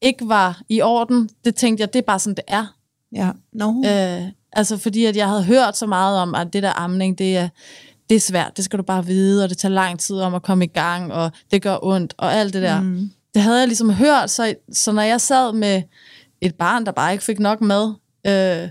ikke 0.00 0.28
var 0.28 0.62
i 0.68 0.82
orden, 0.82 1.30
det 1.44 1.54
tænkte 1.54 1.80
jeg, 1.80 1.92
det 1.92 1.98
er 1.98 2.02
bare 2.02 2.18
sådan, 2.18 2.34
det 2.34 2.44
er. 2.46 2.76
Ja. 3.12 3.30
No. 3.52 3.82
Øh, 3.86 4.28
altså 4.52 4.76
fordi, 4.76 5.04
at 5.04 5.16
jeg 5.16 5.28
havde 5.28 5.44
hørt 5.44 5.76
så 5.76 5.86
meget 5.86 6.18
om, 6.18 6.34
at 6.34 6.52
det 6.52 6.62
der 6.62 6.72
amning, 6.80 7.18
det 7.18 7.36
er, 7.36 7.48
det 8.12 8.16
er 8.16 8.20
svært, 8.20 8.56
det 8.56 8.64
skal 8.64 8.78
du 8.78 8.82
bare 8.84 9.06
vide, 9.06 9.44
og 9.44 9.50
det 9.50 9.58
tager 9.58 9.72
lang 9.72 10.00
tid 10.00 10.16
om 10.20 10.34
at 10.34 10.42
komme 10.42 10.64
i 10.64 10.68
gang, 10.68 11.12
og 11.12 11.30
det 11.50 11.62
gør 11.62 11.78
ondt, 11.82 12.14
og 12.18 12.34
alt 12.34 12.54
det 12.54 12.62
der. 12.62 12.80
Mm. 12.80 13.10
Det 13.34 13.42
havde 13.42 13.58
jeg 13.58 13.66
ligesom 13.68 13.90
hørt, 13.90 14.30
så, 14.30 14.54
så 14.72 14.92
når 14.92 15.02
jeg 15.02 15.20
sad 15.20 15.52
med 15.52 15.82
et 16.40 16.54
barn, 16.54 16.86
der 16.86 16.92
bare 16.92 17.12
ikke 17.12 17.24
fik 17.24 17.38
nok 17.38 17.60
mad, 17.60 17.94
øh, 18.26 18.68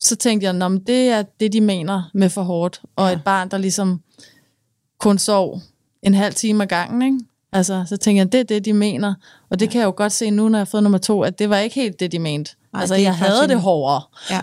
så 0.00 0.16
tænkte 0.16 0.44
jeg, 0.46 0.62
at 0.62 0.72
det 0.86 1.08
er 1.08 1.22
det, 1.40 1.52
de 1.52 1.60
mener 1.60 2.10
med 2.14 2.30
for 2.30 2.42
hårdt. 2.42 2.80
Og 2.96 3.08
Ja. 3.08 3.14
et 3.14 3.24
barn, 3.24 3.48
der 3.48 3.58
ligesom 3.58 4.00
kun 5.00 5.18
sov 5.18 5.60
en 6.02 6.14
halv 6.14 6.34
time 6.34 6.62
ad 6.62 6.68
gangen, 6.68 7.02
ikke? 7.02 7.18
Altså, 7.52 7.84
så 7.88 7.96
tænkte 7.96 8.18
jeg, 8.18 8.32
det 8.32 8.40
er 8.40 8.44
det, 8.44 8.64
de 8.64 8.72
mener. 8.72 9.14
Og 9.50 9.60
det 9.60 9.66
ja. 9.66 9.70
kan 9.70 9.80
jeg 9.80 9.86
jo 9.86 9.94
godt 9.96 10.12
se 10.12 10.30
nu, 10.30 10.48
når 10.48 10.58
jeg 10.58 10.60
har 10.60 10.70
fået 10.70 10.82
nummer 10.82 10.98
to, 10.98 11.22
at 11.22 11.38
det 11.38 11.50
var 11.50 11.58
ikke 11.58 11.74
helt 11.74 12.00
det, 12.00 12.12
de 12.12 12.18
mente. 12.18 12.54
Nej, 12.72 12.80
altså, 12.80 12.94
jeg 12.94 13.16
havde 13.16 13.48
det 13.48 13.60
hårdere. 13.60 14.02
Ja. 14.30 14.40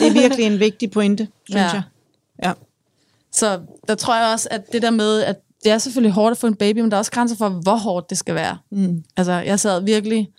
Det 0.00 0.08
er 0.08 0.12
virkelig 0.12 0.44
en 0.46 0.60
vigtig 0.60 0.90
pointe, 0.90 1.28
synes 1.50 1.60
Ja. 1.62 1.72
jeg. 1.72 1.82
Ja. 2.44 2.52
Så 3.40 3.60
der 3.88 3.94
tror 3.94 4.16
jeg 4.16 4.32
også, 4.32 4.48
at 4.50 4.72
det 4.72 4.82
der 4.82 4.90
med, 4.90 5.20
at 5.22 5.36
det 5.64 5.72
er 5.72 5.78
selvfølgelig 5.78 6.12
hårdt 6.12 6.30
at 6.30 6.38
få 6.38 6.46
en 6.46 6.54
baby, 6.54 6.78
men 6.78 6.90
der 6.90 6.96
er 6.96 6.98
også 6.98 7.12
grænser 7.12 7.36
for, 7.36 7.48
hvor 7.48 7.76
hårdt 7.76 8.10
det 8.10 8.18
skal 8.18 8.34
være. 8.34 8.58
Mm. 8.70 9.04
Altså, 9.16 9.32
jeg 9.32 9.60
sad 9.60 9.82
virkelig... 9.82 10.30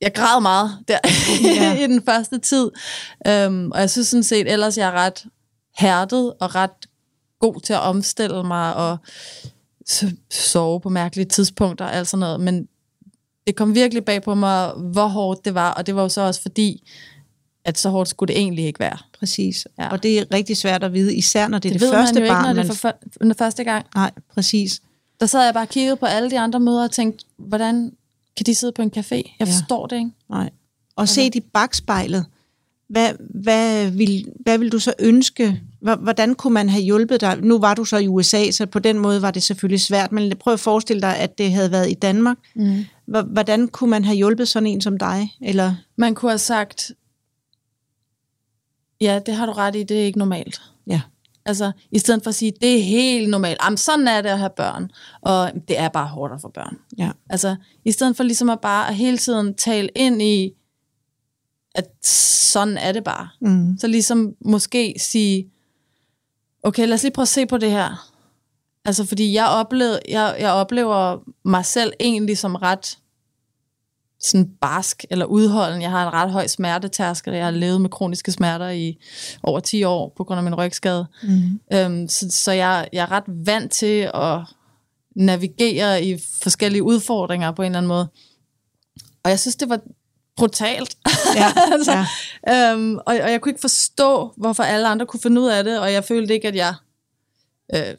Jeg 0.00 0.14
græd 0.14 0.40
meget 0.40 0.78
der 0.88 0.98
Ja. 1.60 1.74
i 1.84 1.86
den 1.86 2.02
første 2.04 2.38
tid. 2.38 2.70
Um, 3.46 3.70
og 3.70 3.80
jeg 3.80 3.90
synes 3.90 4.08
sådan 4.08 4.22
set, 4.22 4.52
ellers 4.52 4.78
jeg 4.78 4.88
er 4.88 4.92
ret 4.92 5.24
hærdet 5.78 6.32
og 6.40 6.54
ret 6.54 6.86
god 7.40 7.60
til 7.60 7.72
at 7.72 7.80
omstille 7.80 8.44
mig 8.44 8.74
og 8.76 8.98
sove 10.30 10.80
på 10.80 10.88
mærkelige 10.88 11.26
tidspunkter 11.26 11.84
og 11.84 11.94
alt 11.94 12.08
sådan 12.08 12.20
noget. 12.20 12.40
Men 12.40 12.68
det 13.46 13.56
kom 13.56 13.74
virkelig 13.74 14.04
bag 14.04 14.22
på 14.22 14.34
mig, 14.34 14.70
hvor 14.70 15.06
hårdt 15.06 15.44
det 15.44 15.54
var. 15.54 15.72
Og 15.72 15.86
det 15.86 15.96
var 15.96 16.02
jo 16.02 16.08
så 16.08 16.20
også 16.20 16.42
fordi, 16.42 16.90
at 17.64 17.78
så 17.78 17.88
hårdt 17.90 18.08
skulle 18.10 18.34
det 18.34 18.40
egentlig 18.40 18.64
ikke 18.64 18.80
være. 18.80 18.96
Præcis. 19.18 19.66
Ja. 19.78 19.88
Og 19.88 20.02
det 20.02 20.18
er 20.18 20.24
rigtig 20.34 20.56
svært 20.56 20.84
at 20.84 20.92
vide, 20.92 21.14
især 21.16 21.48
når 21.48 21.58
det 21.58 21.68
er 21.68 21.72
det, 21.72 21.80
Det, 21.80 21.88
det 21.88 21.94
første 21.96 22.20
man 22.20 22.28
barn. 22.28 22.36
ikke, 22.38 22.42
når 22.42 22.48
det 22.48 22.56
man... 22.56 22.66
er 22.66 22.74
for, 22.74 23.28
for, 23.28 23.34
første 23.38 23.64
gang. 23.64 23.86
Nej, 23.94 24.10
præcis. 24.34 24.80
Der 25.20 25.26
sad 25.26 25.44
jeg 25.44 25.54
bare 25.54 25.64
og 25.64 25.68
kiggede 25.68 25.96
på 25.96 26.06
alle 26.06 26.30
de 26.30 26.38
andre 26.38 26.60
møder 26.60 26.82
og 26.84 26.90
tænkte, 26.90 27.24
hvordan 27.38 27.92
kan 28.36 28.46
de 28.46 28.54
sidde 28.54 28.72
på 28.72 28.82
en 28.82 28.90
café? 28.96 29.14
Jeg 29.14 29.24
Ja. 29.40 29.44
forstår 29.44 29.86
det 29.86 29.96
ikke. 29.96 30.10
Nej. 30.30 30.50
Og 30.96 31.08
se 31.08 31.26
i 31.34 31.40
bagspejlet. 31.40 32.26
Hvad, 32.88 33.10
hvad, 33.42 33.90
vil, 33.90 34.26
hvad 34.40 34.58
vil 34.58 34.72
du 34.72 34.78
så 34.78 34.92
ønske? 34.98 35.60
Hvor- 35.80 35.96
Hvordan 35.96 36.34
kunne 36.34 36.54
man 36.54 36.68
have 36.68 36.82
hjulpet 36.82 37.20
dig? 37.20 37.38
Nu 37.42 37.58
var 37.58 37.74
du 37.74 37.84
så 37.84 37.96
i 37.96 38.08
USA, 38.08 38.50
så 38.50 38.66
på 38.66 38.78
den 38.78 38.98
måde 38.98 39.22
var 39.22 39.30
det 39.30 39.42
selvfølgelig 39.42 39.80
svært, 39.80 40.12
men 40.12 40.32
prøv 40.40 40.52
at 40.52 40.60
forestille 40.60 41.02
dig, 41.02 41.16
at 41.16 41.38
det 41.38 41.52
havde 41.52 41.70
været 41.70 41.90
i 41.90 41.94
Danmark. 41.94 42.36
Mm. 42.54 42.84
Hvor- 43.06 43.22
Hvordan 43.22 43.68
kunne 43.68 43.90
man 43.90 44.04
have 44.04 44.16
hjulpet 44.16 44.48
sådan 44.48 44.66
en 44.66 44.80
som 44.80 44.98
dig? 44.98 45.32
Eller, 45.42 45.74
Man 45.96 46.14
kunne 46.14 46.30
have 46.30 46.38
sagt, 46.38 46.92
ja, 49.04 49.18
det 49.26 49.34
har 49.34 49.46
du 49.46 49.52
ret 49.52 49.76
i, 49.76 49.82
det 49.82 50.00
er 50.00 50.04
ikke 50.04 50.18
normalt. 50.18 50.62
ja. 50.86 51.00
Altså, 51.46 51.72
i 51.90 51.98
stedet 51.98 52.22
for 52.22 52.28
at 52.28 52.34
sige, 52.34 52.52
det 52.60 52.78
er 52.78 52.82
helt 52.82 53.30
normalt. 53.30 53.58
Jamen, 53.64 53.76
sådan 53.76 54.08
er 54.08 54.20
det 54.20 54.28
at 54.28 54.38
have 54.38 54.50
børn. 54.56 54.90
Og 55.22 55.52
det 55.68 55.78
er 55.78 55.88
bare 55.88 56.06
hårdt 56.06 56.34
at 56.34 56.40
få 56.40 56.48
børn. 56.48 56.76
Ja. 56.98 57.10
Altså, 57.30 57.56
i 57.84 57.92
stedet 57.92 58.16
for 58.16 58.24
ligesom 58.24 58.50
at 58.50 58.60
bare 58.60 58.88
at 58.88 58.94
hele 58.94 59.18
tiden 59.18 59.54
tale 59.54 59.88
ind 59.96 60.22
i, 60.22 60.52
at 61.74 62.06
sådan 62.06 62.76
er 62.78 62.92
det 62.92 63.04
bare. 63.04 63.28
Mm. 63.40 63.78
Så 63.78 63.86
ligesom 63.86 64.34
måske 64.44 64.94
sige, 64.98 65.50
okay, 66.62 66.86
lad 66.86 66.94
os 66.94 67.02
lige 67.02 67.12
prøve 67.12 67.22
at 67.24 67.28
se 67.28 67.46
på 67.46 67.58
det 67.58 67.70
her. 67.70 68.10
Altså, 68.84 69.04
fordi 69.04 69.34
jeg 69.34 69.46
oplever, 69.46 69.98
jeg, 70.08 70.36
jeg 70.38 70.52
oplever 70.52 71.18
mig 71.44 71.64
selv 71.64 71.92
egentlig 72.00 72.38
som 72.38 72.54
ret 72.54 72.98
sådan 74.24 74.50
barsk 74.60 75.04
eller 75.10 75.24
udholden. 75.24 75.82
Jeg 75.82 75.90
har 75.90 76.06
en 76.06 76.12
ret 76.12 76.30
høj 76.30 76.46
smertetærskel. 76.46 77.34
Jeg 77.34 77.44
har 77.44 77.50
levet 77.50 77.80
med 77.80 77.90
kroniske 77.90 78.32
smerter 78.32 78.68
i 78.68 78.98
over 79.42 79.60
10 79.60 79.84
år 79.84 80.12
på 80.16 80.24
grund 80.24 80.38
af 80.38 80.44
min 80.44 80.54
rygskade. 80.54 81.06
Mm. 81.22 81.60
Øhm, 81.72 82.08
så 82.08 82.26
så 82.30 82.52
jeg, 82.52 82.88
jeg 82.92 83.02
er 83.02 83.10
ret 83.10 83.24
vant 83.26 83.72
til 83.72 84.10
at 84.14 84.38
navigere 85.16 86.04
i 86.04 86.18
forskellige 86.42 86.82
udfordringer 86.82 87.52
på 87.52 87.62
en 87.62 87.66
eller 87.66 87.78
anden 87.78 87.88
måde. 87.88 88.08
Og 89.24 89.30
jeg 89.30 89.40
synes, 89.40 89.56
det 89.56 89.68
var 89.68 89.80
brutalt. 90.36 90.96
Ja, 91.36 91.52
altså, 91.72 92.04
ja. 92.46 92.72
øhm, 92.72 92.96
og, 92.96 93.04
og 93.06 93.30
jeg 93.30 93.40
kunne 93.40 93.50
ikke 93.50 93.60
forstå, 93.60 94.32
hvorfor 94.36 94.62
alle 94.62 94.88
andre 94.88 95.06
kunne 95.06 95.20
finde 95.20 95.40
ud 95.40 95.48
af 95.48 95.64
det, 95.64 95.80
og 95.80 95.92
jeg 95.92 96.04
følte 96.04 96.34
ikke, 96.34 96.48
at 96.48 96.56
jeg 96.56 96.74
øh, 97.74 97.94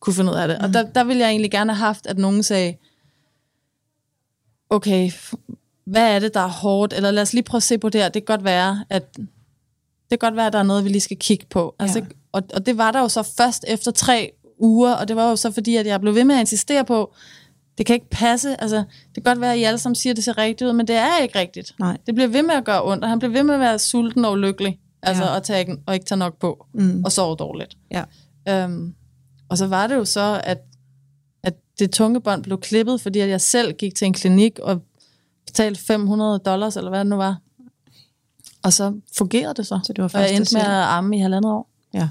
kunne 0.00 0.14
finde 0.14 0.32
ud 0.32 0.36
af 0.36 0.48
det. 0.48 0.58
Mm. 0.60 0.64
Og 0.64 0.74
der, 0.74 0.82
der 0.82 1.04
ville 1.04 1.20
jeg 1.20 1.30
egentlig 1.30 1.50
gerne 1.50 1.72
have 1.74 1.86
haft, 1.86 2.06
at 2.06 2.18
nogen 2.18 2.42
sagde, 2.42 2.76
okay, 4.70 5.10
hvad 5.86 6.14
er 6.14 6.18
det, 6.18 6.34
der 6.34 6.40
er 6.40 6.48
hårdt? 6.48 6.92
Eller 6.92 7.10
lad 7.10 7.22
os 7.22 7.32
lige 7.32 7.42
prøve 7.42 7.58
at 7.58 7.62
se 7.62 7.78
på 7.78 7.88
det 7.88 8.00
her. 8.00 8.08
Det 8.08 8.26
kan 8.26 8.36
godt 8.36 8.44
være, 8.44 8.84
at 8.90 9.16
det 9.16 9.28
kan 10.10 10.18
godt 10.18 10.36
være, 10.36 10.46
at 10.46 10.52
der 10.52 10.58
er 10.58 10.62
noget, 10.62 10.84
vi 10.84 10.88
lige 10.88 11.00
skal 11.00 11.16
kigge 11.16 11.46
på. 11.50 11.74
Altså, 11.78 11.98
Ja. 11.98 12.04
og, 12.32 12.42
og 12.54 12.66
det 12.66 12.78
var 12.78 12.90
der 12.92 13.00
jo 13.00 13.08
så 13.08 13.22
først 13.36 13.64
efter 13.68 13.90
tre 13.90 14.30
uger, 14.58 14.92
og 14.92 15.08
det 15.08 15.16
var 15.16 15.28
jo 15.30 15.36
så 15.36 15.50
fordi, 15.52 15.76
at 15.76 15.86
jeg 15.86 16.00
blev 16.00 16.14
ved 16.14 16.24
med 16.24 16.34
at 16.34 16.40
insistere 16.40 16.84
på, 16.84 17.14
det 17.78 17.86
kan 17.86 17.94
ikke 17.94 18.10
passe. 18.10 18.60
Altså, 18.62 18.76
det 18.76 19.14
kan 19.14 19.22
godt 19.22 19.40
være, 19.40 19.52
at 19.52 19.58
I 19.58 19.62
alle 19.62 19.78
sammen 19.78 19.94
siger, 19.94 20.12
at 20.12 20.16
det 20.16 20.24
ser 20.24 20.38
rigtigt 20.38 20.68
ud, 20.68 20.72
men 20.72 20.86
det 20.88 20.96
er 20.96 21.18
ikke 21.22 21.38
rigtigt. 21.38 21.72
Nej. 21.80 21.96
Det 22.06 22.14
bliver 22.14 22.28
ved 22.28 22.42
med 22.42 22.54
at 22.54 22.64
gøre 22.64 22.84
ondt, 22.84 23.04
og 23.04 23.10
han 23.10 23.18
bliver 23.18 23.32
ved 23.32 23.42
med 23.42 23.54
at 23.54 23.60
være 23.60 23.78
sulten 23.78 24.24
og 24.24 24.32
ulykkelig. 24.32 24.78
Altså, 25.02 25.24
Ja. 25.24 25.34
og, 25.34 25.42
tage, 25.42 25.76
og 25.86 25.94
ikke 25.94 26.06
tage 26.06 26.18
nok 26.18 26.38
på, 26.40 26.66
Mm. 26.74 27.04
og 27.04 27.12
sove 27.12 27.36
dårligt. 27.36 27.76
Ja. 27.90 28.04
Øhm, 28.48 28.94
og 29.48 29.58
så 29.58 29.66
var 29.66 29.86
det 29.86 29.94
jo 29.94 30.04
så, 30.04 30.40
at, 30.44 30.58
at 31.44 31.54
det 31.78 31.90
tunge 31.90 32.20
bånd 32.20 32.42
blev 32.42 32.60
klippet, 32.60 33.00
fordi 33.00 33.20
at 33.20 33.28
jeg 33.28 33.40
selv 33.40 33.72
gik 33.72 33.94
til 33.94 34.06
en 34.06 34.12
klinik 34.12 34.58
og 34.58 34.80
betalte 35.56 35.80
500 35.80 36.38
dollars, 36.38 36.76
eller 36.76 36.90
hvad 36.90 36.98
det 36.98 37.06
nu 37.06 37.16
var. 37.16 37.36
Og 38.62 38.72
så 38.72 39.00
fungerede 39.18 39.54
det 39.54 39.66
så. 39.66 39.80
Så 39.84 39.92
det 39.92 40.02
var 40.02 40.10
og 40.14 40.20
jeg 40.20 40.28
først 40.28 40.34
endte 40.34 40.54
med 40.54 40.62
at 40.62 40.84
amme 40.84 41.16
i 41.16 41.20
halvandet 41.20 41.52
år. 41.52 41.68
Ja. 41.94 42.08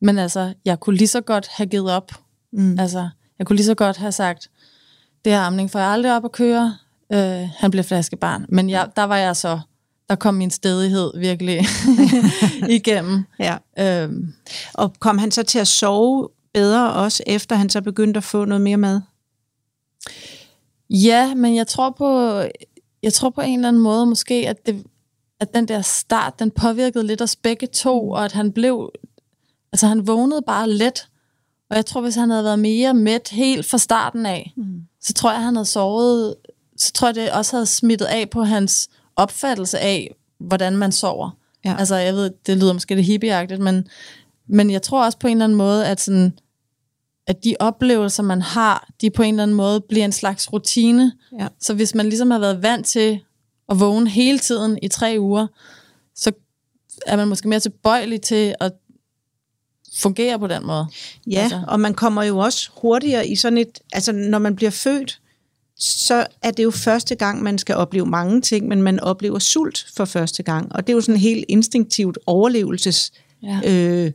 Men 0.00 0.18
altså, 0.18 0.54
jeg 0.64 0.80
kunne 0.80 0.96
lige 0.96 1.08
så 1.08 1.20
godt 1.20 1.48
have 1.50 1.66
givet 1.66 1.90
op. 1.90 2.12
Mm. 2.52 2.78
Altså, 2.78 3.08
jeg 3.38 3.46
kunne 3.46 3.56
lige 3.56 3.66
så 3.66 3.74
godt 3.74 3.96
have 3.96 4.12
sagt, 4.12 4.50
det 5.24 5.32
her 5.32 5.40
amning 5.40 5.70
får 5.70 5.78
jeg 5.78 5.88
aldrig 5.88 6.16
op 6.16 6.24
at 6.24 6.32
køre. 6.32 6.76
Øh, 7.12 7.48
han 7.56 7.70
bliver 7.70 7.84
flaskebarn. 7.84 8.46
Men 8.48 8.70
jeg, 8.70 8.88
der 8.96 9.04
var 9.04 9.16
jeg 9.16 9.36
så, 9.36 9.60
der 10.08 10.14
kom 10.14 10.34
min 10.34 10.50
stedighed 10.50 11.18
virkelig 11.18 11.60
igennem. 12.78 13.24
Ja. 13.38 13.56
Øhm, 13.78 14.34
Og 14.74 14.92
kom 14.98 15.18
han 15.18 15.30
så 15.30 15.42
til 15.42 15.58
at 15.58 15.68
sove 15.68 16.28
bedre 16.54 16.92
også, 16.92 17.22
efter 17.26 17.56
han 17.56 17.70
så 17.70 17.80
begyndte 17.80 18.18
at 18.18 18.24
få 18.24 18.44
noget 18.44 18.60
mere 18.62 18.76
mad? 18.76 19.00
Ja, 20.90 21.34
men 21.34 21.56
jeg 21.56 21.66
tror 21.66 21.90
på, 21.90 22.42
jeg 23.02 23.12
tror 23.12 23.30
på 23.30 23.40
en 23.40 23.54
eller 23.58 23.68
anden 23.68 23.82
måde 23.82 24.06
måske, 24.06 24.34
at, 24.48 24.66
det, 24.66 24.84
at 25.40 25.54
den 25.54 25.68
der 25.68 25.82
start, 25.82 26.38
den 26.38 26.50
påvirkede 26.50 27.06
lidt 27.06 27.22
os 27.22 27.36
begge 27.36 27.66
to, 27.66 28.10
og 28.10 28.24
at 28.24 28.32
han 28.32 28.52
blev, 28.52 28.90
altså 29.72 29.86
han 29.86 30.06
vågnede 30.06 30.42
bare 30.46 30.70
let. 30.70 31.08
Og 31.70 31.76
jeg 31.76 31.86
tror, 31.86 32.00
hvis 32.00 32.14
han 32.14 32.30
havde 32.30 32.44
været 32.44 32.58
mere 32.58 32.94
mæt 32.94 33.28
helt 33.32 33.66
fra 33.66 33.78
starten 33.78 34.26
af, 34.26 34.52
Mm. 34.56 34.82
så 35.00 35.12
tror 35.12 35.32
jeg, 35.32 35.42
han 35.42 35.56
havde 35.56 35.66
sovet, 35.66 36.34
så 36.76 36.92
tror 36.92 37.08
jeg, 37.08 37.14
det 37.14 37.30
også 37.32 37.56
havde 37.56 37.66
smittet 37.66 38.06
af 38.06 38.30
på 38.30 38.42
hans 38.42 38.88
opfattelse 39.16 39.78
af, 39.78 40.14
hvordan 40.38 40.76
man 40.76 40.92
sover. 40.92 41.30
Ja. 41.64 41.76
Altså, 41.78 41.96
jeg 41.96 42.14
ved, 42.14 42.30
det 42.46 42.56
lyder 42.56 42.72
måske 42.72 42.94
lidt 42.94 43.06
hippieagtigt, 43.06 43.60
men, 43.60 43.88
men 44.46 44.70
jeg 44.70 44.82
tror 44.82 45.04
også 45.04 45.18
på 45.18 45.26
en 45.26 45.36
eller 45.36 45.44
anden 45.44 45.58
måde, 45.58 45.86
at, 45.86 46.00
sådan, 46.00 46.38
at 47.26 47.44
de 47.44 47.56
oplevelser, 47.60 48.22
man 48.22 48.42
har, 48.42 48.88
de 49.00 49.10
på 49.10 49.22
en 49.22 49.34
eller 49.34 49.42
anden 49.42 49.56
måde 49.56 49.80
bliver 49.80 50.04
en 50.04 50.12
slags 50.12 50.52
rutine. 50.52 51.12
Ja. 51.38 51.48
Så 51.60 51.74
hvis 51.74 51.94
man 51.94 52.06
ligesom 52.06 52.30
har 52.30 52.38
været 52.38 52.62
vant 52.62 52.86
til 52.86 53.20
at 53.68 53.80
vågne 53.80 54.10
hele 54.10 54.38
tiden 54.38 54.78
i 54.82 54.88
tre 54.88 55.16
uger, 55.18 55.46
så 56.14 56.32
er 57.06 57.16
man 57.16 57.28
måske 57.28 57.48
mere 57.48 57.60
tilbøjelig 57.60 58.20
til 58.20 58.54
at 58.60 58.72
fungere 59.98 60.38
på 60.38 60.46
den 60.46 60.66
måde. 60.66 60.86
Ja, 61.30 61.40
Altså. 61.42 61.62
og 61.68 61.80
man 61.80 61.94
kommer 61.94 62.22
jo 62.22 62.38
også 62.38 62.70
hurtigere 62.82 63.28
i 63.28 63.36
sådan 63.36 63.58
et... 63.58 63.78
Altså, 63.92 64.12
når 64.12 64.38
man 64.38 64.56
bliver 64.56 64.70
født, 64.70 65.20
så 65.78 66.26
er 66.42 66.50
det 66.50 66.64
jo 66.64 66.70
første 66.70 67.14
gang, 67.14 67.42
man 67.42 67.58
skal 67.58 67.74
opleve 67.74 68.06
mange 68.06 68.40
ting, 68.40 68.68
men 68.68 68.82
man 68.82 69.00
oplever 69.00 69.38
sult 69.38 69.86
for 69.96 70.04
første 70.04 70.42
gang. 70.42 70.72
Og 70.72 70.86
det 70.86 70.92
er 70.92 70.94
jo 70.96 71.00
sådan 71.00 71.20
helt 71.20 71.44
instinktivt 71.48 72.18
overlevelses... 72.26 73.12
Ja. 73.42 73.60
Øh, 73.64 74.12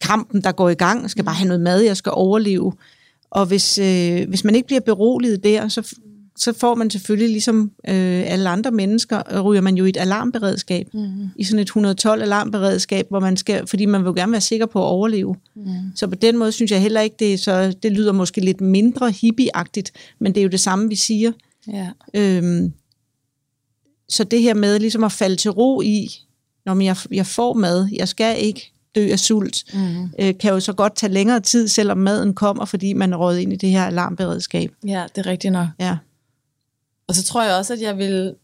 kampen, 0.00 0.42
der 0.42 0.52
går 0.52 0.68
i 0.68 0.74
gang. 0.74 1.02
Jeg 1.02 1.10
skal 1.10 1.24
bare 1.24 1.34
have 1.34 1.48
noget 1.48 1.60
mad, 1.60 1.80
jeg 1.80 1.96
skal 1.96 2.12
overleve. 2.14 2.72
Og 3.30 3.46
hvis, 3.46 3.78
øh, 3.78 4.28
hvis 4.28 4.44
man 4.44 4.54
ikke 4.54 4.66
bliver 4.66 4.80
beroliget 4.80 5.44
der, 5.44 5.68
så, 5.68 5.94
så 6.36 6.52
får 6.52 6.74
man 6.74 6.90
selvfølgelig, 6.90 7.28
ligesom 7.28 7.70
øh, 7.88 8.22
alle 8.26 8.48
andre 8.48 8.70
mennesker, 8.70 9.22
øh, 9.30 9.40
ryger 9.40 9.60
man 9.60 9.76
jo 9.76 9.84
i 9.84 9.88
et 9.88 9.96
alarmberedskab. 9.96 10.88
Mm-hmm. 10.94 11.28
I 11.36 11.44
sådan 11.44 11.58
et 11.58 11.70
112-alarmberedskab, 11.70 13.08
hvor 13.08 13.20
man 13.20 13.36
skal, 13.36 13.66
fordi 13.66 13.86
man 13.86 14.04
vil 14.04 14.14
gerne 14.14 14.32
være 14.32 14.40
sikker 14.40 14.66
på 14.66 14.78
at 14.78 14.86
overleve. 14.86 15.36
Mm. 15.56 15.66
Så 15.94 16.06
på 16.06 16.14
den 16.14 16.38
måde 16.38 16.52
synes 16.52 16.70
jeg 16.70 16.82
heller 16.82 17.00
ikke, 17.00 17.16
det 17.18 17.40
så, 17.40 17.74
det 17.82 17.92
lyder 17.92 18.12
måske 18.12 18.40
lidt 18.40 18.60
mindre 18.60 19.10
hippieagtigt, 19.10 19.92
men 20.18 20.34
det 20.34 20.40
er 20.40 20.44
jo 20.44 20.50
det 20.50 20.60
samme, 20.60 20.88
vi 20.88 20.94
siger. 20.94 21.32
Ja. 21.72 21.88
Øhm, 22.14 22.72
så 24.08 24.24
det 24.24 24.42
her 24.42 24.54
med 24.54 24.78
ligesom 24.78 25.04
at 25.04 25.12
falde 25.12 25.36
til 25.36 25.50
ro 25.50 25.80
i, 25.80 26.08
når 26.66 26.82
jeg, 26.82 26.96
jeg 27.10 27.26
får 27.26 27.54
mad, 27.54 27.88
jeg 27.92 28.08
skal 28.08 28.36
ikke 28.44 28.72
dø 28.94 29.08
af 29.12 29.18
sult, 29.18 29.74
Mm. 29.74 30.04
øh, 30.18 30.38
kan 30.38 30.50
jo 30.52 30.60
så 30.60 30.72
godt 30.72 30.96
tage 30.96 31.12
længere 31.12 31.40
tid, 31.40 31.68
selvom 31.68 31.98
maden 31.98 32.34
kommer, 32.34 32.64
fordi 32.64 32.92
man 32.92 33.12
er 33.12 33.16
røget 33.16 33.38
ind 33.40 33.52
i 33.52 33.56
det 33.56 33.70
her 33.70 33.84
alarmberedskab. 33.84 34.70
ja, 34.86 35.06
det 35.16 35.26
er 35.26 35.30
rigtigt 35.30 35.52
nok. 35.52 35.66
Ja. 35.80 35.98
Og 37.08 37.14
så 37.14 37.24
tror 37.24 37.42
jeg 37.44 37.56
også, 37.56 37.72
at 37.72 37.80
jeg 37.80 37.98
ville 37.98 38.34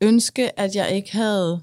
ønske, 0.00 0.60
at 0.60 0.74
jeg 0.74 0.90
ikke 0.90 1.12
havde 1.12 1.62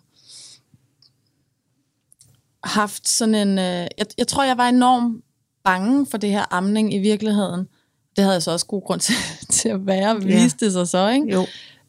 haft 2.63 3.07
sådan 3.07 3.36
en... 3.36 3.59
Øh, 3.59 3.88
jeg, 3.97 4.05
jeg 4.17 4.27
tror, 4.27 4.43
jeg 4.43 4.57
var 4.57 4.69
enormt 4.69 5.23
bange 5.63 6.05
for 6.05 6.17
det 6.17 6.29
her 6.29 6.53
amning 6.53 6.93
i 6.93 6.97
virkeligheden. 6.99 7.67
Det 8.15 8.23
havde 8.23 8.34
jeg 8.34 8.43
så 8.43 8.51
også 8.51 8.65
god 8.65 8.82
grund 8.86 8.99
til, 9.01 9.15
til 9.59 9.69
at 9.69 9.86
være, 9.86 10.09
Ja. 10.09 10.43
viste 10.43 10.65
det 10.65 10.73
sig 10.73 10.88
så, 10.88 11.09
ikke? 11.09 11.27
Jo. 11.34 11.45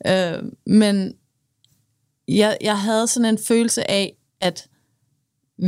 Øh, 0.07 0.43
men 0.67 1.15
jeg, 2.29 2.57
jeg 2.61 2.81
havde 2.81 3.07
sådan 3.07 3.29
en 3.35 3.39
følelse 3.39 3.91
af, 3.91 4.17
at 4.41 4.67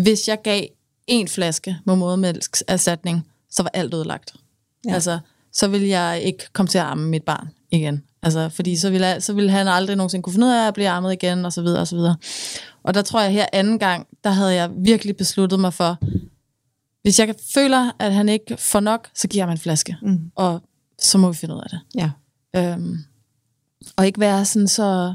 hvis 0.03 0.28
jeg 0.28 0.42
gav 0.42 0.66
en 1.07 1.28
flaske 1.28 1.76
med 1.84 1.97
modermælkserstatning, 1.97 3.26
så 3.51 3.62
var 3.62 3.70
alt 3.74 3.95
ødelagt. 3.95 4.34
Ja. 4.88 4.95
Altså, 4.95 5.18
så 5.53 5.68
ville 5.68 5.88
jeg 5.88 6.22
ikke 6.22 6.53
komme 6.53 6.68
til 6.68 6.78
at 6.78 6.84
amme 6.84 7.09
mit 7.09 7.22
barn 7.22 7.49
igen. 7.70 8.03
Altså, 8.22 8.49
fordi 8.49 8.76
så 8.76 8.90
ville, 8.90 9.07
jeg, 9.07 9.22
så 9.22 9.32
ville 9.32 9.51
han 9.51 9.68
aldrig 9.68 9.97
nogensinde 9.97 10.22
kunne 10.22 10.32
finde 10.32 10.47
ud 10.47 10.53
af 10.53 10.68
at 10.68 10.74
blive 10.74 10.88
ammet 10.88 11.12
igen, 11.12 11.45
og 11.45 11.53
så 11.53 11.62
videre, 11.62 11.80
og 11.80 11.86
så 11.86 11.97
videre. 11.97 12.16
Og 12.82 12.95
der 12.95 13.03
tror 13.03 13.20
jeg 13.20 13.32
her 13.32 13.47
anden 13.53 13.78
gang, 13.78 14.07
der 14.24 14.30
havde 14.30 14.55
jeg 14.55 14.70
virkelig 14.76 15.16
besluttet 15.16 15.61
mig 15.61 15.74
for, 15.74 15.99
hvis 17.03 17.18
jeg 17.18 17.34
føler, 17.55 17.90
at 17.99 18.14
han 18.14 18.28
ikke 18.28 18.57
får 18.57 18.80
nok, 18.80 19.09
så 19.14 19.28
giver 19.28 19.40
jeg 19.40 19.47
ham 19.47 19.53
en 19.53 19.59
flaske. 19.59 19.97
Mm. 20.03 20.30
Og 20.34 20.62
så 20.99 21.18
må 21.18 21.32
vi 21.32 21.36
finde 21.36 21.55
ud 21.55 21.61
af 21.61 21.70
det. 21.70 21.80
Ja. 21.95 22.11
Øhm, 22.57 22.99
og 23.97 24.07
ikke 24.07 24.20
være 24.20 24.45
sådan 24.45 24.68
så... 24.68 25.14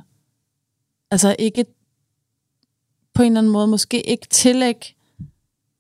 Altså 1.12 1.36
ikke 1.40 1.66
på 3.20 3.24
en 3.24 3.32
eller 3.32 3.40
anden 3.40 3.54
måde 3.54 3.68
måske 3.68 4.02
ikke 4.02 4.28
tillægge 4.30 4.96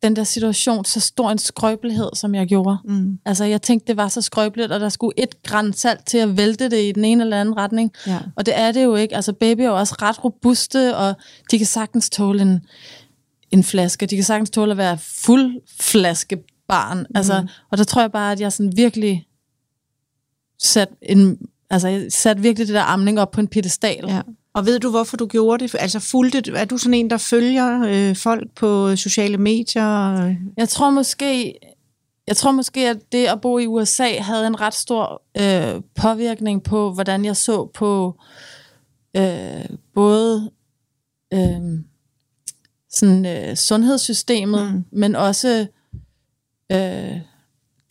den 0.03 0.15
der 0.15 0.23
situation 0.23 0.85
så 0.85 0.99
stor 0.99 1.31
en 1.31 1.37
skrøbelighed, 1.37 2.09
som 2.13 2.35
jeg 2.35 2.47
gjorde. 2.47 2.77
Mm. 2.85 3.19
Altså 3.25 3.45
jeg 3.45 3.61
tænkte, 3.61 3.87
det 3.87 3.97
var 3.97 4.07
så 4.07 4.21
skrøbeligt, 4.21 4.71
og 4.71 4.79
der 4.79 4.89
skulle 4.89 5.13
et 5.17 5.43
græn 5.43 5.73
salt 5.73 6.05
til 6.05 6.17
at 6.17 6.37
vælte 6.37 6.69
det 6.69 6.89
i 6.89 6.91
den 6.91 7.05
ene 7.05 7.23
eller 7.23 7.41
anden 7.41 7.57
retning. 7.57 7.91
Ja. 8.07 8.19
Og 8.35 8.45
det 8.45 8.59
er 8.59 8.71
det 8.71 8.83
jo 8.83 8.95
ikke. 8.95 9.15
Altså 9.15 9.33
baby 9.33 9.61
er 9.61 9.65
jo 9.65 9.77
også 9.77 9.95
ret 10.01 10.23
robuste, 10.23 10.97
og 10.97 11.15
de 11.51 11.57
kan 11.57 11.67
sagtens 11.67 12.09
tåle 12.09 12.41
en, 12.41 12.61
en 13.51 13.63
flaske. 13.63 14.05
De 14.05 14.15
kan 14.15 14.23
sagtens 14.23 14.49
tåle 14.49 14.71
at 14.71 14.77
være 14.77 14.97
fuld 14.97 15.61
flaske 15.79 16.43
barn. 16.67 16.97
Mm. 16.97 17.15
Altså, 17.15 17.47
og 17.71 17.77
der 17.77 17.83
tror 17.83 18.01
jeg 18.01 18.11
bare, 18.11 18.31
at 18.31 18.41
jeg 18.41 18.53
sådan 18.53 18.73
virkelig 18.75 19.27
sat 20.61 20.89
en, 21.01 21.37
altså 21.69 21.87
jeg 21.87 22.11
satte 22.11 22.41
virkelig 22.41 22.67
det 22.67 22.75
der 22.75 22.83
amning 22.83 23.19
op 23.19 23.31
på 23.31 23.41
en 23.41 23.47
pedestal. 23.47 24.05
Ja. 24.07 24.21
Og 24.53 24.65
ved 24.65 24.79
du, 24.79 24.89
hvorfor 24.89 25.17
du 25.17 25.25
gjorde 25.27 25.63
det? 25.63 25.75
Altså 25.79 25.99
fulgte, 25.99 26.51
er 26.55 26.65
du 26.65 26.77
sådan 26.77 26.93
en, 26.93 27.09
der 27.09 27.17
følger 27.17 27.81
øh, 27.87 28.15
folk 28.15 28.55
på 28.55 28.95
sociale 28.95 29.37
medier? 29.37 30.35
Jeg 30.57 30.69
tror 30.69 30.89
måske, 30.89 31.59
jeg 32.27 32.37
tror 32.37 32.51
måske, 32.51 32.89
at 32.89 32.97
det 33.11 33.25
at 33.25 33.41
bo 33.41 33.57
i 33.57 33.65
USA 33.67 34.19
havde 34.19 34.47
en 34.47 34.61
ret 34.61 34.73
stor 34.73 35.21
øh, 35.41 35.81
påvirkning 35.95 36.63
på, 36.63 36.93
hvordan 36.93 37.25
jeg 37.25 37.37
så 37.37 37.65
på 37.73 38.19
øh, 39.17 39.65
både 39.95 40.51
øh, 41.33 41.79
sådan, 42.91 43.25
øh, 43.25 43.55
sundhedssystemet, 43.57 44.73
Mm. 44.73 44.85
men 44.91 45.15
også 45.15 45.67
øh, 46.71 47.17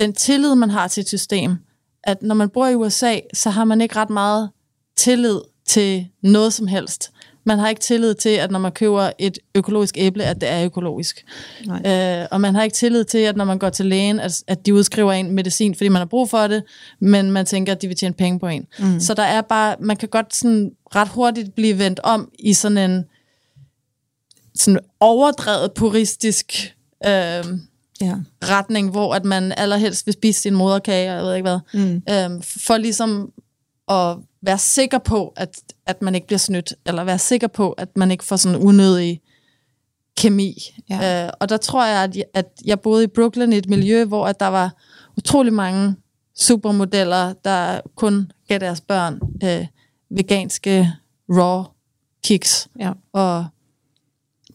den 0.00 0.12
tillid, 0.12 0.54
man 0.54 0.70
har 0.70 0.88
til 0.88 1.00
et 1.00 1.08
system. 1.08 1.56
At 2.04 2.22
når 2.22 2.34
man 2.34 2.48
bor 2.48 2.66
i 2.66 2.74
USA, 2.74 3.18
så 3.34 3.50
har 3.50 3.64
man 3.64 3.80
ikke 3.80 3.96
ret 3.96 4.10
meget 4.10 4.50
tillid 4.96 5.40
til 5.68 6.08
noget 6.22 6.52
som 6.52 6.66
helst. 6.66 7.10
Man 7.44 7.58
har 7.58 7.68
ikke 7.68 7.80
tillid 7.80 8.14
til, 8.14 8.28
at 8.28 8.50
når 8.50 8.58
man 8.58 8.72
køber 8.72 9.10
et 9.18 9.38
økologisk 9.54 9.94
æble, 9.98 10.24
at 10.24 10.40
det 10.40 10.48
er 10.48 10.64
økologisk. 10.64 11.24
Nej. 11.66 12.20
Øh, 12.22 12.26
og 12.30 12.40
man 12.40 12.54
har 12.54 12.62
ikke 12.62 12.74
tillid 12.74 13.04
til, 13.04 13.18
at 13.18 13.36
når 13.36 13.44
man 13.44 13.58
går 13.58 13.68
til 13.70 13.86
lægen, 13.86 14.20
at, 14.20 14.42
at 14.46 14.66
de 14.66 14.74
udskriver 14.74 15.12
en 15.12 15.30
medicin, 15.30 15.74
fordi 15.74 15.88
man 15.88 16.00
har 16.00 16.06
brug 16.06 16.30
for 16.30 16.46
det, 16.46 16.62
men 17.00 17.30
man 17.30 17.46
tænker, 17.46 17.72
at 17.72 17.82
de 17.82 17.86
vil 17.88 17.96
tjene 17.96 18.14
penge 18.14 18.38
på 18.38 18.46
en. 18.46 18.66
Mm. 18.78 19.00
Så 19.00 19.14
der 19.14 19.22
er 19.22 19.40
bare, 19.40 19.76
man 19.80 19.96
kan 19.96 20.08
godt 20.08 20.34
sådan 20.36 20.70
ret 20.94 21.08
hurtigt 21.08 21.54
blive 21.54 21.78
vendt 21.78 22.00
om 22.02 22.30
i 22.38 22.52
sådan 22.52 22.78
en 22.90 23.04
sådan 24.54 24.80
overdrevet 25.00 25.72
puristisk 25.72 26.74
øh, 27.06 27.44
Ja. 28.00 28.14
retning, 28.44 28.90
hvor 28.90 29.14
at 29.14 29.24
man 29.24 29.52
allerhelst 29.56 30.06
vil 30.06 30.12
spise 30.12 30.40
sin 30.40 30.54
moderkage, 30.54 31.10
og 31.10 31.16
jeg 31.16 31.24
ved 31.24 31.34
ikke 31.34 31.48
hvad, 31.48 31.58
Mm. 31.80 32.02
øhm, 32.10 32.42
for 32.42 32.76
ligesom 32.76 33.30
at 33.90 34.16
være 34.42 34.58
sikker 34.58 34.98
på, 34.98 35.32
at, 35.36 35.60
at 35.86 36.02
man 36.02 36.14
ikke 36.14 36.26
bliver 36.26 36.38
snydt, 36.38 36.74
eller 36.86 37.04
være 37.04 37.18
sikker 37.18 37.46
på, 37.46 37.72
at 37.72 37.96
man 37.96 38.10
ikke 38.10 38.24
får 38.24 38.36
sådan 38.36 38.58
unødig 38.62 39.20
kemi. 40.16 40.58
Ja. 40.90 41.24
Øh, 41.26 41.32
og 41.40 41.48
der 41.48 41.56
tror 41.56 41.86
jeg, 41.86 42.02
at 42.04 42.16
jeg, 42.16 42.24
at 42.34 42.46
jeg 42.64 42.80
boede 42.80 43.04
i 43.04 43.06
Brooklyn 43.06 43.52
i 43.52 43.56
et 43.56 43.68
miljø, 43.68 44.04
hvor 44.04 44.26
at 44.26 44.40
der 44.40 44.46
var 44.46 44.74
utrolig 45.16 45.52
mange 45.52 45.94
supermodeller, 46.38 47.32
der 47.44 47.80
kun 47.96 48.32
gav 48.48 48.58
deres 48.58 48.80
børn 48.80 49.20
øh, 49.44 49.66
veganske 50.10 50.92
raw 51.30 51.64
kiks, 52.24 52.68
Ja. 52.80 52.92
og 53.12 53.46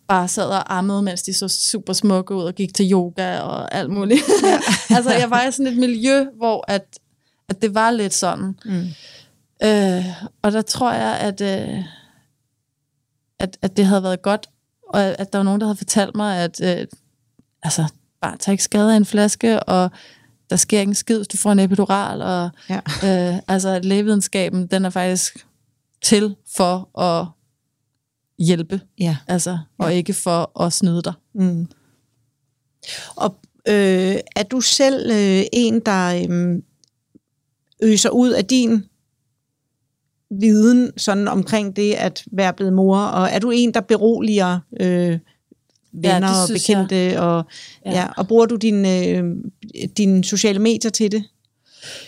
bare 0.07 0.27
sad 0.27 0.45
og 0.45 0.77
ammede, 0.77 1.01
mens 1.01 1.23
de 1.23 1.33
så 1.33 1.47
super 1.47 1.93
smukke 1.93 2.35
ud 2.35 2.43
og 2.43 2.55
gik 2.55 2.73
til 2.73 2.91
yoga 2.91 3.39
og 3.39 3.75
alt 3.75 3.89
muligt. 3.89 4.21
Ja. 4.43 4.59
altså, 4.95 5.13
jeg 5.13 5.29
var 5.29 5.43
i 5.47 5.51
sådan 5.51 5.67
et 5.73 5.77
miljø, 5.77 6.25
hvor 6.37 6.65
at, 6.67 6.99
at 7.49 7.61
det 7.61 7.75
var 7.75 7.91
lidt 7.91 8.13
sådan. 8.13 8.55
Mm. 8.65 8.85
Øh, 9.65 10.05
og 10.41 10.51
der 10.51 10.61
tror 10.61 10.93
jeg, 10.93 11.17
at, 11.19 11.41
øh, 11.41 11.83
at, 13.39 13.57
at 13.61 13.77
det 13.77 13.85
havde 13.85 14.03
været 14.03 14.21
godt, 14.21 14.49
og 14.89 15.01
at 15.01 15.33
der 15.33 15.39
var 15.39 15.43
nogen, 15.43 15.61
der 15.61 15.67
havde 15.67 15.77
fortalt 15.77 16.15
mig, 16.15 16.37
at 16.37 16.61
øh, 16.63 16.87
altså, 17.63 17.85
bare 18.21 18.37
tag 18.37 18.51
ikke 18.51 18.63
skade 18.63 18.93
af 18.93 18.97
en 18.97 19.05
flaske, 19.05 19.63
og 19.63 19.91
der 20.49 20.55
sker 20.55 20.79
ikke 20.79 20.89
en 20.89 20.95
skid, 20.95 21.17
hvis 21.17 21.27
du 21.27 21.37
får 21.37 21.51
en 21.51 21.59
epidural, 21.59 22.21
og 22.21 22.49
Ja. 22.69 22.79
øh, 23.33 23.39
altså, 23.47 23.69
at 23.69 23.85
lægevidenskaben, 23.85 24.67
den 24.67 24.85
er 24.85 24.89
faktisk 24.89 25.47
til 26.01 26.35
for 26.55 26.99
at 26.99 27.27
hjælpe, 28.45 28.81
Ja. 28.99 29.17
altså, 29.27 29.57
og 29.77 29.93
ikke 29.93 30.13
for 30.13 30.61
at 30.61 30.73
snyde 30.73 31.01
dig. 31.01 31.13
Mm. 31.35 31.67
Og 33.15 33.35
øh, 33.67 34.15
er 34.35 34.43
du 34.51 34.61
selv 34.61 35.11
øh, 35.11 35.43
en, 35.53 35.79
der 35.79 36.25
øh, 36.29 36.61
øser 37.83 38.09
ud 38.09 38.29
af 38.29 38.45
din 38.45 38.85
viden 40.39 40.91
sådan 40.97 41.27
omkring 41.27 41.75
det 41.75 41.93
at 41.93 42.23
være 42.31 42.53
blevet 42.53 42.73
mor, 42.73 42.97
og 42.97 43.29
er 43.31 43.39
du 43.39 43.51
en, 43.51 43.73
der 43.73 43.81
beroliger 43.81 44.59
øh, 44.79 45.19
venner 45.93 46.19
det 46.19 46.41
og 46.43 46.49
jeg. 46.49 46.53
bekendte, 46.53 47.21
og, 47.21 47.45
ja. 47.85 47.91
Ja. 47.91 47.99
Ja, 47.99 48.07
og 48.17 48.27
bruger 48.27 48.45
du 48.45 48.55
dine 48.55 49.07
øh, 49.07 49.23
din 49.97 50.23
sociale 50.23 50.59
medier 50.59 50.91
til 50.91 51.11
det? 51.11 51.23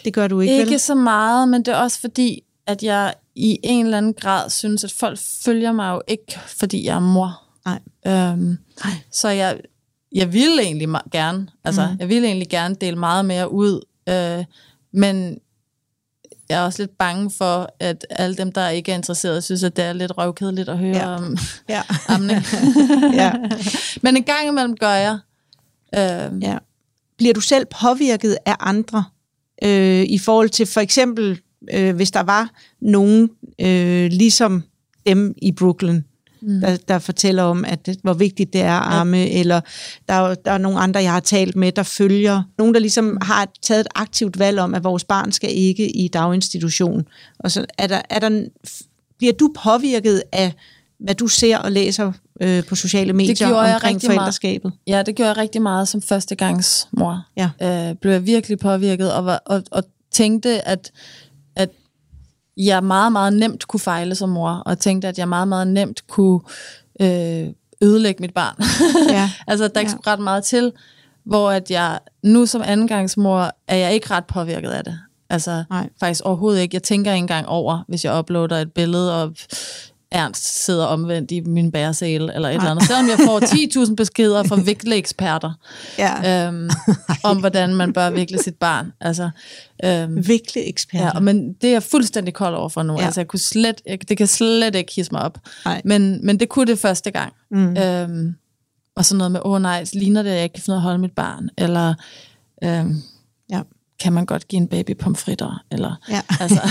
Det 0.05 0.13
gør 0.13 0.27
du 0.27 0.39
ikke, 0.39 0.57
Ikke 0.57 0.71
vel? 0.71 0.79
så 0.79 0.95
meget, 0.95 1.49
men 1.49 1.61
det 1.63 1.73
er 1.73 1.77
også 1.77 1.99
fordi, 1.99 2.43
at 2.67 2.83
jeg 2.83 3.13
i 3.35 3.59
en 3.63 3.85
eller 3.85 3.97
anden 3.97 4.13
grad 4.13 4.49
synes, 4.49 4.83
at 4.83 4.91
folk 4.91 5.19
følger 5.45 5.71
mig 5.71 5.91
jo 5.93 6.01
ikke, 6.07 6.39
fordi 6.47 6.85
jeg 6.85 6.95
er 6.95 6.99
mor. 6.99 7.41
Nej. 7.65 7.79
Øhm, 8.07 8.57
Nej. 8.83 8.93
så 9.11 9.29
jeg, 9.29 9.59
jeg 10.11 10.33
ville 10.33 10.61
egentlig 10.61 10.89
gerne, 11.11 11.47
altså 11.63 11.87
mm. 11.91 11.97
jeg 11.99 12.09
ville 12.09 12.27
egentlig 12.27 12.49
gerne 12.49 12.75
dele 12.81 12.95
meget 12.95 13.25
mere 13.25 13.51
ud, 13.51 13.81
øh, 14.09 14.45
men 14.93 15.37
jeg 16.49 16.61
er 16.61 16.65
også 16.65 16.81
lidt 16.81 16.97
bange 16.97 17.31
for, 17.37 17.69
at 17.79 18.05
alle 18.09 18.35
dem, 18.35 18.51
der 18.51 18.69
ikke 18.69 18.91
er 18.91 18.95
interesserede, 18.95 19.41
synes, 19.41 19.63
at 19.63 19.75
det 19.75 19.85
er 19.85 19.93
lidt 19.93 20.17
røvkedeligt 20.17 20.69
at 20.69 20.77
høre 20.77 20.95
Ja. 20.97 21.07
om 21.15 21.37
Ja. 21.69 21.81
amning. 22.07 22.41
ja. 23.21 23.33
men 24.01 24.17
en 24.17 24.23
gang 24.23 24.47
imellem 24.47 24.75
gør 24.77 24.93
jeg. 24.93 25.17
Øh, 25.95 26.41
Ja. 26.43 26.57
Bliver 27.17 27.33
du 27.33 27.41
selv 27.41 27.65
påvirket 27.81 28.37
af 28.45 28.55
andre 28.59 29.03
øh, 29.63 30.03
i 30.03 30.17
forhold 30.17 30.49
til 30.49 30.65
for 30.65 30.81
eksempel, 30.81 31.39
øh, 31.73 31.95
hvis 31.95 32.11
der 32.11 32.23
var 32.23 32.49
nogen 32.81 33.29
øh, 33.61 34.09
ligesom 34.11 34.63
dem 35.07 35.33
i 35.41 35.51
Brooklyn, 35.51 36.01
mm. 36.47 36.59
der, 36.61 36.77
der 36.87 36.99
fortæller 36.99 37.43
om, 37.43 37.65
at 37.65 37.85
det, 37.85 37.97
hvor 38.03 38.13
vigtigt 38.13 38.53
det 38.53 38.61
er 38.61 38.79
at 38.79 38.93
amme, 38.99 39.17
ja. 39.17 39.39
eller 39.39 39.61
der, 40.09 40.13
er- 40.13 40.35
der 40.35 40.51
er 40.51 40.57
nogle 40.57 40.79
andre, 40.79 40.99
jeg 41.03 41.11
har 41.11 41.19
talt 41.19 41.55
med, 41.55 41.71
der 41.71 41.83
følger, 41.83 42.43
nogen, 42.57 42.73
der 42.73 42.79
ligesom 42.79 43.17
har 43.21 43.47
taget 43.61 43.79
et 43.81 43.87
aktivt 43.95 44.39
valg 44.39 44.59
om, 44.59 44.75
at 44.75 44.83
vores 44.83 45.03
barn 45.03 45.31
skal 45.31 45.49
ikke 45.57 45.89
i 45.95 46.07
daginstitution. 46.07 47.07
Og 47.39 47.51
så 47.51 47.65
er 47.77 47.87
der, 47.87 48.01
er 48.09 48.19
der, 48.19 48.45
bliver 49.17 49.33
du 49.33 49.51
påvirket 49.63 50.23
af, 50.31 50.53
hvad 50.99 51.15
du 51.15 51.27
ser 51.27 51.57
og 51.57 51.71
læser 51.71 52.11
øh, 52.41 52.63
på 52.63 52.75
sociale 52.75 53.13
medier 53.13 53.47
jeg 53.47 53.73
omkring 53.75 53.95
meget. 53.95 54.01
forældreskabet? 54.03 54.71
Ja, 54.87 55.03
det 55.05 55.15
gjorde 55.15 55.29
jeg 55.29 55.37
rigtig 55.37 55.61
meget 55.61 55.87
som 55.87 56.01
førstegangsmor. 56.01 57.25
Ja. 57.37 57.49
Øh, 57.61 57.95
blev 57.95 58.11
jeg 58.11 58.25
virkelig 58.25 58.59
påvirket 58.59 59.13
og, 59.13 59.25
var, 59.25 59.41
og, 59.45 59.63
og 59.71 59.83
tænkte, 60.11 60.67
at 60.67 60.91
jeg 62.57 62.83
meget, 62.83 63.11
meget 63.11 63.33
nemt 63.33 63.67
kunne 63.67 63.79
fejle 63.79 64.15
som 64.15 64.29
mor, 64.29 64.49
og 64.65 64.79
tænkte, 64.79 65.07
at 65.07 65.17
jeg 65.19 65.27
meget, 65.29 65.47
meget 65.47 65.67
nemt 65.67 66.07
kunne 66.07 66.39
øh, 67.01 67.47
ødelægge 67.81 68.21
mit 68.21 68.33
barn. 68.33 68.55
Ja. 69.09 69.29
altså, 69.51 69.67
der 69.67 69.75
er 69.75 69.79
ikke 69.79 69.91
Ja. 70.05 70.11
ret 70.11 70.19
meget 70.19 70.43
til, 70.43 70.71
hvor 71.23 71.51
at 71.51 71.71
jeg 71.71 71.99
nu 72.23 72.45
som 72.45 72.61
andengangsmor, 72.65 73.51
er 73.67 73.75
jeg 73.75 73.93
ikke 73.93 74.11
ret 74.11 74.25
påvirket 74.25 74.69
af 74.69 74.83
det. 74.83 74.99
Altså, 75.29 75.63
Nej. 75.69 75.89
faktisk 75.99 76.21
overhovedet 76.25 76.61
ikke. 76.61 76.75
Jeg 76.75 76.83
tænker 76.83 77.11
ikke 77.11 77.21
engang 77.21 77.47
over, 77.47 77.83
hvis 77.87 78.05
jeg 78.05 78.19
uploader 78.19 78.57
et 78.57 78.71
billede, 78.73 79.23
og 79.23 79.33
Ernst 80.15 80.65
sidder 80.65 80.85
omvendt 80.85 81.31
i 81.31 81.39
min 81.39 81.71
bæresæle, 81.71 82.35
eller 82.35 82.49
et 82.49 82.55
eller 82.55 82.69
andet. 82.71 82.85
Selvom 82.87 83.07
jeg 83.09 83.17
får 83.25 83.39
10.000 83.85 83.95
beskeder 83.95 84.43
fra 84.43 84.55
vikle 84.55 84.95
eksperter 84.95 85.51
Ja. 85.99 86.47
øhm, 86.47 86.69
om, 87.23 87.37
hvordan 87.37 87.75
man 87.75 87.93
bør 87.93 88.09
vikle 88.09 88.43
sit 88.43 88.55
barn. 88.55 88.91
Altså, 89.01 89.29
øhm, 89.83 90.27
Virkelig 90.27 90.63
eksperter. 90.69 91.11
ja, 91.15 91.19
men 91.19 91.53
det 91.53 91.67
er 91.67 91.71
jeg 91.71 91.83
fuldstændig 91.83 92.33
kold 92.33 92.55
over 92.55 92.69
for 92.69 92.83
nu. 92.83 92.93
Ja. 92.99 93.05
Altså, 93.05 93.19
jeg 93.21 93.27
kunne 93.27 93.39
slet, 93.39 93.81
ikke- 93.85 94.05
det 94.09 94.17
kan 94.17 94.27
slet 94.27 94.75
ikke 94.75 94.93
hisse 94.95 95.11
mig 95.11 95.21
op. 95.21 95.37
Nej. 95.65 95.81
Men, 95.85 96.25
men 96.25 96.39
det 96.39 96.49
kunne 96.49 96.65
det 96.67 96.79
første 96.79 97.11
gang. 97.11 97.33
Mm. 97.51 97.77
Øhm, 97.77 98.35
og 98.95 99.05
sådan 99.05 99.17
noget 99.17 99.31
med, 99.31 99.41
åh 99.45 99.51
oh, 99.51 99.61
nej, 99.61 99.85
ligner 99.93 100.23
det, 100.23 100.29
at 100.29 100.35
jeg 100.35 100.43
ikke 100.43 100.53
kan 100.53 100.63
finde 100.63 100.75
at 100.75 100.81
holde 100.81 100.97
mit 100.97 101.11
barn? 101.11 101.49
Eller 101.57 101.93
øhm. 102.63 103.01
Kan 103.99 104.13
man 104.13 104.25
godt 104.25 104.47
give 104.47 104.61
en 104.61 104.67
baby 104.67 104.91
pomfritter? 104.99 105.63
Eller, 105.71 105.95
Ja. 106.09 106.21
altså, 106.39 106.61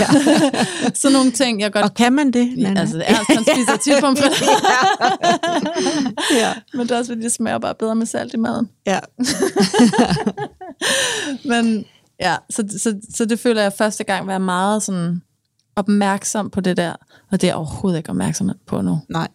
sådan 1.01 1.13
nogle 1.13 1.31
ting, 1.31 1.61
jeg 1.61 1.71
godt... 1.71 1.85
Og 1.85 1.93
kan 1.93 2.13
man 2.13 2.31
det? 2.33 2.57
Nana? 2.57 2.79
Altså, 2.79 2.97
det 2.97 3.05
er, 3.09 3.33
han 3.33 3.43
spiser 3.43 3.77
tit 3.83 3.93
pomfritter. 4.01 4.45
ja. 6.41 6.53
Men 6.73 6.81
det 6.81 6.91
er 6.91 6.97
også, 6.97 7.11
fordi 7.11 7.21
det 7.23 7.31
smager 7.31 7.57
bare 7.57 7.75
bedre 7.75 7.95
med 7.95 8.05
salt 8.05 8.33
i 8.33 8.37
maden. 8.37 8.69
ja. 8.87 8.99
Men 11.45 11.85
ja, 12.19 12.35
så, 12.49 12.63
så, 12.77 12.99
så 13.13 13.25
det 13.25 13.39
føler 13.39 13.61
jeg 13.61 13.73
første 13.77 14.03
gang 14.03 14.27
være 14.27 14.39
meget 14.39 14.83
sådan 14.83 15.21
opmærksom 15.75 16.49
på 16.49 16.61
det 16.61 16.77
der, 16.77 16.93
og 17.31 17.41
det 17.41 17.43
er 17.43 17.47
jeg 17.47 17.55
overhovedet 17.55 17.97
ikke 17.97 18.09
opmærksom 18.09 18.51
på 18.67 18.81
nu. 18.81 18.99
Nej. 19.09 19.27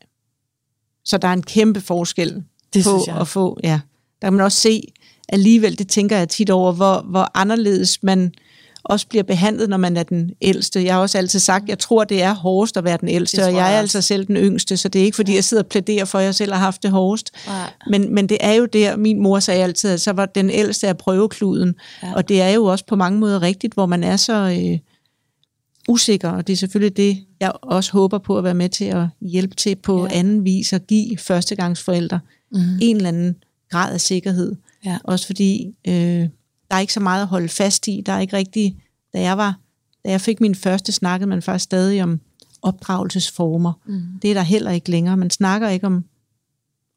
Så 1.05 1.19
der 1.19 1.29
er 1.29 1.33
en 1.33 1.43
kæmpe 1.43 1.81
forskel 1.81 2.45
Det 2.75 2.85
på 2.85 2.91
synes 2.91 3.07
jeg. 3.07 3.17
at 3.17 3.29
få, 3.29 3.59
ja. 3.63 3.81
Der 4.23 4.27
kan 4.27 4.33
man 4.33 4.45
også 4.45 4.61
se 4.61 4.83
alligevel, 5.33 5.79
det 5.79 5.89
tænker 5.89 6.17
jeg 6.19 6.29
tit 6.29 6.51
over, 6.51 6.73
hvor, 6.73 7.05
hvor 7.11 7.31
anderledes 7.35 8.03
man 8.03 8.33
også 8.83 9.07
bliver 9.07 9.23
behandlet, 9.23 9.69
når 9.69 9.77
man 9.77 9.97
er 9.97 10.03
den 10.03 10.31
ældste. 10.43 10.85
Jeg 10.85 10.95
har 10.95 11.01
også 11.01 11.19
altid 11.19 11.39
sagt, 11.41 11.69
jeg 11.69 11.79
tror, 11.79 12.05
det 12.05 12.23
er 12.23 12.35
hårdest 12.35 12.77
at 12.77 12.85
være 12.85 12.97
den 13.01 13.09
ældste, 13.09 13.45
og 13.45 13.53
jeg 13.53 13.67
er 13.67 13.71
jeg 13.71 13.79
altså 13.81 14.01
selv 14.03 14.27
den 14.27 14.37
yngste, 14.37 14.77
så 14.77 14.89
det 14.89 15.01
er 15.01 15.05
ikke, 15.05 15.17
fordi 15.17 15.35
jeg 15.35 15.45
sidder 15.45 15.63
og 15.63 15.67
plæderer 15.69 16.05
for, 16.05 16.19
at 16.19 16.25
jeg 16.25 16.35
selv 16.35 16.53
har 16.53 16.59
haft 16.61 16.83
det 16.83 16.91
hårdest. 16.91 17.31
Nej. 17.47 17.71
Men, 17.91 18.15
men 18.15 18.29
det 18.29 18.39
er 18.41 18.53
jo 18.53 18.67
der, 18.67 18.97
min 18.97 19.23
mor 19.23 19.39
sagde 19.41 19.63
altid, 19.63 19.91
at 19.91 20.01
så 20.01 20.13
var 20.13 20.27
den 20.27 20.51
ældste 20.51 20.89
af 20.89 20.97
prøvekluden. 20.99 21.75
Ja. 22.03 22.15
Og 22.15 22.29
det 22.29 22.41
er 22.43 22.49
jo 22.51 22.65
også 22.65 22.85
på 22.87 22.97
mange 22.97 23.19
måder 23.19 23.43
rigtigt, 23.43 23.75
hvor 23.75 23.87
man 23.87 24.05
er 24.05 24.17
så 24.17 24.33
øh, 24.61 24.79
usikker, 25.89 26.31
og 26.31 26.47
det 26.47 26.53
er 26.53 26.57
selvfølgelig 26.57 26.97
det, 26.97 27.19
jeg 27.41 27.53
også 27.63 27.93
håber 27.93 28.19
på 28.19 28.39
at 28.39 28.45
være 28.45 28.55
med 28.55 28.69
til 28.69 28.85
at 28.85 29.07
hjælpe 29.21 29.55
til 29.55 29.77
på. 29.77 30.07
Ja. 30.07 30.19
anden 30.19 30.45
vis 30.45 30.73
at 30.73 30.87
give 30.87 31.19
førstegangsforældre 31.19 32.21
Mm. 32.53 32.59
en 32.81 32.97
eller 32.97 33.09
anden 33.09 33.37
grad 33.71 33.93
af 33.93 34.01
sikkerhed. 34.01 34.55
Ja. 34.85 34.99
Også 35.05 35.27
fordi 35.27 35.75
øh, 35.89 36.29
der 36.71 36.77
er 36.77 36.79
ikke 36.79 36.93
så 36.93 37.01
meget 37.01 37.23
at 37.23 37.29
holde 37.29 37.49
fast 37.49 37.89
i. 37.89 38.03
Der 38.07 38.13
er 38.13 38.21
ikke 38.21 38.37
rigtig, 38.37 38.77
da 39.15 39.21
jeg 39.21 39.37
var, 39.39 39.59
da 40.05 40.11
jeg 40.11 40.21
fik 40.21 40.41
min 40.41 40.55
første, 40.55 40.93
snakkede 40.93 41.29
man 41.29 41.43
faktisk 41.43 41.65
stadig 41.65 42.03
om 42.03 42.21
opdragelsesformer. 42.63 43.73
Mm. 43.87 44.03
Det 44.23 44.31
er 44.31 44.35
der 44.35 44.43
heller 44.43 44.71
ikke 44.71 44.91
længere. 44.91 45.17
Man 45.17 45.31
snakker 45.31 45.69
ikke 45.69 45.87
om 45.87 46.05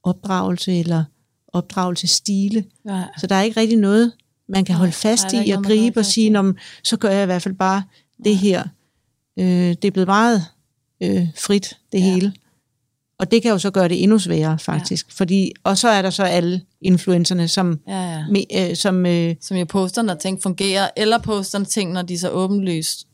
opdragelse 0.04 0.80
eller 0.80 1.04
opdragelsesstile. 1.48 2.66
Ja. 2.90 3.04
Så 3.18 3.28
der 3.28 3.36
er 3.36 3.42
ikke 3.42 3.60
rigtig 3.60 3.78
noget, 3.78 4.12
man 4.48 4.66
kan 4.66 4.74
Nej, 4.74 4.78
holde 4.78 4.94
fast 4.94 5.34
nej, 5.34 5.44
i 5.44 5.50
og 5.52 5.64
gribe 5.64 6.00
og 6.00 6.06
sige. 6.06 6.30
"Nå, 6.30 6.54
så 6.84 6.98
gør 6.98 7.10
jeg 7.10 7.24
i 7.24 7.26
hvert 7.26 7.42
fald 7.42 7.54
bare 7.54 7.84
det 8.24 8.38
her. 8.38 8.64
Øh, 9.40 9.46
det 9.46 9.86
er 9.86 9.92
blevet 9.92 10.08
meget 10.08 10.46
øh, 11.02 11.28
frit, 11.38 11.78
det 11.92 12.00
Ja. 12.00 12.04
hele. 12.14 12.34
Og 13.24 13.32
det 13.32 13.41
kan 13.41 13.51
jo 13.51 13.57
så 13.59 13.71
gøre 13.71 13.88
det 13.88 14.03
endnu 14.03 14.19
sværere, 14.19 14.59
faktisk. 14.59 15.07
Ja. 15.07 15.13
Fordi, 15.15 15.51
og 15.63 15.78
så 15.78 15.88
er 15.89 16.01
der 16.01 16.09
så 16.09 16.24
alle 16.24 16.61
influencerne, 16.82 17.47
som, 17.47 17.80
Ja, 17.88 18.01
ja. 18.11 18.26
me, 18.30 18.69
øh, 18.69 18.76
som 18.76 19.05
øh, 19.05 19.36
Som 19.41 19.57
jeg 19.57 19.67
poster, 19.67 20.01
når 20.01 20.13
ting 20.15 20.41
fungerer, 20.43 20.89
eller 20.97 21.17
poster 21.17 21.63
ting, 21.63 21.91
når 21.91 22.01
de 22.01 22.19
så 22.19 22.30
åbenlyst 22.30 23.07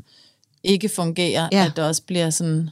ikke 0.64 0.90
fungerer, 0.90 1.50
Ja. 1.52 1.58
ja. 1.58 1.66
at 1.66 1.72
det 1.76 1.84
også 1.84 2.04
bliver 2.04 2.30
sådan 2.30 2.70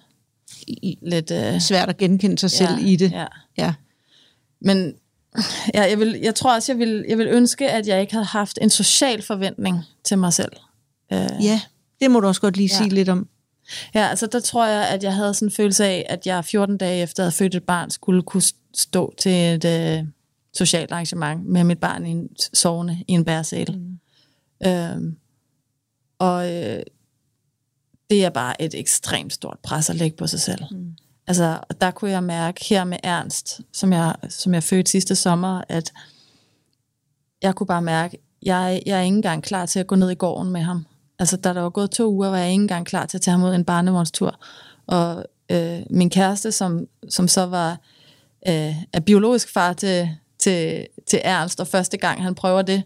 lidt... 1.01 1.31
Øh, 1.31 1.61
svært 1.61 1.89
at 1.89 1.97
genkende 1.97 2.38
sig 2.39 2.51
selv 2.51 2.71
i 2.81 2.95
det. 2.95 3.11
Ja. 3.11 3.25
Ja. 3.57 3.73
Men 4.61 4.93
ja, 5.73 5.81
jeg, 5.89 5.99
vil, 5.99 6.19
jeg 6.23 6.35
tror 6.35 6.55
også, 6.55 6.71
jeg 6.71 6.79
vil, 6.79 7.05
jeg 7.09 7.17
vil 7.17 7.27
ønske, 7.27 7.71
at 7.71 7.88
jeg 7.88 8.01
ikke 8.01 8.13
havde 8.13 8.25
haft 8.25 8.59
en 8.61 8.69
social 8.69 9.21
forventning 9.21 9.77
til 10.03 10.17
mig 10.17 10.33
selv. 10.33 10.51
Øh, 11.13 11.19
ja, 11.41 11.61
det 12.01 12.11
må 12.11 12.19
du 12.19 12.27
også 12.27 12.41
godt 12.41 12.57
lige 12.57 12.69
Ja. 12.73 12.77
sige 12.77 12.89
lidt 12.89 13.09
om. 13.09 13.27
Ja, 13.95 14.07
altså 14.07 14.28
der 14.28 14.39
tror 14.39 14.68
jeg, 14.68 14.89
at 14.89 15.03
jeg 15.03 15.13
havde 15.15 15.34
sådan 15.34 15.47
en 15.47 15.51
følelse 15.51 15.86
af, 15.86 16.05
at 16.09 16.28
jeg 16.28 16.45
14 16.45 16.78
dage 16.78 17.01
efter 17.01 17.24
at 17.24 17.26
have 17.26 17.32
født 17.32 17.55
et 17.55 17.63
barn, 17.63 17.89
skulle 17.89 18.22
kunne 18.22 18.43
stå 18.76 19.13
til 19.18 19.32
et 19.32 19.65
øh, 19.65 20.03
socialt 20.53 20.91
arrangement 20.91 21.45
med 21.45 21.63
mit 21.63 21.80
barn 21.80 22.05
i 22.05 22.09
en 22.09 22.30
sovende 22.53 23.03
i 23.07 23.11
en 23.11 23.26
bæresæl. 23.26 23.78
Mm. 23.78 24.68
Øhm, 24.68 25.18
og 26.20 26.53
øh, 26.53 26.84
det 28.09 28.26
er 28.26 28.30
bare 28.30 28.61
et 28.61 28.76
ekstremt 28.76 29.34
stort 29.34 29.57
pres 29.63 29.89
at 29.89 29.95
lægge 29.95 30.18
på 30.18 30.28
sig 30.28 30.39
selv. 30.39 30.63
Mm. 30.72 30.95
Altså, 31.28 31.59
der 31.82 31.91
kunne 31.91 32.11
jeg 32.11 32.24
mærke 32.24 32.65
her 32.65 32.84
med 32.84 32.97
Ernst, 33.03 33.61
som 33.74 33.93
jeg, 33.93 34.15
som 34.30 34.53
jeg 34.53 34.63
fødte 34.63 34.91
sidste 34.91 35.15
sommer, 35.15 35.61
at 35.70 35.93
jeg 37.41 37.55
kunne 37.55 37.68
bare 37.68 37.82
mærke, 37.82 38.18
jeg, 38.43 38.82
jeg 38.86 38.97
er 38.97 39.01
ikke 39.01 39.15
engang 39.15 39.43
klar 39.43 39.65
til 39.65 39.80
at 39.80 39.88
gå 39.88 39.95
ned 39.95 40.09
i 40.09 40.15
gården 40.15 40.51
med 40.51 40.61
ham. 40.61 40.86
Altså, 41.20 41.38
da 41.38 41.53
der 41.53 41.61
var 41.61 41.70
gået 41.70 41.91
to 41.91 42.11
uger, 42.11 42.30
var 42.30 42.38
jeg 42.38 42.51
ikke 42.51 42.61
engang 42.61 42.86
klar 42.86 43.05
til 43.05 43.18
at 43.18 43.22
tage 43.22 43.38
ham 43.38 43.43
ud 43.43 43.55
en 43.55 43.65
barnevognstur. 43.65 44.39
Og 44.88 45.26
øh, 45.51 45.80
min 45.89 46.09
kæreste, 46.09 46.51
som, 46.51 46.86
som 47.09 47.28
så 47.28 47.45
var 47.45 47.72
øh, 48.47 48.76
er 48.93 48.99
biologisk 48.99 49.53
far 49.53 49.74
til, 49.74 50.09
til, 50.39 50.88
til 51.07 51.22
Ernst, 51.24 51.59
og 51.59 51.68
første 51.68 51.97
gang 51.97 52.24
han 52.24 52.36
prøver 52.36 52.61
det, 52.61 52.84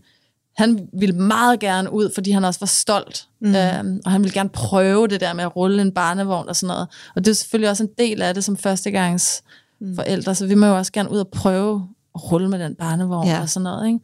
han 0.58 0.90
ville 0.94 1.16
meget 1.16 1.60
gerne 1.60 1.94
ud, 1.94 2.12
fordi 2.14 2.32
han 2.32 2.46
også 2.46 2.60
var 2.60 2.68
stolt, 2.68 3.28
mm. 3.40 3.56
øhm, 3.56 4.02
og 4.06 4.12
han 4.12 4.22
ville 4.22 4.34
gerne 4.34 4.50
prøve 4.50 5.08
det 5.08 5.20
der 5.20 5.34
med 5.34 5.44
at 5.44 5.56
rulle 5.56 5.82
en 5.82 5.92
barnevogn 5.92 6.50
og 6.50 6.56
sådan 6.56 6.68
noget. 6.68 6.88
Og 7.16 7.26
det 7.26 7.32
er 7.32 7.36
selvfølgelig 7.36 7.70
også 7.70 7.84
en 7.84 7.90
del 7.98 8.22
af 8.22 8.34
det 8.34 8.44
som 8.44 8.58
førstegangs 8.58 9.44
mm. 9.80 9.96
forældre, 9.96 10.36
så 10.36 10.48
vi 10.48 10.56
må 10.56 10.66
jo 10.66 10.78
også 10.78 10.92
gerne 10.92 11.12
ud 11.12 11.20
og 11.20 11.28
prøve 11.28 11.88
at 12.16 12.32
rulle 12.32 12.50
med 12.50 12.60
den 12.60 12.76
barnevogn 12.76 13.28
ja. 13.28 13.42
og 13.42 13.50
sådan 13.50 13.64
noget. 13.64 13.88
Ikke? 13.88 14.00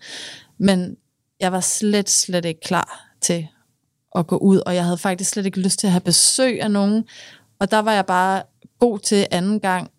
Men 0.57 0.97
jeg 1.39 1.51
var 1.51 1.59
slet, 1.59 2.09
slet 2.09 2.45
ikke 2.45 2.61
klar 2.61 3.09
til 3.21 3.47
at 4.15 4.27
gå 4.27 4.37
ud, 4.37 4.61
og 4.65 4.75
jeg 4.75 4.83
havde 4.83 4.97
faktisk 4.97 5.29
slet 5.29 5.45
ikke 5.45 5.59
lyst 5.59 5.79
til 5.79 5.87
at 5.87 5.91
have 5.91 6.01
besøg 6.01 6.61
af 6.61 6.71
nogen. 6.71 7.03
Og 7.59 7.71
der 7.71 7.79
var 7.79 7.93
jeg 7.93 8.05
bare 8.05 8.43
god 8.79 8.99
til 8.99 9.27
anden 9.31 9.59
gang, 9.59 9.89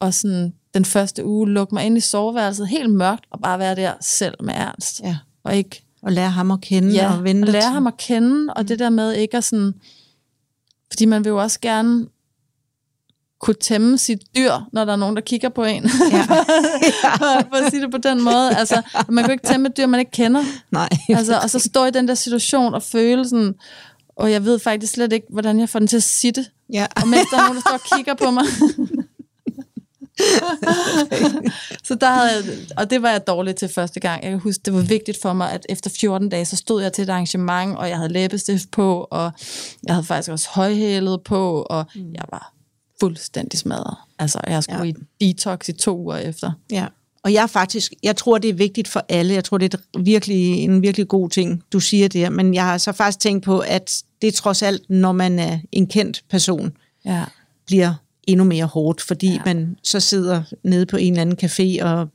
og 0.00 0.14
sådan 0.14 0.52
den 0.74 0.84
første 0.84 1.24
uge 1.24 1.48
lukke 1.50 1.74
mig 1.74 1.86
ind 1.86 1.96
i 1.96 2.00
soveværelset, 2.00 2.68
helt 2.68 2.90
mørkt, 2.90 3.24
og 3.30 3.40
bare 3.40 3.58
være 3.58 3.74
der 3.76 3.92
selv 4.00 4.34
med 4.40 4.54
Ernst. 4.54 5.00
Ja. 5.00 5.16
Og 5.44 5.56
ikke 5.56 5.82
Og 6.02 6.12
lære 6.12 6.30
ham 6.30 6.50
at 6.50 6.60
kende 6.60 6.92
ja, 6.92 7.12
og 7.16 7.24
vente. 7.24 7.46
og 7.46 7.52
lære 7.52 7.72
ham 7.72 7.86
at 7.86 7.96
kende, 7.96 8.54
og 8.54 8.68
det 8.68 8.78
der 8.78 8.90
med 8.90 9.12
ikke 9.12 9.36
at 9.36 9.44
sådan... 9.44 9.74
Fordi 10.90 11.04
man 11.04 11.24
vil 11.24 11.30
jo 11.30 11.42
også 11.42 11.60
gerne 11.60 12.06
kunne 13.40 13.54
tæmme 13.54 13.98
sit 13.98 14.18
dyr, 14.36 14.52
når 14.72 14.84
der 14.84 14.92
er 14.92 14.96
nogen, 14.96 15.16
der 15.16 15.22
kigger 15.22 15.48
på 15.48 15.64
en. 15.64 15.82
Ja. 16.12 16.22
For 17.50 17.56
at 17.56 17.70
sige 17.70 17.82
det 17.82 17.90
på 17.90 17.98
den 17.98 18.22
måde. 18.22 18.56
Altså, 18.56 18.82
man 19.08 19.24
kan 19.24 19.32
ikke 19.32 19.46
tæmme 19.46 19.68
et 19.68 19.76
dyr, 19.76 19.86
man 19.86 20.00
ikke 20.00 20.12
kender. 20.12 20.44
Nej. 20.70 20.88
Altså, 21.08 21.38
og 21.42 21.50
så 21.50 21.58
stå 21.58 21.84
i 21.84 21.90
den 21.90 22.08
der 22.08 22.14
situation 22.14 22.74
og 22.74 22.82
føle 22.82 23.28
sådan, 23.28 23.54
og 24.16 24.32
jeg 24.32 24.44
ved 24.44 24.58
faktisk 24.58 24.92
slet 24.92 25.12
ikke, 25.12 25.26
hvordan 25.30 25.60
jeg 25.60 25.68
får 25.68 25.78
den 25.78 25.88
til 25.88 25.96
at 25.96 26.02
sitte. 26.02 26.46
Ja. 26.72 26.86
Og 26.96 27.08
mens 27.08 27.26
der 27.30 27.36
er 27.36 27.42
nogen, 27.42 27.54
der 27.54 27.60
står 27.60 27.72
og 27.72 27.96
kigger 27.96 28.14
på 28.14 28.30
mig. 28.30 28.44
så 31.84 31.94
der 31.94 32.06
havde 32.06 32.66
og 32.76 32.90
det 32.90 33.02
var 33.02 33.10
jeg 33.10 33.26
dårlig 33.26 33.56
til 33.56 33.68
første 33.68 34.00
gang. 34.00 34.22
Jeg 34.22 34.30
kan 34.30 34.40
huske, 34.40 34.62
det 34.64 34.74
var 34.74 34.80
vigtigt 34.80 35.18
for 35.22 35.32
mig, 35.32 35.52
at 35.52 35.66
efter 35.68 35.90
14 36.00 36.28
dage, 36.28 36.44
så 36.44 36.56
stod 36.56 36.82
jeg 36.82 36.92
til 36.92 37.02
et 37.02 37.10
arrangement, 37.10 37.76
og 37.76 37.88
jeg 37.88 37.96
havde 37.96 38.12
læbestift 38.12 38.70
på, 38.70 39.06
og 39.10 39.32
jeg 39.86 39.94
havde 39.94 40.06
faktisk 40.06 40.30
også 40.30 40.48
højhælet 40.50 41.22
på, 41.24 41.66
og 41.70 41.84
mm. 41.94 42.14
jeg 42.14 42.24
var 42.30 42.55
fuldstændig 43.00 43.58
smadret. 43.58 43.96
Altså, 44.18 44.40
jeg 44.46 44.62
skulle 44.62 44.84
Ja. 44.86 44.92
i 45.20 45.32
detox 45.32 45.68
i 45.68 45.72
to 45.72 45.98
uger 45.98 46.16
efter. 46.16 46.52
Ja. 46.70 46.86
Og 47.22 47.32
jeg 47.32 47.50
faktisk, 47.50 47.92
jeg 48.02 48.16
tror, 48.16 48.38
det 48.38 48.50
er 48.50 48.54
vigtigt 48.54 48.88
for 48.88 49.04
alle. 49.08 49.34
Jeg 49.34 49.44
tror, 49.44 49.58
det 49.58 49.74
er 49.74 49.78
virkelig, 49.98 50.52
en 50.58 50.82
virkelig 50.82 51.08
god 51.08 51.28
ting, 51.30 51.62
du 51.72 51.80
siger 51.80 52.08
der. 52.08 52.30
Men 52.30 52.54
jeg 52.54 52.64
har 52.64 52.78
så 52.78 52.92
faktisk 52.92 53.20
tænkt 53.20 53.44
på, 53.44 53.58
at 53.58 54.02
det 54.22 54.28
er 54.28 54.32
trods 54.32 54.62
alt, 54.62 54.90
når 54.90 55.12
man 55.12 55.38
er 55.38 55.58
en 55.72 55.86
kendt 55.86 56.24
person, 56.30 56.72
Ja. 57.04 57.24
bliver 57.66 57.94
endnu 58.26 58.44
mere 58.44 58.64
hårdt, 58.64 59.00
fordi 59.00 59.32
ja. 59.32 59.38
Man 59.44 59.76
så 59.82 60.00
sidder 60.00 60.42
nede 60.62 60.86
på 60.86 60.96
en 60.96 61.12
eller 61.12 61.20
anden 61.22 61.38
café, 61.42 61.84
og 61.84 62.08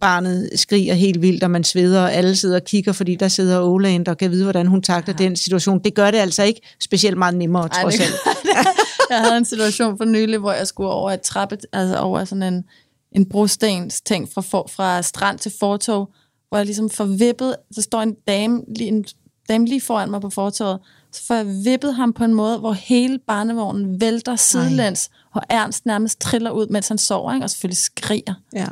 barnet 0.00 0.50
skriger 0.54 0.94
helt 0.94 1.22
vildt, 1.22 1.42
og 1.44 1.50
man 1.50 1.64
sveder, 1.64 2.00
og 2.02 2.12
alle 2.12 2.36
sidder 2.36 2.56
og 2.56 2.64
kigger, 2.64 2.92
fordi 2.92 3.14
der 3.14 3.28
sidder 3.28 3.62
Oland 3.62 4.08
og 4.08 4.18
kan 4.18 4.30
vide, 4.30 4.42
hvordan 4.44 4.66
hun 4.66 4.82
takler 4.82 5.14
ja. 5.18 5.24
den 5.24 5.36
situation. 5.36 5.78
Det 5.84 5.94
gør 5.94 6.10
det 6.10 6.18
altså 6.18 6.42
ikke 6.42 6.60
specielt 6.80 7.18
meget 7.18 7.34
nemmere, 7.34 7.62
Ej, 7.72 7.82
trods 7.82 7.94
det 7.94 8.02
alt. 8.02 8.14
jeg 9.10 9.20
havde 9.20 9.36
en 9.36 9.44
situation 9.44 9.98
for 9.98 10.04
nylig, 10.04 10.38
hvor 10.38 10.52
jeg 10.52 10.66
skulle 10.66 10.90
over 10.90 11.10
et 11.10 11.20
trappe, 11.20 11.58
altså 11.72 11.98
over 11.98 12.24
sådan 12.24 12.42
en, 12.42 12.64
en 13.12 13.28
brostens 13.28 14.00
ting 14.00 14.28
fra, 14.34 14.40
for, 14.40 14.66
fra 14.70 15.02
strand 15.02 15.38
til 15.38 15.52
fortog, 15.60 16.10
hvor 16.48 16.58
jeg 16.58 16.66
ligesom 16.66 16.90
får 16.90 17.04
vippet, 17.04 17.56
så 17.72 17.82
står 17.82 18.00
en 18.00 18.14
dame, 18.28 18.62
lige, 18.76 18.88
en 18.88 19.04
dame 19.48 19.66
lige 19.66 19.80
foran 19.80 20.10
mig 20.10 20.20
på 20.20 20.30
fortoget, 20.30 20.78
så 21.12 21.26
får 21.26 21.34
jeg 21.34 21.46
vippet 21.64 21.94
ham 21.94 22.12
på 22.12 22.24
en 22.24 22.34
måde, 22.34 22.58
hvor 22.58 22.72
hele 22.72 23.18
barnevognen 23.18 24.00
vælter 24.00 24.36
sidelæns, 24.36 25.10
og 25.34 25.42
Ernst 25.50 25.86
nærmest 25.86 26.20
triller 26.20 26.50
ud, 26.50 26.66
mens 26.66 26.88
han 26.88 26.98
sover, 26.98 27.34
ikke? 27.34 27.44
og 27.44 27.50
selvfølgelig 27.50 27.78
skriger. 27.78 28.34
Ja. 28.52 28.66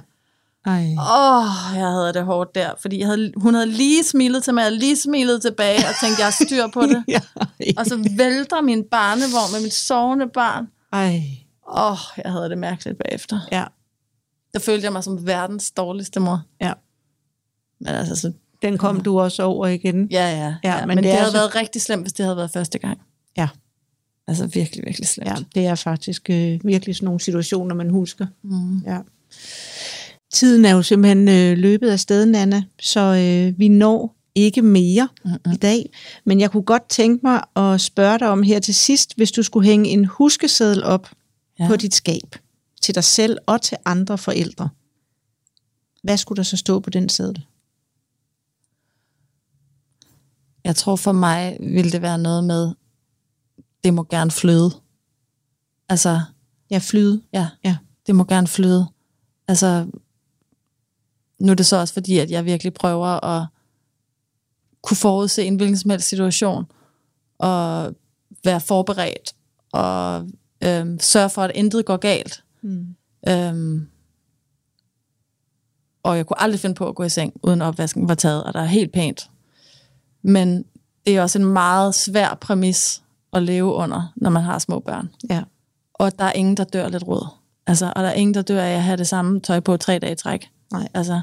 Ej. 0.66 0.94
Åh, 0.98 1.38
oh, 1.38 1.76
jeg 1.78 1.86
havde 1.88 2.12
det 2.12 2.24
hårdt 2.24 2.54
der, 2.54 2.70
fordi 2.78 2.98
jeg 2.98 3.06
havde, 3.08 3.32
hun 3.36 3.54
havde 3.54 3.66
lige 3.66 4.04
smilet 4.04 4.44
til 4.44 4.54
mig, 4.54 4.60
jeg 4.60 4.66
havde 4.66 4.78
lige 4.78 4.96
smilet 4.96 5.42
tilbage, 5.42 5.76
og 5.78 5.94
tænkte, 6.02 6.20
jeg 6.20 6.26
har 6.26 6.44
styr 6.44 6.66
på 6.74 6.82
det. 6.82 7.04
Ja. 7.08 7.20
Og 7.76 7.86
så 7.86 8.08
vælter 8.16 8.60
min 8.60 8.84
barnevogn 8.90 9.52
med 9.52 9.62
mit 9.62 9.72
sovende 9.74 10.28
barn. 10.34 10.66
Ej. 10.92 11.22
Åh, 11.76 11.90
oh, 11.92 11.98
jeg 12.24 12.32
havde 12.32 12.48
det 12.50 12.58
mærkeligt 12.58 12.98
bagefter. 12.98 13.40
Ja. 13.52 13.64
Der 14.52 14.58
følte 14.60 14.84
jeg 14.84 14.92
mig 14.92 15.04
som 15.04 15.26
verdens 15.26 15.70
dårligste 15.70 16.20
mor. 16.20 16.42
Ja. 16.60 16.72
Men 17.80 17.88
altså, 17.94 18.16
så, 18.16 18.32
Den 18.62 18.78
kom 18.78 19.00
du 19.00 19.20
også 19.20 19.42
over 19.42 19.66
igen. 19.66 20.08
ja, 20.10 20.30
ja. 20.30 20.54
ja, 20.64 20.74
Ja, 20.78 20.80
men, 20.80 20.88
men 20.88 20.96
det 20.96 21.04
det, 21.04 21.12
havde 21.12 21.26
så- 21.30 21.36
været 21.36 21.54
rigtig 21.54 21.82
slemt, 21.82 22.02
hvis 22.02 22.12
det 22.12 22.24
havde 22.24 22.36
været 22.36 22.50
første 22.50 22.78
gang. 22.78 22.98
Ja. 23.36 23.48
Altså 24.28 24.46
virkelig, 24.46 24.84
virkelig 24.86 25.08
slemt. 25.08 25.28
Ja, 25.30 25.34
det 25.54 25.66
er 25.66 25.74
faktisk 25.74 26.30
øh, 26.30 26.60
virkelig 26.64 26.96
sådan 26.96 27.04
nogle 27.04 27.20
situationer, 27.20 27.74
man 27.74 27.90
husker. 27.90 28.26
Mm. 28.42 28.78
Ja. 28.78 28.98
Tiden 30.32 30.64
er 30.64 30.70
jo 30.70 30.82
simpelthen 30.82 31.28
øh, 31.28 31.58
løbet 31.58 31.88
af 31.90 32.00
sted, 32.00 32.26
Nana, 32.26 32.62
så 32.80 33.00
øh, 33.00 33.58
vi 33.58 33.68
når 33.68 34.16
ikke 34.34 34.62
mere 34.62 35.08
Mm-mm. 35.24 35.52
i 35.52 35.56
dag. 35.56 35.90
Men 36.24 36.40
jeg 36.40 36.50
kunne 36.50 36.62
godt 36.62 36.88
tænke 36.88 37.20
mig 37.26 37.42
at 37.56 37.80
spørge 37.80 38.18
dig 38.18 38.28
om 38.28 38.42
her 38.42 38.60
til 38.60 38.74
sidst, 38.74 39.16
hvis 39.16 39.32
du 39.32 39.42
skulle 39.42 39.68
hænge 39.68 39.90
en 39.90 40.04
huskeseddel 40.04 40.84
op. 40.84 41.10
Ja. 41.58 41.66
på 41.68 41.76
dit 41.76 41.94
skab, 41.94 42.36
til 42.82 42.94
dig 42.94 43.04
selv 43.04 43.38
og 43.46 43.62
til 43.62 43.76
andre 43.84 44.18
forældre. 44.18 44.68
Hvad 46.02 46.16
skulle 46.16 46.36
der 46.36 46.42
så 46.42 46.56
stå 46.56 46.80
på 46.80 46.90
den 46.90 47.08
seddel? 47.08 47.44
Jeg 50.64 50.76
tror 50.76 50.96
for 50.96 51.12
mig 51.12 51.56
ville 51.60 51.92
det 51.92 52.02
være 52.02 52.18
noget 52.18 52.44
med, 52.44 52.72
det 53.84 53.94
må 53.94 54.02
gerne 54.10 54.30
flyde. 54.30 54.70
Altså, 55.88 56.20
Ja, 56.70 56.78
flyde. 56.82 57.22
ja, 57.32 57.48
Ja. 57.64 57.76
det 58.06 58.14
må 58.14 58.24
gerne 58.24 58.46
flyde. 58.46 58.86
Altså, 59.48 59.86
nu 61.42 61.52
er 61.52 61.56
det 61.56 61.66
så 61.66 61.76
også 61.76 61.94
fordi, 61.94 62.18
at 62.18 62.30
jeg 62.30 62.44
virkelig 62.44 62.74
prøver 62.74 63.24
at 63.24 63.46
kunne 64.82 64.96
forudse 64.96 65.44
en 65.44 65.56
hvilken 65.56 65.76
som 65.76 65.90
helst 65.90 66.08
situation, 66.08 66.64
og 67.38 67.94
være 68.44 68.60
forberedt, 68.60 69.34
og 69.72 70.28
øhm, 70.64 71.00
sørge 71.00 71.30
for, 71.30 71.42
at 71.42 71.50
intet 71.54 71.84
går 71.84 71.96
galt. 71.96 72.44
Mm. 72.62 72.86
Øhm, 73.28 73.88
og 76.02 76.16
jeg 76.16 76.26
kunne 76.26 76.42
aldrig 76.42 76.60
finde 76.60 76.74
på 76.74 76.88
at 76.88 76.94
gå 76.94 77.02
i 77.02 77.08
seng, 77.08 77.32
uden 77.42 77.62
opvasken 77.62 78.08
var 78.08 78.14
taget, 78.14 78.44
og 78.44 78.54
der 78.54 78.60
er 78.60 78.64
helt 78.64 78.92
pænt. 78.92 79.30
Men 80.22 80.64
det 81.06 81.16
er 81.16 81.22
også 81.22 81.38
en 81.38 81.44
meget 81.44 81.94
svær 81.94 82.34
præmis 82.40 83.02
at 83.32 83.42
leve 83.42 83.72
under, 83.72 84.12
når 84.16 84.30
man 84.30 84.42
har 84.42 84.58
små 84.58 84.80
børn. 84.80 85.10
Ja. 85.30 85.42
Og 85.94 86.18
der 86.18 86.24
er 86.24 86.32
ingen, 86.32 86.56
der 86.56 86.64
dør 86.64 86.88
lidt 86.88 87.06
råd. 87.08 87.26
Altså, 87.66 87.92
og 87.96 88.02
der 88.02 88.08
er 88.08 88.12
ingen, 88.14 88.34
der 88.34 88.42
dør 88.42 88.62
af 88.62 88.74
at 88.74 88.82
have 88.82 88.96
det 88.96 89.08
samme 89.08 89.40
tøj 89.40 89.60
på 89.60 89.76
tre 89.76 89.98
dage 89.98 90.12
i 90.12 90.16
træk. 90.16 90.48
Nej. 90.72 90.88
Altså, 90.94 91.20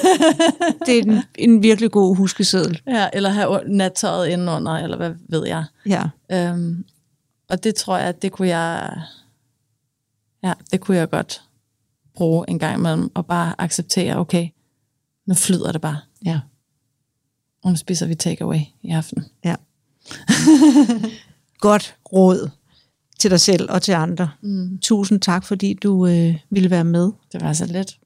Det 0.86 0.98
er 0.98 1.02
en, 1.02 1.22
en 1.34 1.62
virkelig 1.62 1.90
god 1.90 2.16
huskeseddel. 2.16 2.80
ja, 2.86 3.08
eller 3.12 3.30
have 3.30 3.60
nattøjet 3.66 4.28
indenunder, 4.28 4.72
eller 4.72 4.96
hvad 4.96 5.12
ved 5.28 5.46
jeg. 5.46 5.64
Ja. 5.86 6.02
Øhm, 6.32 6.84
og 7.48 7.64
det 7.64 7.74
tror 7.74 7.96
jeg, 7.98 8.06
at 8.06 8.22
det 8.22 8.32
kunne 8.32 8.48
jeg, 8.48 9.02
ja, 10.42 10.52
det 10.72 10.80
kunne 10.80 10.96
jeg 10.96 11.10
godt 11.10 11.42
bruge 12.14 12.44
en 12.48 12.58
gang 12.58 12.78
imellem, 12.78 13.10
og 13.14 13.26
bare 13.26 13.54
acceptere, 13.58 14.16
okay, 14.16 14.48
nu 15.26 15.34
flyder 15.34 15.72
det 15.72 15.80
bare. 15.80 15.98
Ja. 16.24 16.40
Og 17.64 17.70
nu 17.70 17.76
spiser 17.76 18.06
vi 18.06 18.14
takeaway 18.14 18.60
i 18.82 18.90
aften. 18.90 19.24
Ja. 19.44 19.54
Godt 21.60 21.96
råd 22.12 22.50
til 23.18 23.30
dig 23.30 23.40
selv 23.40 23.70
og 23.70 23.82
til 23.82 23.92
andre. 23.92 24.30
Mm. 24.42 24.78
Tusind 24.82 25.20
tak, 25.20 25.44
fordi 25.44 25.74
du 25.74 26.06
øh, 26.06 26.36
ville 26.50 26.70
være 26.70 26.84
med. 26.84 27.12
Det 27.32 27.40
var 27.40 27.52
så 27.52 27.66
let. 27.66 27.98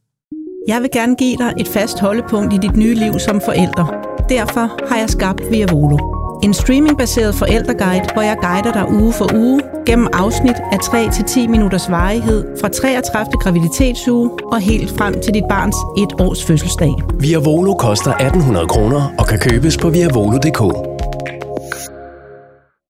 Jeg 0.68 0.82
vil 0.82 0.90
gerne 0.90 1.16
give 1.16 1.36
dig 1.36 1.52
et 1.60 1.68
fast 1.68 2.00
holdepunkt 2.00 2.54
i 2.54 2.56
dit 2.56 2.76
nye 2.76 2.94
liv 2.94 3.18
som 3.18 3.40
forælder. 3.40 3.86
Derfor 4.28 4.88
har 4.88 4.98
jeg 4.98 5.10
skabt 5.10 5.42
Via 5.50 5.66
Volo. 5.72 5.98
En 6.42 6.54
streamingbaseret 6.54 7.34
forældreguide, 7.34 8.04
hvor 8.12 8.22
jeg 8.22 8.36
guider 8.42 8.72
dig 8.72 8.92
uge 8.92 9.12
for 9.12 9.34
uge 9.34 9.60
gennem 9.86 10.08
afsnit 10.12 10.56
af 10.72 10.76
3-10 10.76 11.48
minutters 11.48 11.90
varighed 11.90 12.44
fra 12.60 12.68
33. 12.68 13.32
graviditetsuge 13.40 14.30
og 14.52 14.60
helt 14.60 14.90
frem 14.90 15.20
til 15.20 15.34
dit 15.34 15.44
barns 15.48 15.76
et 15.98 16.20
års 16.20 16.44
fødselsdag. 16.44 16.92
Via 17.20 17.38
Volo 17.38 17.74
koster 17.74 18.10
1800 18.10 18.66
kroner 18.66 19.14
og 19.18 19.26
kan 19.26 19.38
købes 19.38 19.76
på 19.76 19.90
viavolo.dk. 19.90 20.93